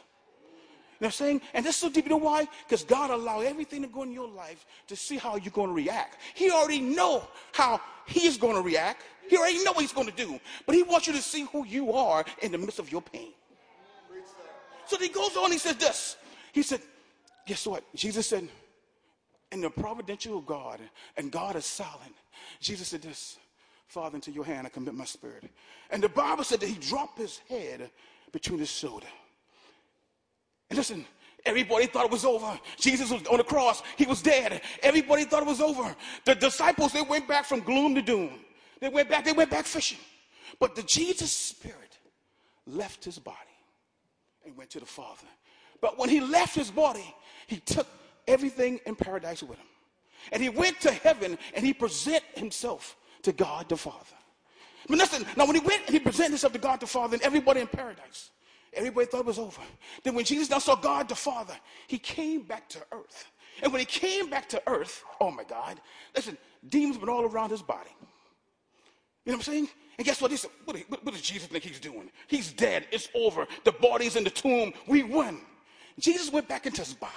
[1.02, 1.40] I'm saying?
[1.54, 2.04] And this is so deep.
[2.04, 2.46] You know why?
[2.68, 5.74] Because God allowed everything to go in your life to see how you're going to
[5.74, 6.18] react.
[6.34, 7.24] He already know
[7.54, 9.04] how he's going to react.
[9.30, 10.38] He already know what he's going to do.
[10.66, 13.32] But he wants you to see who you are in the midst of your pain.
[14.90, 16.18] So he goes on, he says this.
[16.52, 16.82] He said,
[17.46, 17.84] guess what?
[17.94, 18.50] Jesus said,
[19.52, 20.80] in the providential God,
[21.16, 22.16] and God is silent.
[22.60, 23.38] Jesus said this,
[23.88, 25.44] Father, into your hand I commit my spirit.
[25.92, 27.92] And the Bible said that he dropped his head
[28.32, 29.06] between his shoulder.
[30.72, 31.06] And listen,
[31.46, 32.60] everybody thought it was over.
[32.80, 33.84] Jesus was on the cross.
[33.96, 34.60] He was dead.
[34.82, 35.96] Everybody thought it was over.
[36.26, 38.32] The disciples, they went back from gloom to doom.
[38.80, 40.00] They went back, they went back fishing.
[40.60, 42.00] But the Jesus spirit
[42.66, 43.49] left his body
[44.50, 45.28] and went to the Father.
[45.80, 47.16] But when he left his body,
[47.48, 47.88] he took
[48.28, 49.68] everything in paradise with him.
[50.32, 54.16] And he went to heaven and he presented himself to God the Father.
[54.88, 57.24] But listen, now when he went and he presented himself to God the Father and
[57.24, 58.32] everybody in paradise,
[58.74, 59.62] everybody thought it was over.
[60.04, 61.56] Then when Jesus now saw God the Father,
[61.88, 63.32] he came back to earth.
[63.62, 65.80] And when he came back to earth, oh my God,
[66.16, 67.92] listen, demons went all around his body.
[69.30, 69.70] You know what I'm saying?
[70.00, 70.32] And guess what?
[70.32, 72.10] Said, what, what, does Jesus think he's doing?
[72.26, 72.88] He's dead.
[72.90, 73.46] It's over.
[73.64, 74.74] The body's in the tomb.
[74.88, 75.42] We won.
[76.00, 77.14] Jesus went back into his body.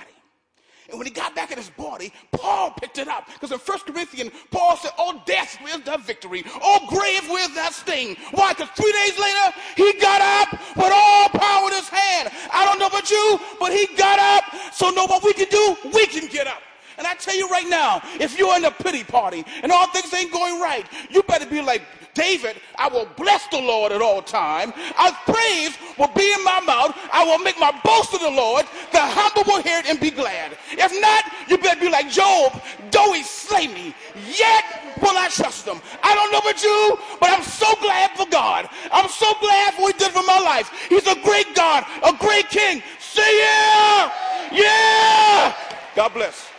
[0.90, 3.28] And when he got back in his body, Paul picked it up.
[3.32, 6.44] Because in 1 Corinthians, Paul said, Oh, death, where's that victory?
[6.62, 8.14] Oh, grave, where's that sting?
[8.32, 8.52] Why?
[8.52, 12.28] Because three days later, he got up with all power in his hand.
[12.52, 14.74] I don't know about you, but he got up.
[14.74, 15.76] So know what we can do?
[15.94, 16.60] We can get up.
[17.02, 20.14] And I tell you right now, if you're in a pity party and all things
[20.14, 21.82] ain't going right, you better be like
[22.14, 24.72] David, I will bless the Lord at all time.
[24.96, 26.96] Our praise will be in my mouth.
[27.12, 28.66] I will make my boast of the Lord.
[28.92, 30.56] The humble will hear it and be glad.
[30.70, 32.62] If not, you better be like Job.
[32.92, 33.96] Though he slay me,
[34.38, 34.62] yet
[35.02, 35.80] will I trust him.
[36.04, 38.68] I don't know about you, but I'm so glad for God.
[38.92, 40.70] I'm so glad for what he did for my life.
[40.88, 42.80] He's a great God, a great king.
[43.00, 44.12] Say yeah!
[44.52, 45.54] Yeah!
[45.96, 46.51] God bless.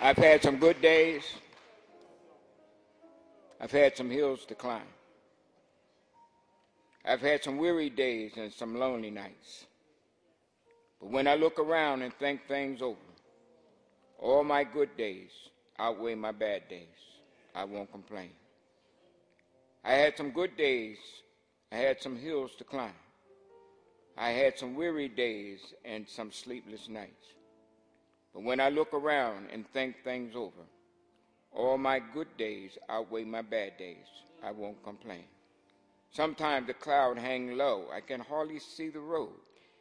[0.00, 1.24] I've had some good days.
[3.60, 4.86] I've had some hills to climb.
[7.04, 9.66] I've had some weary days and some lonely nights.
[11.00, 12.96] But when I look around and think things over,
[14.18, 15.30] all my good days
[15.78, 16.86] outweigh my bad days.
[17.54, 18.30] I won't complain.
[19.84, 20.98] I had some good days.
[21.72, 22.92] I had some hills to climb.
[24.16, 27.34] I had some weary days and some sleepless nights.
[28.34, 30.64] But when I look around and think things over,
[31.52, 34.06] all my good days outweigh my bad days.
[34.44, 35.24] I won't complain.
[36.10, 37.86] Sometimes the cloud hang low.
[37.92, 39.32] I can hardly see the road.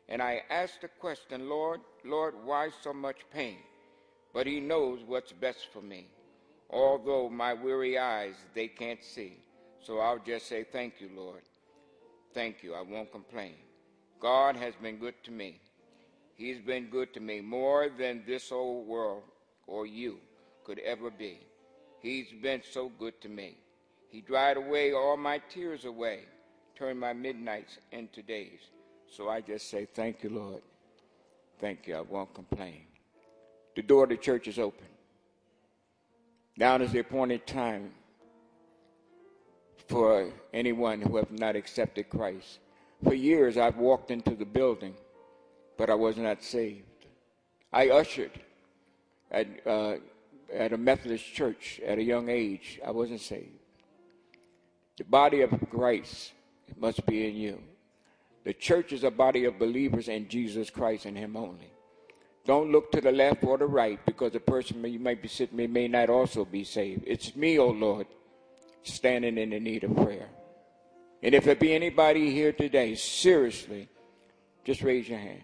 [0.09, 3.57] And I ask the question, Lord, Lord, why so much pain?
[4.33, 6.07] But he knows what's best for me.
[6.69, 9.37] Although my weary eyes, they can't see.
[9.81, 11.43] So I'll just say, thank you, Lord.
[12.33, 12.73] Thank you.
[12.73, 13.55] I won't complain.
[14.19, 15.59] God has been good to me.
[16.37, 19.23] He's been good to me more than this old world
[19.65, 20.19] or you
[20.63, 21.39] could ever be.
[21.99, 23.57] He's been so good to me.
[24.09, 26.21] He dried away all my tears away,
[26.75, 28.59] turned my midnights into days.
[29.09, 30.61] So I just say, Thank you, Lord.
[31.59, 31.95] Thank you.
[31.95, 32.83] I won't complain.
[33.75, 34.85] The door the church is open.
[36.55, 37.91] Now is the appointed time
[39.87, 42.59] for anyone who have not accepted Christ.
[43.03, 44.93] For years, I've walked into the building
[45.77, 46.83] but I was not saved.
[47.71, 48.31] I ushered
[49.31, 49.95] at, uh,
[50.53, 52.79] at a Methodist church at a young age.
[52.85, 53.59] I wasn't saved.
[54.97, 56.33] The body of Christ
[56.79, 57.61] must be in you.
[58.43, 61.71] The church is a body of believers in Jesus Christ and Him only.
[62.45, 65.57] Don't look to the left or the right because the person you might be sitting
[65.57, 67.03] with may not also be saved.
[67.05, 68.07] It's me, oh Lord,
[68.83, 70.29] standing in the need of prayer.
[71.21, 73.89] And if there be anybody here today, seriously,
[74.63, 75.41] just raise your hand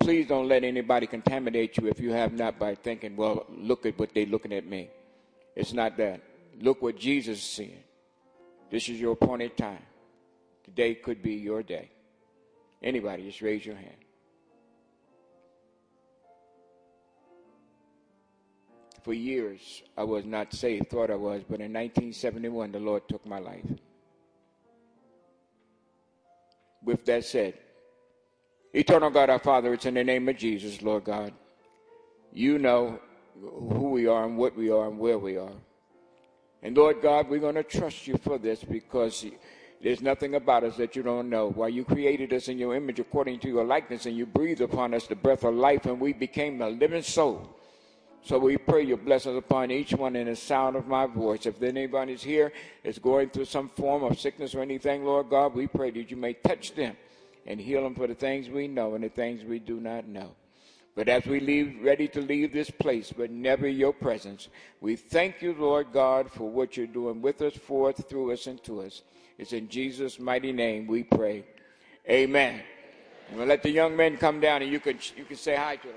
[0.00, 3.98] please don't let anybody contaminate you if you have not by thinking, well, look at
[3.98, 4.90] what they're looking at me.
[5.54, 6.20] It's not that.
[6.60, 7.82] Look what Jesus is seeing.
[8.70, 9.82] This is your appointed time.
[10.64, 11.90] Today could be your day.
[12.82, 13.96] Anybody, just raise your hand.
[19.02, 23.24] For years, I was not saved, thought I was, but in 1971, the Lord took
[23.24, 23.64] my life.
[26.82, 27.54] With that said,
[28.72, 31.32] Eternal God, our Father, it's in the name of Jesus, Lord God.
[32.32, 33.00] You know
[33.40, 35.52] who we are and what we are and where we are.
[36.62, 39.24] And Lord God, we're going to trust you for this because
[39.80, 41.50] There's nothing about us that you don't know.
[41.50, 44.92] While you created us in your image according to your likeness, and you breathed upon
[44.92, 47.48] us the breath of life, and we became a living soul.
[48.22, 51.46] So we pray your blessings upon each one in the sound of my voice.
[51.46, 55.68] If anybody's here is going through some form of sickness or anything, Lord God, we
[55.68, 56.96] pray that you may touch them
[57.46, 60.32] and heal them for the things we know and the things we do not know.
[60.94, 64.48] But as we leave, ready to leave this place, but never your presence,
[64.80, 68.48] we thank you, Lord God, for what you're doing with us, for us, through us,
[68.48, 69.02] and to us.
[69.38, 71.44] It's in Jesus' mighty name we pray.
[72.10, 72.60] Amen.
[73.28, 75.76] And we'll let the young men come down and you can, you can say hi
[75.76, 75.96] to them.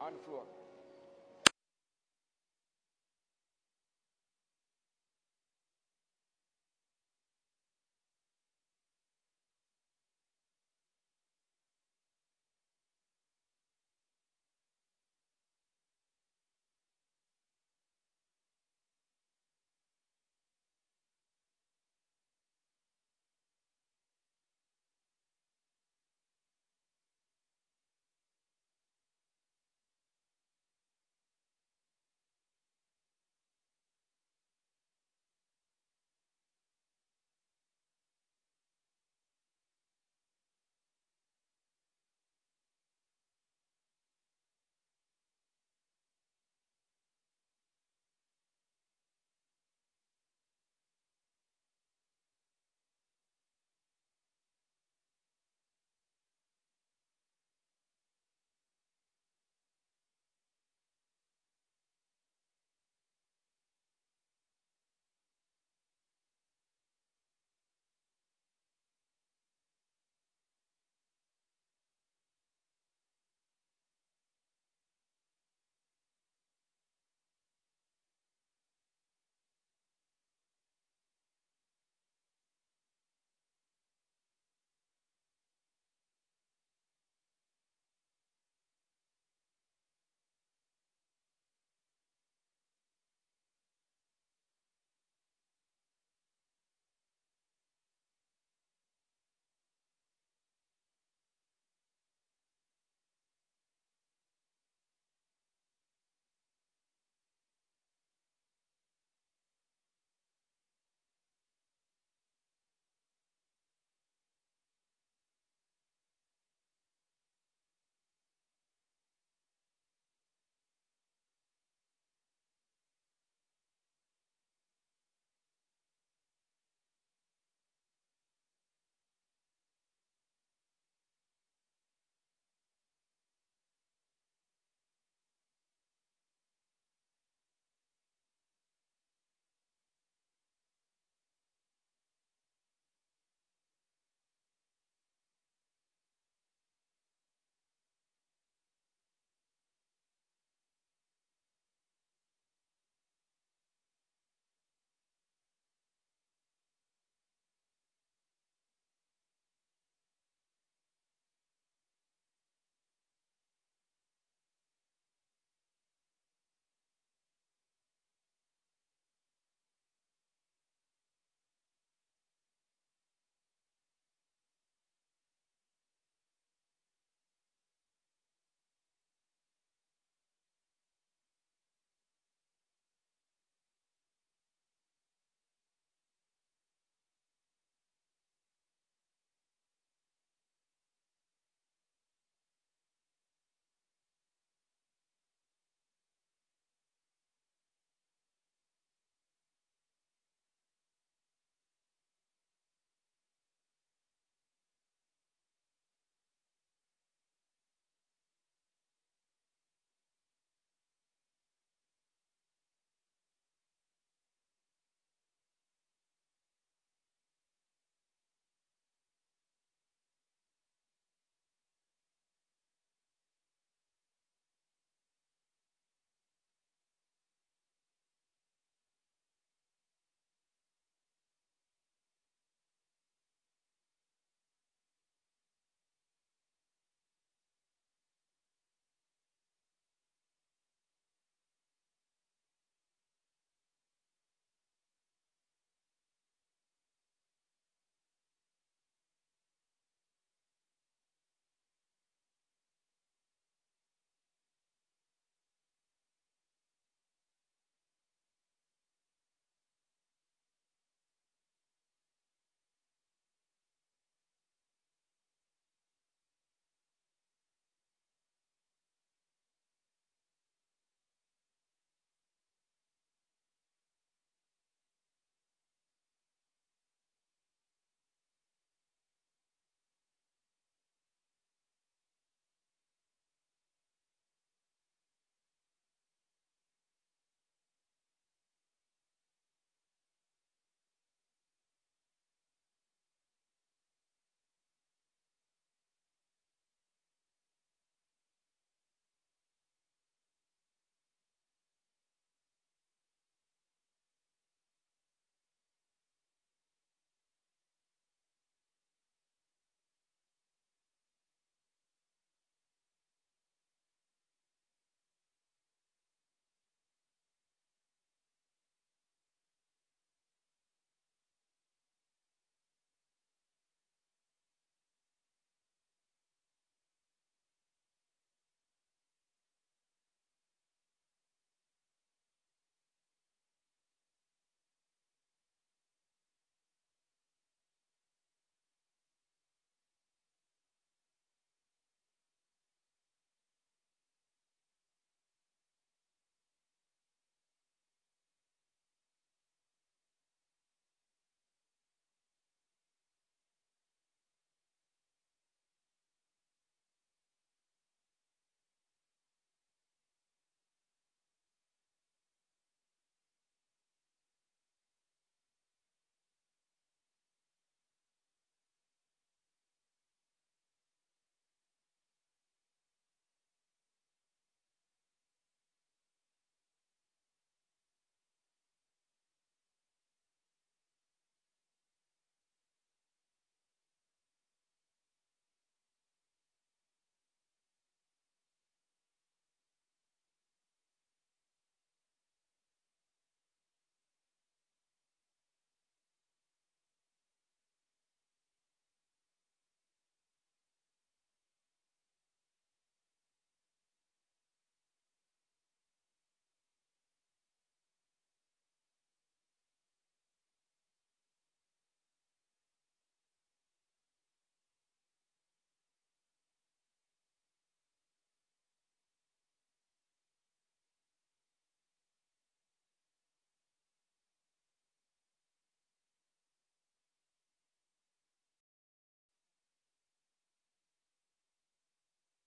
[0.00, 0.42] On the floor.